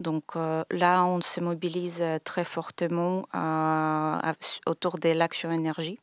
Donc 0.00 0.34
là, 0.34 1.04
on 1.04 1.20
se 1.20 1.40
mobilise 1.40 2.04
très 2.24 2.44
fortement 2.44 3.26
autour 4.66 4.98
de 4.98 5.08
l'action 5.08 5.50
énergie 5.50 5.98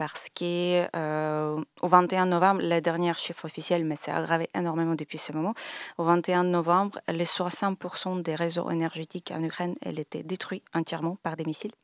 parce 0.00 0.28
qu'au 0.30 0.44
euh, 0.44 1.62
21 1.82 2.24
novembre, 2.24 2.62
le 2.62 2.80
dernier 2.80 3.12
chiffre 3.12 3.44
officiel, 3.44 3.84
mais 3.84 3.96
c'est 3.96 4.10
aggravé 4.10 4.48
énormément 4.54 4.94
depuis 4.94 5.18
ce 5.18 5.30
moment, 5.30 5.52
au 5.98 6.04
21 6.04 6.44
novembre, 6.44 6.98
les 7.06 7.26
60% 7.26 8.22
des 8.22 8.34
réseaux 8.34 8.70
énergétiques 8.70 9.30
en 9.30 9.42
Ukraine 9.42 9.74
elle 9.82 9.98
étaient 9.98 10.22
détruits 10.22 10.62
entièrement 10.72 11.18
par 11.22 11.36
des 11.36 11.44
missiles 11.44 11.74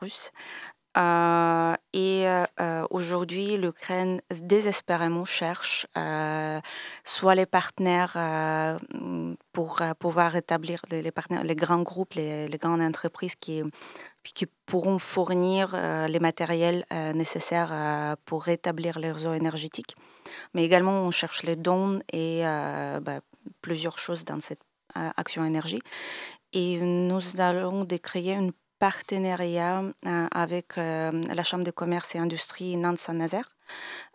russes. 0.00 0.32
Euh, 0.96 1.74
et 1.92 2.24
euh, 2.26 2.86
aujourd'hui, 2.88 3.58
l'Ukraine 3.58 4.22
désespérément 4.30 5.26
cherche 5.26 5.86
soit 7.04 7.34
les 7.34 7.46
partenaires 7.46 8.16
pour 9.52 9.82
pouvoir 9.98 10.32
rétablir 10.32 10.80
les, 10.90 11.10
partenaires, 11.10 11.44
les 11.44 11.54
grands 11.54 11.82
groupes, 11.82 12.14
les 12.14 12.58
grandes 12.58 12.80
entreprises 12.80 13.34
qui 13.34 13.62
qui 14.30 14.46
pourront 14.66 14.98
fournir 14.98 15.72
euh, 15.74 16.06
les 16.06 16.20
matériels 16.20 16.86
euh, 16.92 17.12
nécessaires 17.12 17.70
euh, 17.72 18.16
pour 18.24 18.44
rétablir 18.44 18.98
les 18.98 19.10
réseaux 19.12 19.34
énergétiques. 19.34 19.96
Mais 20.54 20.64
également, 20.64 21.02
on 21.02 21.10
cherche 21.10 21.42
les 21.42 21.56
dons 21.56 22.00
et 22.12 22.42
bah, 23.02 23.20
plusieurs 23.60 23.98
choses 23.98 24.24
dans 24.24 24.40
cette 24.40 24.62
action 24.94 25.44
énergie. 25.44 25.80
Et 26.52 26.78
nous 26.80 27.40
allons 27.40 27.86
créer 28.02 28.36
un 28.36 28.50
partenariat 28.78 29.82
avec 30.30 30.76
la 30.76 31.42
Chambre 31.42 31.64
de 31.64 31.70
commerce 31.72 32.14
et 32.14 32.18
industrie 32.18 32.76
Nantes-Saint-Nazaire, 32.76 33.50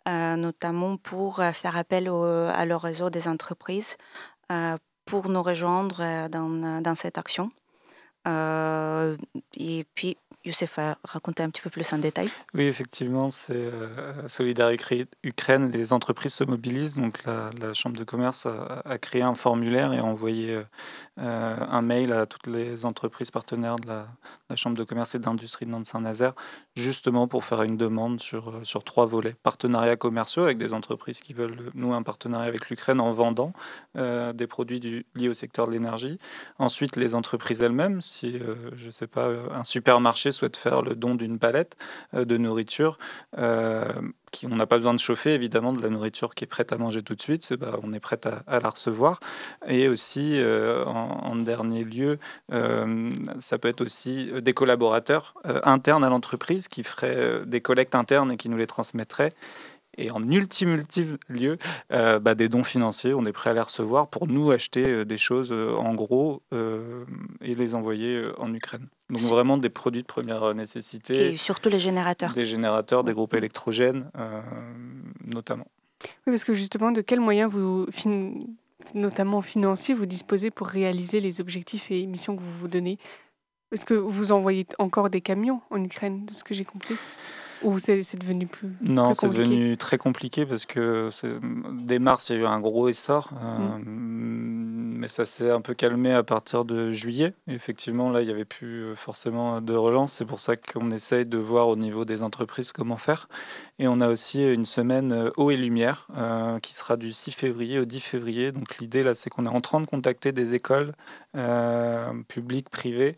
notamment 0.07 0.95
pour 0.97 1.43
faire 1.53 1.75
appel 1.75 2.07
à 2.07 2.65
leur 2.65 2.81
réseau 2.81 3.09
des 3.09 3.27
entreprises 3.27 3.97
pour 5.05 5.29
nous 5.29 5.43
rejoindre 5.43 6.29
dans, 6.29 6.81
dans 6.81 6.95
cette 6.95 7.17
action. 7.17 7.49
Euh, 8.25 9.17
et 9.55 9.85
puis, 9.95 10.17
Youssef 10.47 10.79
a 10.79 10.97
raconté 11.03 11.43
un 11.43 11.49
petit 11.49 11.61
peu 11.61 11.69
plus 11.69 11.91
en 11.91 11.97
détail. 11.97 12.29
Oui, 12.53 12.63
effectivement, 12.63 13.29
c'est 13.29 13.53
euh, 13.53 14.27
Solidarité 14.29 15.05
Ukraine, 15.23 15.69
les 15.71 15.91
entreprises 15.91 16.33
se 16.35 16.45
mobilisent. 16.45 16.95
Donc 16.95 17.21
la, 17.25 17.73
Chambre 17.73 17.97
de 17.97 18.05
commerce 18.05 18.47
a, 18.47 18.97
créé 18.97 19.21
un 19.21 19.35
formulaire 19.35 19.91
et 19.91 19.97
a 19.97 20.03
envoyé 20.05 20.63
euh, 21.19 21.55
un 21.69 21.81
mail 21.81 22.13
à 22.13 22.25
toutes 22.25 22.47
les 22.47 22.85
entreprises 22.85 23.29
partenaires 23.29 23.75
de 23.75 23.87
la, 23.87 24.07
Chambre 24.55 24.77
de 24.77 24.85
commerce 24.85 25.15
et 25.15 25.19
d'industrie 25.19 25.65
de 25.65 25.71
Nantes-Saint-Nazaire, 25.71 26.33
justement 26.75 27.27
pour 27.27 27.43
faire 27.43 27.61
une 27.63 27.75
demande 27.75 28.21
sur, 28.21 28.61
sur 28.63 28.85
trois 28.85 29.05
volets. 29.05 29.35
Partenariats 29.43 29.97
commerciaux 29.97 30.43
avec 30.43 30.57
des 30.57 30.73
entreprises 30.73 31.19
qui 31.19 31.33
veulent, 31.33 31.71
nous, 31.73 31.93
un 31.93 32.03
partenariat 32.03 32.47
avec 32.47 32.69
l'Ukraine 32.69 33.01
en 33.01 33.11
vendant 33.11 33.51
des 33.95 34.47
produits 34.47 34.79
du, 34.79 35.05
liés 35.15 35.27
au 35.27 35.33
secteur 35.33 35.67
de 35.67 35.73
l'énergie. 35.73 36.17
Ensuite, 36.57 36.95
les 36.95 37.15
entreprises 37.15 37.61
elles-mêmes, 37.61 37.99
si, 38.01 38.39
je 38.75 38.85
ne 38.85 38.91
sais 38.91 39.07
pas, 39.07 39.29
un 39.53 39.63
supermarché 39.65 40.31
souhaite 40.37 40.57
faire 40.57 40.81
le 40.81 40.95
don 40.95 41.15
d'une 41.15 41.39
palette 41.39 41.75
euh, 42.13 42.25
de 42.25 42.37
nourriture, 42.37 42.97
euh, 43.37 43.85
qui, 44.31 44.45
on 44.45 44.55
n'a 44.55 44.65
pas 44.65 44.77
besoin 44.77 44.93
de 44.93 44.99
chauffer, 44.99 45.33
évidemment, 45.33 45.73
de 45.73 45.81
la 45.81 45.89
nourriture 45.89 46.35
qui 46.35 46.43
est 46.43 46.47
prête 46.47 46.71
à 46.71 46.77
manger 46.77 47.01
tout 47.01 47.15
de 47.15 47.21
suite, 47.21 47.53
on 47.83 47.93
est 47.93 47.99
prêt 47.99 48.19
à, 48.25 48.59
la 48.59 48.69
recevoir. 48.69 49.19
Et 49.67 49.87
aussi, 49.87 50.33
euh, 50.35 50.83
en, 50.85 51.35
dernier 51.37 51.83
lieu, 51.83 52.19
ça 53.39 53.57
peut 53.57 53.67
être 53.67 53.81
aussi 53.81 54.31
des 54.41 54.53
collaborateurs 54.53 55.35
internes 55.63 56.03
à 56.03 56.09
l'entreprise 56.09 56.67
qui 56.67 56.83
feraient 56.83 57.45
des 57.45 57.61
collectes 57.61 57.95
internes 57.95 58.31
et 58.31 58.37
qui 58.37 58.49
nous 58.49 58.57
les 58.57 58.67
transmettraient 58.67 59.31
et 59.97 60.11
en 60.11 60.21
ultime, 60.29 60.73
ultime 60.73 61.17
lieu, 61.29 61.57
bah, 61.89 62.35
des 62.35 62.49
dons 62.49 62.63
financiers. 62.63 63.13
On 63.13 63.23
est 63.25 63.31
prêt 63.31 63.51
à 63.51 63.53
les 63.53 63.61
recevoir 63.61 64.09
pour 64.09 64.27
nous 64.27 64.51
acheter 64.51 65.05
des 65.05 65.17
choses 65.17 65.51
en 65.53 65.93
gros 65.93 66.43
et 66.51 67.53
les 67.53 67.75
envoyer 67.75 68.25
en 68.37 68.53
Ukraine. 68.53 68.89
Donc 69.09 69.21
vraiment 69.21 69.57
des 69.57 69.69
produits 69.69 70.01
de 70.01 70.07
première 70.07 70.53
nécessité. 70.53 71.33
Et 71.33 71.37
surtout 71.37 71.69
les 71.69 71.79
générateurs. 71.79 72.33
Des 72.33 72.45
générateurs, 72.45 73.03
des 73.03 73.13
groupes 73.13 73.33
électrogènes 73.33 74.11
notamment. 75.25 75.67
Oui, 76.03 76.33
parce 76.33 76.43
que 76.43 76.53
justement, 76.53 76.91
de 76.91 77.01
quels 77.01 77.19
moyens 77.19 77.51
vous, 77.51 77.87
notamment 78.93 79.41
financiers, 79.41 79.95
vous 79.95 80.05
disposez 80.05 80.51
pour 80.51 80.67
réaliser 80.67 81.19
les 81.21 81.41
objectifs 81.41 81.89
et 81.89 82.05
missions 82.05 82.35
que 82.35 82.41
vous 82.41 82.57
vous 82.57 82.67
donnez? 82.67 82.99
Est-ce 83.71 83.83
que 83.83 83.95
vous 83.95 84.31
envoyez 84.31 84.65
encore 84.77 85.09
des 85.09 85.21
camions 85.21 85.61
en 85.71 85.83
Ukraine, 85.83 86.25
de 86.25 86.33
ce 86.33 86.43
que 86.43 86.53
j'ai 86.53 86.65
compris? 86.65 86.95
Ou 87.63 87.79
c'est 87.79 88.17
devenu 88.17 88.47
plus 88.47 88.69
Non, 88.81 89.13
c'est 89.13 89.27
devenu 89.27 89.77
très 89.77 89.97
compliqué 89.97 90.45
parce 90.45 90.65
que 90.65 91.09
dès 91.71 91.99
mars, 91.99 92.29
il 92.29 92.35
y 92.35 92.39
a 92.39 92.41
eu 92.41 92.45
un 92.45 92.59
gros 92.59 92.87
essor. 92.87 93.31
Euh, 93.41 93.77
mm. 93.77 94.97
Mais 94.99 95.07
ça 95.07 95.25
s'est 95.25 95.51
un 95.51 95.61
peu 95.61 95.75
calmé 95.75 96.11
à 96.11 96.23
partir 96.23 96.65
de 96.65 96.89
juillet. 96.89 97.35
effectivement, 97.47 98.09
là, 98.09 98.21
il 98.21 98.25
n'y 98.25 98.33
avait 98.33 98.45
plus 98.45 98.83
euh, 98.83 98.95
forcément 98.95 99.61
de 99.61 99.75
relance. 99.75 100.13
C'est 100.13 100.25
pour 100.25 100.39
ça 100.39 100.55
qu'on 100.55 100.89
essaye 100.89 101.23
de 101.23 101.37
voir 101.37 101.67
au 101.67 101.75
niveau 101.75 102.03
des 102.03 102.23
entreprises 102.23 102.71
comment 102.71 102.97
faire. 102.97 103.29
Et 103.77 103.87
on 103.87 104.01
a 104.01 104.09
aussi 104.09 104.43
une 104.43 104.65
semaine 104.65 105.11
euh, 105.11 105.29
eau 105.37 105.51
et 105.51 105.57
lumière 105.57 106.07
qui 106.63 106.73
sera 106.73 106.97
du 106.97 107.13
6 107.13 107.31
février 107.31 107.79
au 107.79 107.85
10 107.85 107.99
février. 107.99 108.51
Donc 108.51 108.79
l'idée, 108.79 109.03
là, 109.03 109.13
c'est 109.13 109.29
qu'on 109.29 109.45
est 109.45 109.49
en 109.49 109.61
train 109.61 109.81
de 109.81 109.85
contacter 109.85 110.31
des 110.31 110.55
écoles 110.55 110.93
publiques, 112.27 112.69
privées 112.69 113.17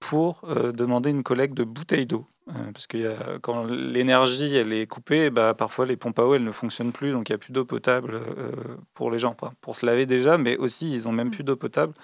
pour 0.00 0.42
demander 0.74 1.10
une 1.10 1.22
collecte 1.22 1.54
de 1.54 1.64
bouteilles 1.64 2.06
d'eau. 2.06 2.26
Euh, 2.48 2.72
parce 2.72 2.86
que 2.86 3.38
quand 3.38 3.64
l'énergie 3.64 4.54
elle 4.54 4.74
est 4.74 4.86
coupée, 4.86 5.30
bah, 5.30 5.54
parfois 5.54 5.86
les 5.86 5.96
pompes 5.96 6.18
à 6.18 6.26
eau 6.26 6.34
elles 6.34 6.44
ne 6.44 6.52
fonctionnent 6.52 6.92
plus, 6.92 7.10
donc 7.10 7.28
il 7.30 7.32
n'y 7.32 7.36
a 7.36 7.38
plus 7.38 7.52
d'eau 7.54 7.64
potable 7.64 8.12
euh, 8.14 8.52
pour 8.92 9.10
les 9.10 9.18
gens, 9.18 9.34
pour 9.62 9.76
se 9.76 9.86
laver 9.86 10.04
déjà, 10.04 10.36
mais 10.36 10.58
aussi 10.58 10.92
ils 10.94 11.04
n'ont 11.04 11.12
même 11.12 11.30
plus 11.30 11.42
d'eau 11.42 11.56
potable. 11.56 11.94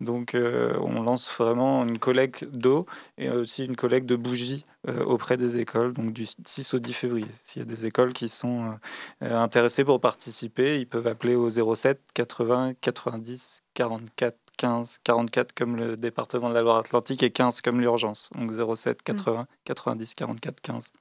Donc 0.00 0.34
euh, 0.34 0.74
on 0.80 1.02
lance 1.02 1.30
vraiment 1.36 1.82
une 1.86 1.98
collecte 1.98 2.46
d'eau 2.46 2.86
et 3.18 3.28
aussi 3.28 3.66
une 3.66 3.76
collecte 3.76 4.06
de 4.06 4.16
bougies 4.16 4.64
auprès 5.06 5.36
des 5.36 5.58
écoles, 5.58 5.92
donc 5.92 6.12
du 6.12 6.26
6 6.26 6.74
au 6.74 6.80
10 6.80 6.92
février. 6.92 7.28
S'il 7.44 7.62
y 7.62 7.64
a 7.64 7.68
des 7.68 7.86
écoles 7.86 8.12
qui 8.12 8.28
sont 8.28 8.76
intéressées 9.20 9.84
pour 9.84 10.00
participer, 10.00 10.80
ils 10.80 10.88
peuvent 10.88 11.06
appeler 11.06 11.36
au 11.36 11.48
07 11.50 12.00
80 12.14 12.72
90 12.80 13.62
44 13.74 14.36
15, 14.62 15.00
44 15.02 15.52
comme 15.54 15.74
le 15.74 15.96
département 15.96 16.48
de 16.48 16.54
la 16.54 16.62
Loire-Atlantique 16.62 17.24
et 17.24 17.32
15 17.32 17.62
comme 17.62 17.80
l'urgence. 17.80 18.30
Donc 18.38 18.52
07 18.52 19.02
80 19.02 19.48
90 19.64 20.14
44 20.14 20.60
15. 20.60 20.92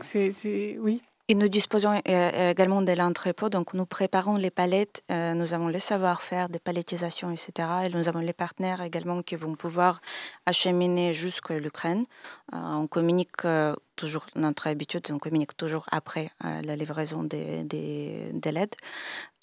C'est 0.00 0.76
oui. 0.80 1.00
Et 1.28 1.36
nous 1.36 1.48
disposons 1.48 2.02
euh, 2.08 2.50
également 2.50 2.82
de 2.82 2.92
l'entrepôt, 2.92 3.48
donc 3.48 3.72
nous 3.72 3.86
préparons 3.86 4.36
les 4.36 4.50
palettes, 4.50 5.04
euh, 5.12 5.32
nous 5.32 5.54
avons 5.54 5.68
les 5.68 5.78
savoir-faire 5.78 6.48
des 6.48 6.58
palettisations, 6.58 7.30
etc. 7.30 7.52
Et 7.86 7.88
nous 7.88 8.08
avons 8.08 8.18
les 8.18 8.32
partenaires 8.32 8.82
également 8.82 9.22
qui 9.22 9.36
vont 9.36 9.54
pouvoir 9.54 10.02
acheminer 10.44 11.14
jusqu'à 11.14 11.58
l'Ukraine. 11.60 12.04
Euh, 12.52 12.56
on 12.56 12.88
communique 12.88 13.46
toujours, 13.94 14.26
notre 14.34 14.66
habitude, 14.66 15.06
on 15.10 15.18
communique 15.18 15.56
toujours 15.56 15.86
après 15.92 16.32
la 16.42 16.74
livraison 16.74 17.22
des, 17.22 17.62
des, 17.62 18.30
des 18.32 18.52
LED. 18.52 18.74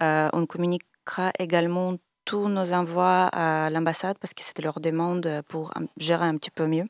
on 0.01 0.45
communiquera 0.45 1.32
également 1.39 1.95
tous 2.26 2.47
nos 2.47 2.74
envois 2.74 3.28
à 3.28 3.69
l'ambassade 3.69 4.17
parce 4.19 4.34
que 4.34 4.43
c'était 4.43 4.61
leur 4.61 4.80
demande 4.80 5.41
pour 5.47 5.74
gérer 5.97 6.26
un 6.26 6.38
petit 6.38 6.51
peu 6.51 6.67
mieux. 6.67 6.88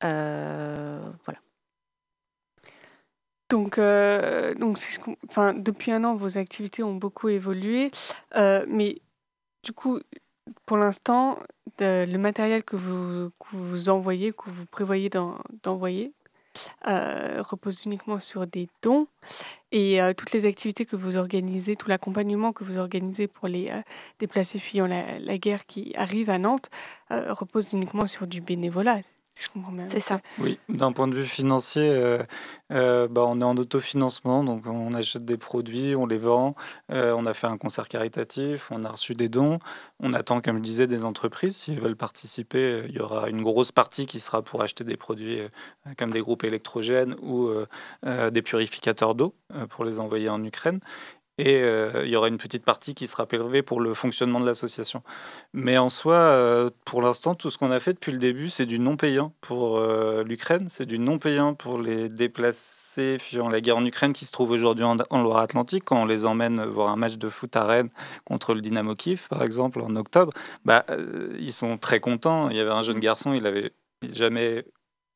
voilà. 0.00 1.38
Donc, 3.54 3.78
euh, 3.78 4.54
donc 4.54 4.78
enfin, 5.28 5.54
depuis 5.54 5.92
un 5.92 6.02
an, 6.04 6.16
vos 6.16 6.38
activités 6.38 6.82
ont 6.82 6.94
beaucoup 6.94 7.28
évolué, 7.28 7.90
euh, 8.36 8.64
mais 8.68 9.00
du 9.62 9.72
coup, 9.72 10.00
pour 10.66 10.76
l'instant, 10.76 11.38
le 11.78 12.16
matériel 12.16 12.64
que 12.64 12.76
vous, 12.76 13.30
que 13.38 13.56
vous 13.56 13.88
envoyez, 13.90 14.32
que 14.32 14.50
vous 14.50 14.66
prévoyez 14.66 15.10
d'envoyer, 15.62 16.12
euh, 16.86 17.42
repose 17.42 17.84
uniquement 17.84 18.20
sur 18.20 18.46
des 18.46 18.68
dons 18.82 19.06
et 19.72 19.98
toutes 20.16 20.30
les 20.30 20.46
activités 20.46 20.86
que 20.86 20.94
vous 20.94 21.16
organisez, 21.16 21.74
tout 21.74 21.88
l'accompagnement 21.88 22.52
que 22.52 22.62
vous 22.62 22.78
organisez 22.78 23.26
pour 23.26 23.48
les 23.48 23.72
déplacés 24.20 24.60
fuyant 24.60 24.86
la, 24.86 25.18
la, 25.18 25.36
guerre 25.36 25.66
qui 25.66 25.92
arrivent 25.96 26.30
à 26.30 26.38
Nantes 26.38 26.70
repose 27.10 27.72
uniquement 27.72 28.06
sur 28.06 28.28
du 28.28 28.40
bénévolat. 28.40 29.00
C'est 29.88 30.00
ça. 30.00 30.20
Oui, 30.38 30.58
d'un 30.68 30.92
point 30.92 31.08
de 31.08 31.14
vue 31.14 31.24
financier, 31.24 31.88
euh, 31.88 32.22
euh, 32.72 33.08
bah, 33.08 33.24
on 33.26 33.40
est 33.40 33.44
en 33.44 33.56
autofinancement, 33.56 34.44
donc 34.44 34.66
on 34.66 34.94
achète 34.94 35.24
des 35.24 35.36
produits, 35.36 35.96
on 35.96 36.06
les 36.06 36.18
vend, 36.18 36.54
euh, 36.92 37.12
on 37.16 37.26
a 37.26 37.34
fait 37.34 37.48
un 37.48 37.56
concert 37.56 37.88
caritatif, 37.88 38.70
on 38.70 38.84
a 38.84 38.90
reçu 38.90 39.14
des 39.14 39.28
dons, 39.28 39.58
on 39.98 40.12
attend, 40.12 40.40
comme 40.40 40.58
je 40.58 40.62
disais, 40.62 40.86
des 40.86 41.04
entreprises. 41.04 41.56
S'ils 41.56 41.80
veulent 41.80 41.96
participer, 41.96 42.84
il 42.88 42.94
y 42.94 43.00
aura 43.00 43.28
une 43.28 43.42
grosse 43.42 43.72
partie 43.72 44.06
qui 44.06 44.20
sera 44.20 44.42
pour 44.42 44.62
acheter 44.62 44.84
des 44.84 44.96
produits 44.96 45.40
comme 45.98 46.12
des 46.12 46.20
groupes 46.20 46.44
électrogènes 46.44 47.16
ou 47.22 47.50
des 48.04 48.42
purificateurs 48.42 49.14
d'eau 49.14 49.34
pour 49.68 49.84
les 49.84 49.98
envoyer 49.98 50.28
en 50.28 50.42
Ukraine 50.44 50.80
et 51.38 51.56
euh, 51.56 52.02
il 52.04 52.10
y 52.10 52.16
aura 52.16 52.28
une 52.28 52.38
petite 52.38 52.64
partie 52.64 52.94
qui 52.94 53.06
sera 53.08 53.26
prélevée 53.26 53.62
pour 53.62 53.80
le 53.80 53.92
fonctionnement 53.94 54.40
de 54.40 54.46
l'association. 54.46 55.02
Mais 55.52 55.78
en 55.78 55.88
soi, 55.88 56.14
euh, 56.16 56.70
pour 56.84 57.02
l'instant, 57.02 57.34
tout 57.34 57.50
ce 57.50 57.58
qu'on 57.58 57.72
a 57.72 57.80
fait 57.80 57.94
depuis 57.94 58.12
le 58.12 58.18
début, 58.18 58.48
c'est 58.48 58.66
du 58.66 58.78
non 58.78 58.96
payant 58.96 59.34
pour 59.40 59.78
euh, 59.78 60.22
l'Ukraine, 60.22 60.68
c'est 60.70 60.86
du 60.86 60.98
non 60.98 61.18
payant 61.18 61.54
pour 61.54 61.78
les 61.78 62.08
déplacés 62.08 63.18
fuyant 63.18 63.48
la 63.48 63.60
guerre 63.60 63.78
en 63.78 63.84
Ukraine 63.84 64.12
qui 64.12 64.24
se 64.24 64.32
trouvent 64.32 64.52
aujourd'hui 64.52 64.84
en, 64.84 65.22
Loire-Atlantique. 65.22 65.84
Quand 65.84 66.02
on 66.02 66.06
les 66.06 66.24
emmène 66.24 66.64
voir 66.64 66.90
un 66.90 66.96
match 66.96 67.16
de 67.16 67.28
foot 67.28 67.56
à 67.56 67.64
Rennes 67.64 67.90
contre 68.24 68.54
le 68.54 68.60
Dynamo 68.60 68.94
Kiev, 68.94 69.26
par 69.28 69.42
exemple, 69.42 69.80
en 69.80 69.96
octobre, 69.96 70.32
bah, 70.64 70.86
ils 71.38 71.52
sont 71.52 71.78
très 71.78 71.98
contents. 71.98 72.50
Il 72.50 72.56
y 72.56 72.60
avait 72.60 72.70
un 72.70 72.82
jeune 72.82 73.00
garçon, 73.00 73.32
il 73.32 73.46
avait 73.46 73.72
jamais 74.02 74.64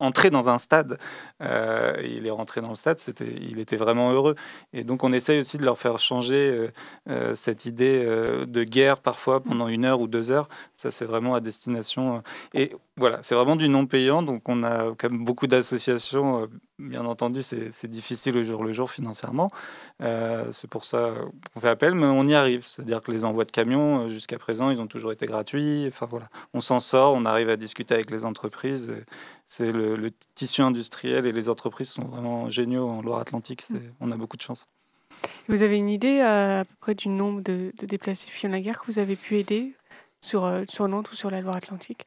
entrer 0.00 0.30
dans 0.30 0.48
un 0.48 0.58
stade. 0.58 0.98
Euh, 1.42 1.94
il 2.04 2.26
est 2.26 2.30
rentré 2.30 2.60
dans 2.60 2.70
le 2.70 2.74
stade, 2.74 2.98
c'était, 2.98 3.32
il 3.40 3.58
était 3.58 3.76
vraiment 3.76 4.12
heureux. 4.12 4.34
Et 4.72 4.84
donc 4.84 5.04
on 5.04 5.12
essaye 5.12 5.40
aussi 5.40 5.58
de 5.58 5.64
leur 5.64 5.78
faire 5.78 5.98
changer 5.98 6.50
euh, 6.50 6.68
euh, 7.08 7.34
cette 7.34 7.66
idée 7.66 8.04
de 8.46 8.64
guerre 8.64 9.00
parfois 9.00 9.42
pendant 9.42 9.68
une 9.68 9.84
heure 9.84 10.00
ou 10.00 10.06
deux 10.06 10.30
heures. 10.30 10.48
Ça 10.74 10.90
c'est 10.90 11.04
vraiment 11.04 11.34
à 11.34 11.40
destination. 11.40 12.22
et 12.54 12.74
voilà, 12.96 13.20
c'est 13.22 13.34
vraiment 13.34 13.56
du 13.56 13.68
non 13.68 13.86
payant. 13.86 14.22
Donc 14.22 14.48
on 14.48 14.62
a 14.64 14.94
comme 14.96 15.24
beaucoup 15.24 15.46
d'associations. 15.46 16.48
Bien 16.78 17.04
entendu, 17.06 17.42
c'est 17.42 17.88
difficile 17.88 18.38
au 18.38 18.42
jour 18.44 18.62
le 18.62 18.72
jour 18.72 18.90
financièrement. 18.90 19.48
c'est 20.00 20.70
pour 20.70 20.84
ça 20.84 21.12
qu'on 21.52 21.60
fait 21.60 21.68
appel, 21.68 21.94
mais 21.94 22.06
on 22.06 22.24
y 22.24 22.34
arrive. 22.34 22.66
C'est-à-dire 22.66 23.00
que 23.00 23.10
les 23.10 23.24
envois 23.24 23.44
de 23.44 23.50
camions, 23.50 24.08
jusqu'à 24.08 24.38
présent, 24.38 24.70
ils 24.70 24.80
ont 24.80 24.86
toujours 24.86 25.10
été 25.10 25.26
gratuits. 25.26 25.86
Enfin 25.88 26.06
voilà, 26.08 26.28
on 26.54 26.60
s'en 26.60 26.78
sort, 26.78 27.14
on 27.14 27.24
arrive 27.24 27.48
à 27.48 27.56
discuter 27.56 27.94
avec 27.94 28.10
les 28.10 28.24
entreprises 28.24 28.92
c'est 29.48 29.72
le, 29.72 30.12
tissu 30.34 30.60
industriel 30.60 31.26
et 31.26 31.32
les 31.32 31.48
entreprises 31.48 31.88
sont 31.88 32.04
vraiment 32.04 32.50
géniaux 32.50 32.86
en 32.86 33.02
Loire-Atlantique. 33.02 33.68
Mm. 33.70 33.78
On 34.00 34.12
a 34.12 34.16
beaucoup 34.16 34.36
de 34.36 34.42
chance. 34.42 34.68
Vous 35.48 35.62
avez 35.62 35.78
une 35.78 35.88
idée 35.88 36.20
à, 36.20 36.64
peu 36.68 36.74
près 36.80 36.94
du 36.94 37.08
nombre 37.08 37.40
de, 37.40 37.72
déplacés 37.82 38.30
fuyant 38.30 38.52
la 38.52 38.60
guerre 38.60 38.80
que 38.80 38.86
vous 38.86 38.98
avez 38.98 39.16
pu 39.16 39.36
aider 39.36 39.72
sur, 40.20 40.44
euh, 40.44 40.64
sur 40.68 40.86
Nantes 40.86 41.10
ou 41.10 41.14
sur 41.14 41.30
la 41.30 41.40
Loire-Atlantique 41.40 42.06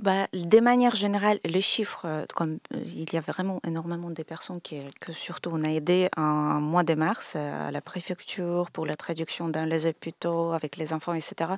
bah, 0.00 0.26
de 0.34 0.58
manière 0.58 0.96
générale, 0.96 1.38
les 1.44 1.60
chiffres, 1.60 2.02
euh, 2.04 2.26
comme 2.34 2.58
euh, 2.74 2.82
il 2.84 3.10
y 3.14 3.16
a 3.16 3.20
vraiment 3.20 3.60
énormément 3.64 4.10
de 4.10 4.22
personnes 4.24 4.60
qui, 4.60 4.80
que 5.00 5.12
surtout 5.12 5.50
on 5.52 5.62
a 5.62 5.70
aidé 5.70 6.08
en 6.16 6.60
mois 6.60 6.82
de 6.82 6.94
mars 6.94 7.36
à 7.36 7.70
la 7.70 7.80
préfecture 7.80 8.72
pour 8.72 8.86
la 8.86 8.96
traduction 8.96 9.48
dans 9.48 9.64
les 9.64 9.86
hôpitaux 9.86 10.52
avec 10.52 10.76
les 10.76 10.92
enfants, 10.92 11.14
etc. 11.14 11.52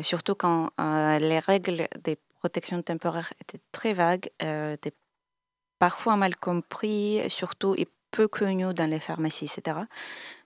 surtout 0.00 0.34
quand 0.34 0.70
les 0.78 1.38
règles 1.38 1.88
des 2.02 2.16
protection 2.38 2.80
temporaire 2.82 3.32
était 3.40 3.60
très 3.72 3.92
vague, 3.92 4.30
euh, 4.42 4.74
était 4.74 4.94
parfois 5.78 6.16
mal 6.16 6.36
compris, 6.36 7.20
surtout 7.28 7.74
et 7.76 7.88
peu 8.10 8.26
connu 8.26 8.72
dans 8.72 8.88
les 8.88 9.00
pharmacies, 9.00 9.44
etc. 9.44 9.80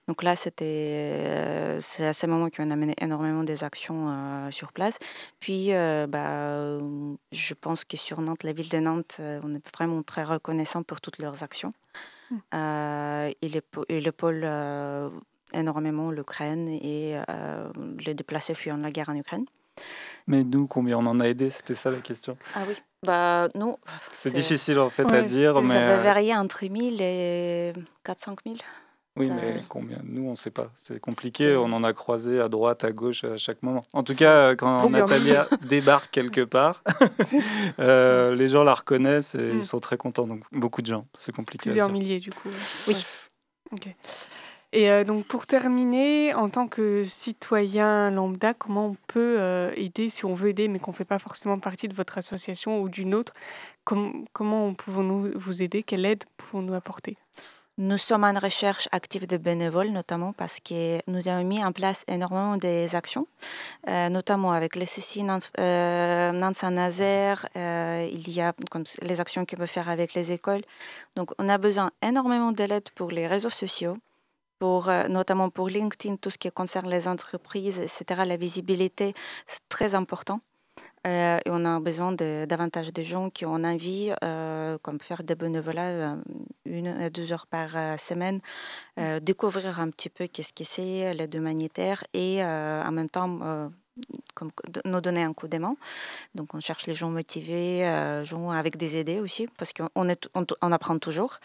Donc 0.07 0.21
là, 0.21 0.35
c'était 0.35 0.65
euh, 0.65 1.79
c'est 1.79 2.05
à 2.05 2.13
ce 2.13 2.25
moment 2.25 2.49
qu'on 2.49 2.69
a 2.71 2.75
mené 2.75 2.93
énormément 2.99 3.43
des 3.43 3.63
actions 3.63 4.09
euh, 4.09 4.51
sur 4.51 4.73
place. 4.73 4.97
Puis, 5.39 5.69
bah, 5.69 6.77
je 7.31 7.53
pense 7.53 7.85
que 7.85 7.95
sur 7.95 8.19
Nantes, 8.21 8.43
la 8.43 8.51
ville 8.51 8.69
de 8.69 8.79
Nantes, 8.79 9.21
on 9.43 9.55
est 9.55 9.67
vraiment 9.73 10.03
très 10.03 10.23
reconnaissant 10.23 10.83
pour 10.83 10.99
toutes 10.99 11.19
leurs 11.19 11.43
actions. 11.43 11.71
Mmh. 12.31 13.31
il, 13.41 14.07
épaule 14.07 14.43
énormément 15.53 16.11
l'Ukraine 16.11 16.67
et 16.67 17.15
les 17.99 18.13
déplacés 18.13 18.55
fuyant 18.55 18.77
la 18.77 18.91
guerre 18.91 19.09
en 19.09 19.15
Ukraine. 19.15 19.45
Mais 20.27 20.43
nous, 20.43 20.67
combien 20.67 20.97
on 20.97 21.05
en 21.05 21.19
a 21.19 21.25
aidé 21.25 21.49
C'était 21.49 21.75
ça 21.75 21.91
la 21.91 21.97
question. 21.97 22.37
Ah 22.55 22.61
oui. 22.67 22.75
Bah, 23.05 23.49
nous. 23.55 23.77
C'est 24.13 24.31
difficile 24.31 24.79
en 24.79 24.89
fait 24.89 25.11
à 25.11 25.21
dire. 25.21 25.61
Mais... 25.61 25.73
Ça 25.73 25.87
va 25.87 26.01
varier 26.01 26.35
entre 26.35 26.65
1000 26.65 27.01
et 27.01 27.73
400 28.03 28.35
000. 28.45 28.55
Oui, 29.15 29.29
mais 29.29 29.55
combien? 29.69 29.99
Nous, 30.03 30.25
on 30.25 30.31
ne 30.31 30.35
sait 30.35 30.49
pas. 30.49 30.71
C'est 30.77 30.99
compliqué. 30.99 31.55
On 31.55 31.71
en 31.71 31.83
a 31.83 31.93
croisé 31.93 32.39
à 32.39 32.49
droite, 32.49 32.83
à 32.83 32.91
gauche, 32.91 33.23
à 33.23 33.37
chaque 33.37 33.61
moment. 33.61 33.83
En 33.93 34.01
tout 34.01 34.15
cas, 34.15 34.55
quand 34.55 34.89
Natalia 34.89 35.47
débarque 35.61 36.09
quelque 36.09 36.41
part, 36.41 36.83
euh, 37.79 38.33
les 38.33 38.47
gens 38.47 38.63
la 38.63 38.73
reconnaissent 38.73 39.35
et 39.35 39.49
ils 39.49 39.57
mm. 39.57 39.61
sont 39.61 39.79
très 39.79 39.97
contents. 39.97 40.25
Donc, 40.25 40.41
beaucoup 40.51 40.81
de 40.81 40.87
gens. 40.87 41.05
C'est 41.19 41.35
compliqué. 41.35 41.69
Plusieurs 41.69 41.91
milliers, 41.91 42.19
du 42.19 42.31
coup. 42.31 42.49
Oui. 42.87 43.05
Ok. 43.71 43.87
Et 44.75 44.89
euh, 44.89 45.03
donc 45.03 45.25
pour 45.27 45.45
terminer, 45.45 46.33
en 46.33 46.49
tant 46.49 46.67
que 46.67 47.03
citoyen 47.03 48.09
lambda, 48.09 48.55
comment 48.55 48.87
on 48.87 48.97
peut 49.05 49.35
euh, 49.39 49.71
aider 49.75 50.09
si 50.09 50.25
on 50.25 50.33
veut 50.33 50.49
aider 50.49 50.67
mais 50.67 50.79
qu'on 50.79 50.89
ne 50.89 50.95
fait 50.95 51.05
pas 51.05 51.19
forcément 51.19 51.59
partie 51.59 51.87
de 51.87 51.93
votre 51.93 52.17
association 52.17 52.81
ou 52.81 52.89
d'une 52.89 53.13
autre 53.13 53.33
Comment 53.85 54.73
pouvons-nous 54.73 55.33
vous 55.35 55.61
aider? 55.61 55.83
Quelle 55.83 56.05
aide 56.05 56.23
pouvons-nous 56.37 56.73
apporter? 56.73 57.17
Nous 57.77 57.97
sommes 57.99 58.23
en 58.23 58.33
recherche 58.33 58.87
active 58.91 59.27
de 59.27 59.37
bénévoles, 59.37 59.89
notamment 59.89 60.31
parce 60.31 60.59
que 60.59 60.99
nous 61.07 61.27
avons 61.27 61.43
mis 61.43 61.63
en 61.63 61.71
place 61.71 62.03
énormément 62.07 62.57
des 62.57 62.95
actions, 62.95 63.27
euh, 63.89 64.09
notamment 64.09 64.53
avec 64.53 64.75
les 64.75 64.85
CCI 64.85 65.23
Nantes 65.23 65.51
Saint-Nazaire, 65.57 67.47
il 67.55 68.29
y 68.29 68.41
a 68.41 68.53
les 69.01 69.21
actions 69.21 69.45
qu'on 69.45 69.57
peut 69.57 69.65
faire 69.65 69.89
avec 69.89 70.13
les 70.13 70.31
écoles. 70.31 70.61
Donc, 71.15 71.31
on 71.37 71.49
a 71.49 71.57
besoin 71.57 71.91
énormément 72.01 72.51
d'aide 72.51 72.89
pour 72.95 73.11
les 73.11 73.27
réseaux 73.27 73.49
sociaux, 73.49 73.97
euh, 74.63 75.07
notamment 75.07 75.49
pour 75.49 75.69
LinkedIn, 75.69 76.17
tout 76.17 76.29
ce 76.29 76.37
qui 76.37 76.49
concerne 76.51 76.89
les 76.89 77.07
entreprises, 77.07 77.79
etc., 77.79 78.23
la 78.25 78.37
visibilité, 78.37 79.13
c'est 79.45 79.67
très 79.69 79.95
important. 79.95 80.39
Euh, 81.05 81.37
et 81.45 81.49
on 81.49 81.65
a 81.65 81.79
besoin 81.81 82.13
de 82.13 82.45
davantage 82.47 82.93
de 82.93 83.03
gens 83.03 83.29
qui 83.29 83.45
ont 83.45 83.63
envie, 83.63 84.13
euh, 84.23 84.77
comme 84.81 84.99
faire 85.01 85.23
des 85.23 85.35
bénévolats 85.35 86.15
une 86.65 86.87
à 86.87 87.09
deux 87.09 87.33
heures 87.33 87.45
par 87.45 87.99
semaine, 87.99 88.39
découvrir 89.21 89.81
un 89.81 89.89
petit 89.89 90.09
peu 90.09 90.27
qu'est-ce 90.27 90.53
que 90.53 90.63
c'est 90.63 91.13
l'aide 91.13 91.35
humanitaire 91.35 92.05
et 92.13 92.41
en 92.41 92.91
même 92.91 93.09
temps 93.09 93.69
comme, 94.33 94.51
nous 94.85 95.01
donner 95.01 95.23
un 95.23 95.33
coup 95.33 95.47
de. 95.47 95.77
Donc 96.35 96.53
on 96.53 96.59
cherche 96.59 96.87
les 96.87 96.93
gens 96.93 97.09
motivés, 97.09 97.85
euh, 97.85 98.23
gens 98.23 98.49
avec 98.49 98.77
des 98.77 98.99
idées 98.99 99.19
aussi, 99.19 99.47
parce 99.57 99.73
qu'on 99.73 99.89
on, 99.95 100.07
on, 100.61 100.71
apprend 100.71 100.97
toujours, 100.97 101.39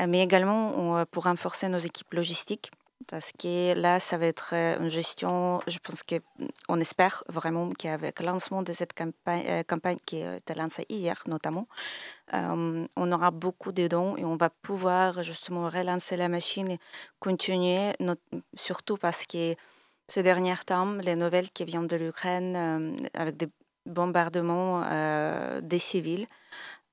euh, 0.00 0.06
mais 0.08 0.22
également 0.22 1.04
pour 1.06 1.24
renforcer 1.24 1.68
nos 1.68 1.78
équipes 1.78 2.12
logistiques. 2.14 2.70
Parce 3.06 3.30
que 3.32 3.74
là, 3.74 4.00
ça 4.00 4.18
va 4.18 4.26
être 4.26 4.50
euh, 4.54 4.80
une 4.80 4.88
gestion, 4.88 5.60
je 5.66 5.78
pense 5.78 6.02
qu'on 6.02 6.80
espère 6.80 7.22
vraiment 7.28 7.70
qu'avec 7.70 8.20
le 8.20 8.26
lancement 8.26 8.62
de 8.62 8.72
cette 8.72 8.92
campagne, 8.92 9.96
qui 10.04 10.16
été 10.18 10.54
lancée 10.54 10.84
hier 10.88 11.22
notamment, 11.26 11.68
on 12.32 13.12
aura 13.12 13.30
beaucoup 13.30 13.72
de 13.72 13.86
dons 13.86 14.16
et 14.16 14.24
on 14.24 14.36
va 14.36 14.50
pouvoir 14.50 15.22
justement 15.22 15.68
relancer 15.68 16.16
la 16.16 16.28
machine 16.28 16.72
et 16.72 16.78
continuer, 17.20 17.92
surtout 18.54 18.98
parce 18.98 19.26
que 19.26 19.54
ces 20.08 20.22
dernières 20.22 20.64
temps, 20.64 20.94
les 20.94 21.16
nouvelles 21.16 21.50
qui 21.50 21.64
viennent 21.64 21.86
de 21.86 21.96
l'Ukraine 21.96 22.56
euh, 22.56 22.96
avec 23.14 23.36
des 23.36 23.48
bombardements 23.86 24.82
euh, 24.84 25.60
des 25.60 25.78
civils, 25.78 26.26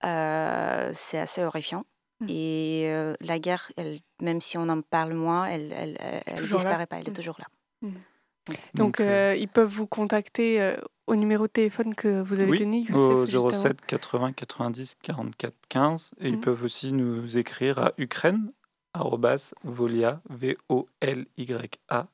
euh, 0.04 0.92
c'est 0.94 1.20
assez 1.20 1.44
horrifiant. 1.44 1.86
Mmh. 2.22 2.26
Et 2.30 3.14
la 3.20 3.40
guerre, 3.40 3.72
elle, 3.76 4.00
même 4.22 4.40
si 4.40 4.58
on 4.58 4.70
en 4.70 4.82
parle 4.82 5.14
moins, 5.14 5.46
elle 5.48 5.68
ne 5.68 6.42
disparaît 6.42 6.86
pas, 6.86 6.98
elle 6.98 7.08
est 7.08 7.12
mmh. 7.12 7.14
toujours 7.14 7.38
là. 7.40 7.48
Mmh. 7.82 7.94
Donc, 8.76 9.02
ils 9.02 9.50
peuvent 9.50 9.70
vous 9.70 9.88
contacter 9.88 10.76
au 11.08 11.16
numéro 11.16 11.48
de 11.48 11.52
téléphone 11.52 11.94
que 11.94 12.22
vous 12.22 12.40
avez 12.40 12.58
donné, 12.58 12.86
au 12.94 13.26
07 13.26 13.86
80 13.86 14.32
90 14.34 14.96
44 15.02 15.54
15. 15.68 16.12
Et 16.22 16.30
ils 16.30 16.40
peuvent 16.40 16.64
aussi 16.64 16.94
nous 16.94 17.38
écrire 17.38 17.80
à 17.80 17.92
ukraine 17.98 18.52
volia 19.64 20.22
v 20.30 20.58
o 20.70 20.88
l 21.02 21.26
y 21.38 21.54
a 21.90 22.08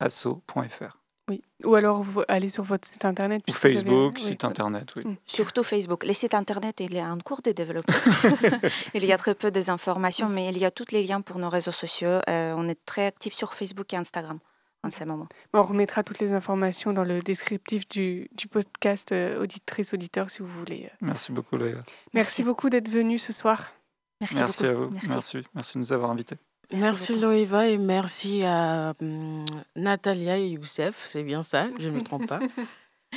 asso.fr. 0.00 0.98
Oui. 1.28 1.42
Ou 1.64 1.74
alors 1.74 2.02
vous 2.02 2.22
allez 2.28 2.48
sur 2.48 2.62
votre 2.62 2.86
site 2.86 3.04
internet. 3.04 3.42
Ou 3.48 3.50
avez- 3.50 3.58
Facebook, 3.58 4.14
oui. 4.16 4.22
site 4.22 4.44
internet, 4.44 4.92
oui. 4.96 5.04
Mm. 5.04 5.16
Surtout 5.26 5.64
Facebook. 5.64 6.04
Les 6.04 6.12
sites 6.12 6.34
internet, 6.34 6.78
il 6.80 6.94
est 6.94 7.02
en 7.02 7.18
cours 7.18 7.42
de 7.42 7.50
développement. 7.50 7.96
il 8.94 9.04
y 9.04 9.12
a 9.12 9.18
très 9.18 9.34
peu 9.34 9.50
d'informations, 9.50 10.28
mais 10.28 10.48
il 10.48 10.58
y 10.58 10.64
a 10.64 10.70
tous 10.70 10.92
les 10.92 11.02
liens 11.04 11.20
pour 11.20 11.38
nos 11.38 11.48
réseaux 11.48 11.72
sociaux. 11.72 12.20
Euh, 12.28 12.54
on 12.56 12.68
est 12.68 12.78
très 12.86 13.06
actifs 13.06 13.34
sur 13.34 13.54
Facebook 13.54 13.92
et 13.92 13.96
Instagram 13.96 14.38
en 14.84 14.90
ce 14.90 15.04
moment. 15.04 15.26
On 15.52 15.62
remettra 15.62 16.04
toutes 16.04 16.20
les 16.20 16.32
informations 16.32 16.92
dans 16.92 17.04
le 17.04 17.20
descriptif 17.20 17.88
du, 17.88 18.28
du 18.32 18.46
podcast 18.46 19.12
euh, 19.12 19.42
auditrice 19.42 19.92
auditeur 19.94 20.30
si 20.30 20.42
vous 20.42 20.48
voulez. 20.48 20.90
Merci 21.00 21.32
beaucoup, 21.32 21.56
Leïla. 21.56 21.80
Merci, 22.14 22.44
beaucoup 22.44 22.70
d'être 22.70 22.88
venu 22.88 23.18
ce 23.18 23.32
soir. 23.32 23.72
Merci, 24.20 24.64
à 24.64 24.72
vous. 24.72 24.90
Merci. 24.90 25.42
merci. 25.54 25.74
de 25.74 25.78
nous 25.78 25.92
avoir 25.92 26.10
invités. 26.10 26.36
Merci, 26.72 27.14
Loïva 27.18 27.68
et 27.68 27.78
merci 27.78 28.42
à 28.44 28.92
hum, 29.00 29.44
Natalia 29.76 30.36
et 30.38 30.48
Youssef, 30.48 31.04
c'est 31.08 31.22
bien 31.22 31.42
ça, 31.42 31.68
je 31.78 31.88
ne 31.88 31.96
me 31.96 32.02
trompe 32.02 32.26
pas. 32.26 32.40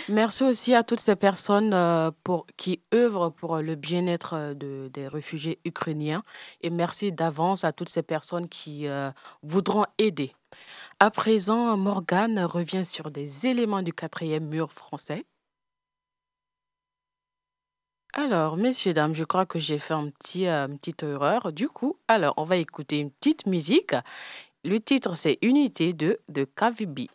Merci 0.08 0.44
aussi 0.44 0.76
à 0.76 0.84
toutes 0.84 1.00
ces 1.00 1.16
personnes 1.16 1.74
euh, 1.74 2.12
pour, 2.24 2.46
qui 2.58 2.80
œuvrent 2.94 3.32
pour 3.32 3.58
le 3.58 3.74
bien-être 3.76 4.34
euh, 4.34 4.54
de- 4.54 4.90
des 4.94 5.08
réfugiés 5.08 5.60
ukrainiens 5.66 6.24
et 6.62 6.70
merci 6.70 7.12
d'avance 7.12 7.64
à 7.64 7.74
toutes 7.74 7.90
ces 7.90 8.04
personnes 8.04 8.48
qui 8.48 8.88
euh, 8.88 9.10
voudront 9.42 9.86
aider. 9.98 10.30
À 11.00 11.10
présent, 11.10 11.76
Morgane 11.76 12.40
revient 12.40 12.86
sur 12.86 13.10
des 13.12 13.48
éléments 13.48 13.82
du 13.82 13.92
quatrième 13.92 14.46
mur 14.46 14.72
français. 14.72 15.26
Alors, 18.14 18.58
messieurs, 18.58 18.94
dames, 18.94 19.14
je 19.14 19.24
crois 19.24 19.46
que 19.46 19.60
j'ai 19.60 19.78
fait 19.78 19.94
un 19.94 20.10
petit, 20.10 20.48
euh, 20.48 20.68
erreur. 21.04 21.52
Du 21.54 21.70
coup, 21.70 21.98
alors, 22.08 22.34
on 22.38 22.44
va 22.44 22.58
écouter 22.58 23.00
une 23.00 23.12
petite 23.12 23.46
musique. 23.46 23.94
Le 24.66 24.80
titre, 24.80 25.16
c'est 25.16 25.38
Unité 25.44 25.94
2 25.94 26.18
de 26.28 26.44
KVB. 26.44 27.08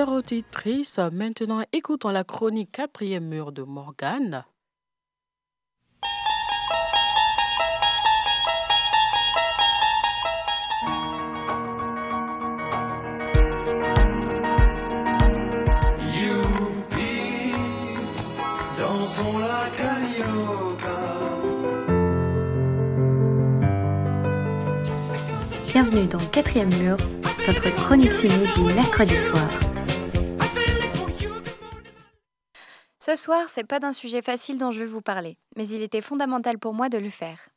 Auditeurs, 0.00 0.12
auditrices, 0.12 0.98
maintenant 1.12 1.62
écoutons 1.72 2.08
la 2.10 2.24
chronique 2.24 2.72
quatrième 2.72 3.28
mur 3.28 3.52
de 3.52 3.62
Morgane. 3.62 4.44
Bienvenue 25.66 26.06
dans 26.06 26.18
Quatrième 26.18 26.74
Mur, 26.76 26.96
votre 27.46 27.74
chronique 27.74 28.12
ciné 28.12 28.34
du 28.56 28.74
mercredi 28.74 29.16
soir. 29.16 29.69
Ce 33.10 33.16
soir, 33.16 33.48
c'est 33.48 33.64
pas 33.64 33.80
d'un 33.80 33.92
sujet 33.92 34.22
facile 34.22 34.56
dont 34.56 34.70
je 34.70 34.78
vais 34.78 34.86
vous 34.86 35.00
parler, 35.00 35.36
mais 35.56 35.66
il 35.66 35.82
était 35.82 36.00
fondamental 36.00 36.60
pour 36.60 36.74
moi 36.74 36.88
de 36.88 36.96
le 36.96 37.10
faire. 37.10 37.48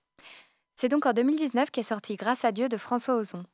C'est 0.75 0.89
donc 0.89 1.05
en 1.05 1.13
2019 1.13 1.69
qu'est 1.69 1.83
sorti 1.83 2.15
Grâce 2.15 2.43
à 2.43 2.51
Dieu 2.51 2.69
de 2.69 2.75
François 2.75 3.17
Ozon. 3.17 3.45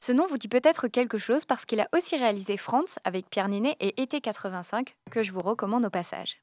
Ce 0.00 0.10
nom 0.10 0.26
vous 0.26 0.38
dit 0.38 0.48
peut-être 0.48 0.88
quelque 0.88 1.18
chose 1.18 1.44
parce 1.44 1.64
qu'il 1.64 1.78
a 1.78 1.88
aussi 1.94 2.16
réalisé 2.16 2.56
France 2.56 2.98
avec 3.04 3.30
Pierre 3.30 3.46
Ninet 3.46 3.76
et 3.78 4.02
Été 4.02 4.20
85, 4.20 4.96
que 5.08 5.22
je 5.22 5.30
vous 5.30 5.38
recommande 5.38 5.86
au 5.86 5.88
passage. 5.90 6.42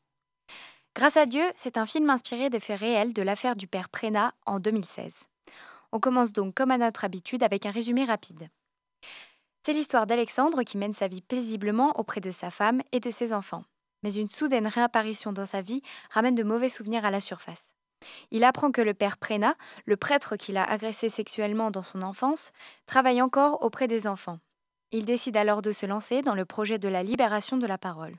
Grâce 0.95 1.18
à 1.18 1.26
Dieu, 1.26 1.43
c'est 1.58 1.76
un 1.76 1.86
film 1.86 2.10
inspiré 2.10 2.49
des 2.49 2.62
faits 2.62 2.80
réels 2.80 3.14
de 3.14 3.24
l'affaire 3.24 3.58
du 3.58 3.68
père 3.68 3.89
Prénat 3.89 4.34
en 4.45 4.62
2016. 4.62 5.12
On 5.91 5.99
commence 5.99 6.32
donc 6.32 6.56
comme 6.56 6.72
à 6.72 6.78
notre 6.78 7.04
habitude 7.04 7.43
avec 7.43 7.66
un 7.66 7.72
résumé 7.72 8.06
rapide. 8.06 8.47
C'est 9.66 9.74
l'histoire 9.74 10.08
d'Alexandre 10.08 10.64
qui 10.64 10.78
mène 10.78 10.93
sa 10.93 11.10
vie 11.10 11.22
paisiblement 11.22 11.99
auprès 11.99 12.22
de 12.22 12.32
sa 12.32 12.49
femme 12.51 12.82
et 12.93 13.01
de 13.01 13.12
ses 13.12 13.34
enfants. 13.34 13.66
Mais 14.04 14.14
une 14.14 14.30
soudaine 14.30 14.68
réapparition 14.68 15.34
dans 15.34 15.45
sa 15.45 15.62
vie 15.62 15.82
ramène 16.12 16.36
de 16.36 16.43
mauvais 16.43 16.70
souvenirs 16.70 17.06
à 17.06 17.12
la 17.12 17.22
surface. 17.22 17.74
Il 18.32 18.43
apprend 18.43 18.72
que 18.72 18.82
le 18.82 18.93
père 18.93 19.18
Préna, 19.18 19.56
le 19.86 19.97
prêtre 19.97 20.36
qui 20.36 20.51
l'a 20.51 20.64
agressé 20.64 21.10
sexuellement 21.10 21.72
dans 21.72 21.82
son 21.82 22.01
enfance, 22.01 22.51
travaille 22.86 23.22
encore 23.22 23.64
auprès 23.64 23.88
des 23.88 24.08
enfants. 24.08 24.39
Il 24.91 25.06
décide 25.06 25.38
alors 25.38 25.62
de 25.62 25.72
se 25.72 25.86
lancer 25.86 26.22
dans 26.22 26.36
le 26.36 26.45
projet 26.45 26.78
de 26.78 26.88
la 26.88 27.01
libération 27.01 27.58
de 27.58 27.66
la 27.66 27.78
parole. 27.78 28.16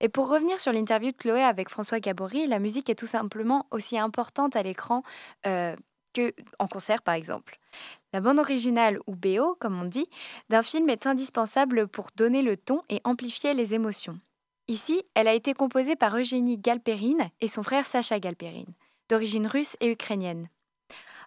Et 0.00 0.08
pour 0.08 0.28
revenir 0.28 0.58
sur 0.58 0.72
l'interview 0.72 1.12
de 1.12 1.16
Chloé 1.16 1.42
avec 1.42 1.68
François 1.68 2.00
Gabory, 2.00 2.46
la 2.46 2.58
musique 2.58 2.88
est 2.88 2.94
tout 2.94 3.06
simplement 3.06 3.66
aussi 3.70 3.98
importante 3.98 4.56
à 4.56 4.62
l'écran 4.62 5.02
euh, 5.46 5.76
que 6.14 6.32
en 6.58 6.66
concert 6.66 7.02
par 7.02 7.14
exemple. 7.14 7.58
La 8.12 8.20
bande 8.20 8.38
originale 8.38 8.98
ou 9.06 9.14
BO, 9.14 9.56
comme 9.60 9.80
on 9.80 9.84
dit, 9.84 10.08
d'un 10.48 10.62
film 10.62 10.88
est 10.88 11.06
indispensable 11.06 11.86
pour 11.86 12.08
donner 12.16 12.42
le 12.42 12.56
ton 12.56 12.82
et 12.88 13.00
amplifier 13.04 13.52
les 13.52 13.74
émotions. 13.74 14.18
Ici, 14.70 15.02
elle 15.14 15.26
a 15.26 15.34
été 15.34 15.52
composée 15.52 15.96
par 15.96 16.16
Eugénie 16.16 16.56
Galperine 16.56 17.30
et 17.40 17.48
son 17.48 17.64
frère 17.64 17.86
Sacha 17.86 18.20
Galperine, 18.20 18.72
d'origine 19.08 19.48
russe 19.48 19.76
et 19.80 19.90
ukrainienne. 19.90 20.48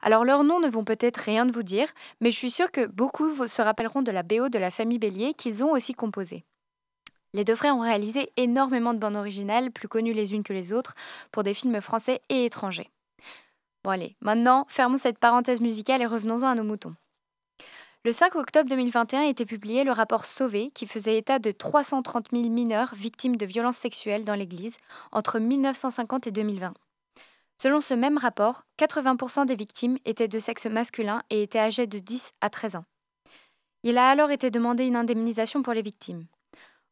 Alors 0.01 0.23
leurs 0.23 0.45
noms 0.45 0.61
ne 0.61 0.69
vont 0.69 0.85
peut-être 0.85 1.17
rien 1.17 1.45
vous 1.45 1.61
dire, 1.61 1.89
mais 2.21 2.31
je 2.31 2.37
suis 2.37 2.51
sûre 2.51 2.71
que 2.71 2.85
beaucoup 2.85 3.45
se 3.45 3.61
rappelleront 3.61 4.01
de 4.01 4.11
la 4.11 4.23
BO 4.23 4.47
de 4.47 4.57
la 4.57 4.71
famille 4.71 4.97
Bélier 4.97 5.33
qu'ils 5.33 5.61
ont 5.61 5.71
aussi 5.71 5.93
composée. 5.93 6.45
Les 7.33 7.43
deux 7.43 7.57
frères 7.57 7.75
ont 7.75 7.81
réalisé 7.81 8.31
énormément 8.37 8.93
de 8.93 8.99
bandes 8.99 9.17
originales, 9.17 9.71
plus 9.71 9.89
connues 9.89 10.13
les 10.13 10.33
unes 10.33 10.43
que 10.43 10.53
les 10.53 10.71
autres, 10.71 10.95
pour 11.33 11.43
des 11.43 11.53
films 11.53 11.81
français 11.81 12.21
et 12.29 12.45
étrangers. 12.45 12.91
Bon 13.83 13.89
allez, 13.89 14.15
maintenant, 14.21 14.65
fermons 14.69 14.95
cette 14.95 15.19
parenthèse 15.19 15.59
musicale 15.59 16.01
et 16.01 16.05
revenons-en 16.05 16.47
à 16.47 16.55
nos 16.55 16.63
moutons. 16.63 16.95
Le 18.05 18.11
5 18.11 18.35
octobre 18.35 18.69
2021 18.69 19.21
était 19.21 19.45
publié 19.45 19.85
le 19.85 19.93
rapport 19.93 20.25
Sauvé 20.25 20.71
qui 20.71 20.87
faisait 20.87 21.17
état 21.17 21.39
de 21.39 21.51
330 21.51 22.31
000 22.33 22.49
mineurs 22.49 22.93
victimes 22.95 23.37
de 23.37 23.45
violences 23.45 23.77
sexuelles 23.77 24.25
dans 24.25 24.35
l'Église 24.35 24.75
entre 25.13 25.39
1950 25.39 26.27
et 26.27 26.31
2020. 26.31 26.73
Selon 27.61 27.79
ce 27.79 27.93
même 27.93 28.17
rapport, 28.17 28.65
80% 28.77 29.45
des 29.45 29.55
victimes 29.55 29.97
étaient 30.03 30.27
de 30.27 30.39
sexe 30.39 30.65
masculin 30.65 31.23
et 31.29 31.43
étaient 31.43 31.59
âgées 31.59 31.87
de 31.87 31.97
10 31.97 32.33
à 32.41 32.49
13 32.49 32.75
ans. 32.75 32.85
Il 33.83 33.97
a 33.97 34.09
alors 34.09 34.31
été 34.31 34.51
demandé 34.51 34.85
une 34.85 34.97
indemnisation 34.97 35.63
pour 35.63 35.71
les 35.71 35.81
victimes. 35.81 36.25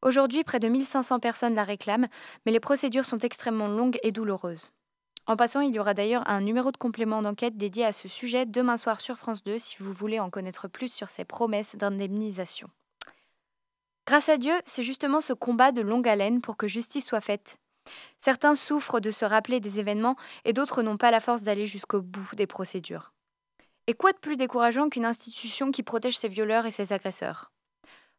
Aujourd'hui, 0.01 0.45
près 0.45 0.61
de 0.61 0.69
1500 0.69 1.19
personnes 1.19 1.55
la 1.55 1.65
réclament, 1.65 2.07
mais 2.45 2.53
les 2.53 2.61
procédures 2.61 3.03
sont 3.03 3.19
extrêmement 3.19 3.67
longues 3.67 3.99
et 4.03 4.13
douloureuses. 4.13 4.71
En 5.27 5.35
passant, 5.35 5.61
il 5.61 5.73
y 5.73 5.79
aura 5.79 5.93
d'ailleurs 5.93 6.27
un 6.27 6.41
numéro 6.41 6.71
de 6.71 6.77
complément 6.77 7.21
d'enquête 7.21 7.55
dédié 7.55 7.85
à 7.85 7.93
ce 7.93 8.07
sujet 8.07 8.45
demain 8.45 8.77
soir 8.77 9.01
sur 9.01 9.17
France 9.17 9.43
2 9.43 9.59
si 9.59 9.77
vous 9.79 9.93
voulez 9.93 10.19
en 10.19 10.29
connaître 10.29 10.67
plus 10.67 10.91
sur 10.91 11.09
ces 11.09 11.25
promesses 11.25 11.75
d'indemnisation. 11.75 12.69
Grâce 14.07 14.29
à 14.29 14.37
Dieu, 14.37 14.53
c'est 14.65 14.83
justement 14.83 15.21
ce 15.21 15.33
combat 15.33 15.71
de 15.71 15.81
longue 15.81 16.07
haleine 16.07 16.41
pour 16.41 16.57
que 16.57 16.67
justice 16.67 17.05
soit 17.05 17.21
faite. 17.21 17.57
Certains 18.19 18.55
souffrent 18.55 18.99
de 18.99 19.11
se 19.11 19.25
rappeler 19.25 19.59
des 19.59 19.79
événements 19.79 20.15
et 20.43 20.53
d'autres 20.53 20.81
n'ont 20.81 20.97
pas 20.97 21.11
la 21.11 21.19
force 21.19 21.43
d'aller 21.43 21.65
jusqu'au 21.65 22.01
bout 22.01 22.35
des 22.35 22.47
procédures. 22.47 23.13
Et 23.87 23.93
quoi 23.93 24.11
de 24.11 24.17
plus 24.17 24.37
décourageant 24.37 24.89
qu'une 24.89 25.05
institution 25.05 25.71
qui 25.71 25.83
protège 25.83 26.17
ses 26.17 26.27
violeurs 26.27 26.65
et 26.65 26.71
ses 26.71 26.93
agresseurs? 26.93 27.51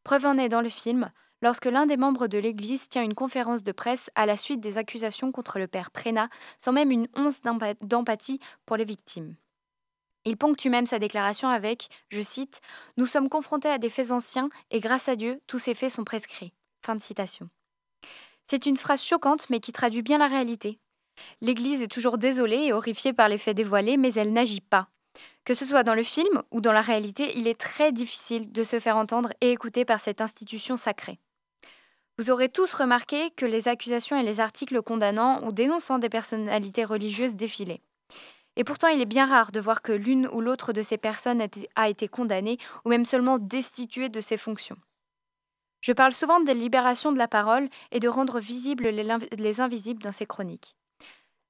Preuve 0.04 0.26
en 0.26 0.38
est 0.38 0.48
dans 0.48 0.60
le 0.60 0.68
film, 0.68 1.12
lorsque 1.42 1.66
l'un 1.66 1.86
des 1.86 1.96
membres 1.96 2.28
de 2.28 2.38
l'Église 2.38 2.88
tient 2.88 3.02
une 3.02 3.14
conférence 3.14 3.62
de 3.62 3.72
presse 3.72 4.08
à 4.14 4.24
la 4.24 4.36
suite 4.36 4.60
des 4.60 4.78
accusations 4.78 5.32
contre 5.32 5.58
le 5.58 5.66
père 5.66 5.90
Préna, 5.90 6.30
sans 6.58 6.72
même 6.72 6.90
une 6.90 7.08
once 7.14 7.42
d'empa- 7.42 7.74
d'empathie 7.82 8.40
pour 8.64 8.76
les 8.76 8.84
victimes. 8.84 9.34
Il 10.24 10.36
ponctue 10.36 10.68
même 10.68 10.86
sa 10.86 11.00
déclaration 11.00 11.48
avec, 11.48 11.88
je 12.08 12.22
cite, 12.22 12.60
Nous 12.96 13.06
sommes 13.06 13.28
confrontés 13.28 13.68
à 13.68 13.78
des 13.78 13.90
faits 13.90 14.12
anciens 14.12 14.48
et 14.70 14.80
grâce 14.80 15.08
à 15.08 15.16
Dieu, 15.16 15.40
tous 15.48 15.58
ces 15.58 15.74
faits 15.74 15.90
sont 15.90 16.04
prescrits. 16.04 16.54
C'est 18.46 18.66
une 18.66 18.76
phrase 18.76 19.02
choquante 19.02 19.50
mais 19.50 19.60
qui 19.60 19.72
traduit 19.72 20.02
bien 20.02 20.18
la 20.18 20.28
réalité. 20.28 20.78
L'Église 21.40 21.82
est 21.82 21.92
toujours 21.92 22.18
désolée 22.18 22.66
et 22.66 22.72
horrifiée 22.72 23.12
par 23.12 23.28
les 23.28 23.38
faits 23.38 23.56
dévoilés, 23.56 23.96
mais 23.96 24.14
elle 24.14 24.32
n'agit 24.32 24.60
pas. 24.60 24.88
Que 25.44 25.54
ce 25.54 25.66
soit 25.66 25.82
dans 25.82 25.94
le 25.94 26.04
film 26.04 26.42
ou 26.50 26.60
dans 26.60 26.72
la 26.72 26.80
réalité, 26.80 27.36
il 27.36 27.48
est 27.48 27.58
très 27.60 27.92
difficile 27.92 28.52
de 28.52 28.64
se 28.64 28.80
faire 28.80 28.96
entendre 28.96 29.30
et 29.40 29.50
écouter 29.52 29.84
par 29.84 30.00
cette 30.00 30.20
institution 30.20 30.76
sacrée. 30.76 31.18
Vous 32.18 32.30
aurez 32.30 32.48
tous 32.48 32.72
remarqué 32.74 33.30
que 33.30 33.46
les 33.46 33.68
accusations 33.68 34.18
et 34.18 34.22
les 34.22 34.40
articles 34.40 34.82
condamnant 34.82 35.42
ou 35.44 35.52
dénonçant 35.52 35.98
des 35.98 36.10
personnalités 36.10 36.84
religieuses 36.84 37.34
défilaient. 37.34 37.80
Et 38.56 38.64
pourtant, 38.64 38.88
il 38.88 39.00
est 39.00 39.06
bien 39.06 39.24
rare 39.24 39.50
de 39.50 39.60
voir 39.60 39.80
que 39.80 39.92
l'une 39.92 40.28
ou 40.28 40.42
l'autre 40.42 40.74
de 40.74 40.82
ces 40.82 40.98
personnes 40.98 41.42
a 41.74 41.88
été- 41.88 42.08
condamnée 42.08 42.58
ou 42.84 42.90
même 42.90 43.06
seulement 43.06 43.38
destituée 43.38 44.10
de 44.10 44.20
ses 44.20 44.36
fonctions. 44.36 44.76
Je 45.80 45.92
parle 45.92 46.12
souvent 46.12 46.38
de 46.38 46.52
libération 46.52 47.12
de 47.12 47.18
la 47.18 47.28
parole 47.28 47.68
et 47.90 47.98
de 47.98 48.08
rendre 48.08 48.40
visibles 48.40 48.88
les 48.88 49.60
invisibles 49.60 50.02
dans 50.02 50.12
ces 50.12 50.26
chroniques. 50.26 50.76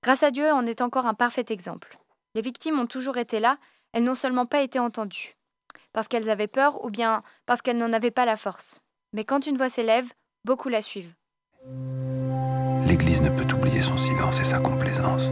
Grâce 0.02 0.22
à 0.22 0.30
Dieu 0.30 0.50
en 0.52 0.64
est 0.64 0.80
encore 0.80 1.06
un 1.06 1.14
parfait 1.14 1.44
exemple. 1.48 1.98
Les 2.34 2.40
victimes 2.40 2.78
ont 2.78 2.86
toujours 2.86 3.18
été 3.18 3.40
là, 3.40 3.58
elles 3.92 4.04
n'ont 4.04 4.14
seulement 4.14 4.46
pas 4.46 4.62
été 4.62 4.78
entendues, 4.78 5.36
parce 5.92 6.08
qu'elles 6.08 6.30
avaient 6.30 6.46
peur 6.46 6.84
ou 6.84 6.90
bien 6.90 7.22
parce 7.46 7.62
qu'elles 7.62 7.76
n'en 7.76 7.92
avaient 7.92 8.10
pas 8.10 8.24
la 8.24 8.36
force. 8.36 8.80
Mais 9.12 9.24
quand 9.24 9.46
une 9.46 9.58
voix 9.58 9.68
s'élève, 9.68 10.10
beaucoup 10.45 10.68
la 10.68 10.82
suivent. 10.82 11.14
L'Église 12.86 13.22
ne 13.22 13.28
peut 13.28 13.47
oublier 13.55 13.80
son 13.80 13.97
silence 13.97 14.40
et 14.40 14.45
sa 14.45 14.59
complaisance. 14.59 15.30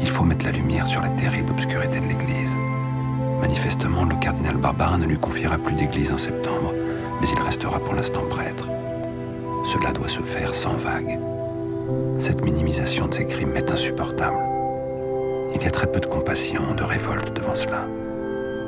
Il 0.00 0.08
faut 0.08 0.24
mettre 0.24 0.44
la 0.44 0.52
lumière 0.52 0.86
sur 0.86 1.00
la 1.00 1.10
terrible 1.10 1.52
obscurité 1.52 2.00
de 2.00 2.06
l'Église. 2.06 2.56
Manifestement, 3.40 4.04
le 4.04 4.16
cardinal 4.16 4.56
Barbarin 4.56 4.98
ne 4.98 5.06
lui 5.06 5.18
confiera 5.18 5.58
plus 5.58 5.74
d'Église 5.74 6.12
en 6.12 6.18
septembre, 6.18 6.72
mais 7.20 7.28
il 7.28 7.40
restera 7.40 7.78
pour 7.78 7.94
l'instant 7.94 8.26
prêtre. 8.28 8.68
Cela 9.64 9.92
doit 9.92 10.08
se 10.08 10.20
faire 10.20 10.54
sans 10.54 10.76
vague. 10.76 11.18
Cette 12.18 12.44
minimisation 12.44 13.06
de 13.06 13.14
ses 13.14 13.26
crimes 13.26 13.56
est 13.56 13.70
insupportable. 13.70 14.36
Il 15.54 15.62
y 15.62 15.66
a 15.66 15.70
très 15.70 15.90
peu 15.90 16.00
de 16.00 16.06
compassion, 16.06 16.74
de 16.74 16.82
révolte 16.82 17.32
devant 17.32 17.54
cela. 17.54 17.86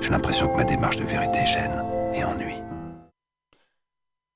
J'ai 0.01 0.11
l'impression 0.11 0.48
que 0.48 0.57
ma 0.57 0.64
démarche 0.64 0.96
de 0.96 1.05
vérité 1.05 1.44
gêne 1.44 1.84
et 2.14 2.24
ennuie. 2.24 2.62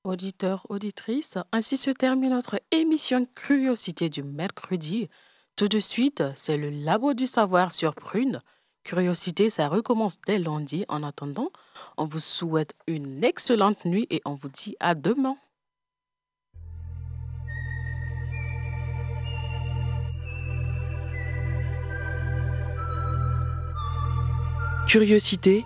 Auditeurs, 0.05 0.67
auditrices, 0.69 1.39
ainsi 1.51 1.77
se 1.77 1.89
termine 1.89 2.29
notre 2.29 2.61
émission 2.69 3.25
Curiosité 3.33 4.07
du 4.07 4.21
mercredi. 4.21 5.09
Tout 5.55 5.67
de 5.67 5.79
suite, 5.79 6.21
c'est 6.35 6.57
le 6.57 6.69
Labo 6.69 7.15
du 7.15 7.25
savoir 7.25 7.71
sur 7.71 7.95
Prune. 7.95 8.43
Curiosité, 8.83 9.49
ça 9.49 9.67
recommence 9.67 10.19
dès 10.27 10.37
lundi. 10.37 10.85
En 10.89 11.01
attendant, 11.01 11.49
on 11.97 12.05
vous 12.05 12.19
souhaite 12.19 12.75
une 12.85 13.23
excellente 13.23 13.83
nuit 13.83 14.05
et 14.11 14.21
on 14.25 14.35
vous 14.35 14.49
dit 14.49 14.75
à 14.79 14.93
demain. 14.93 15.37
Curiosité 24.87 25.65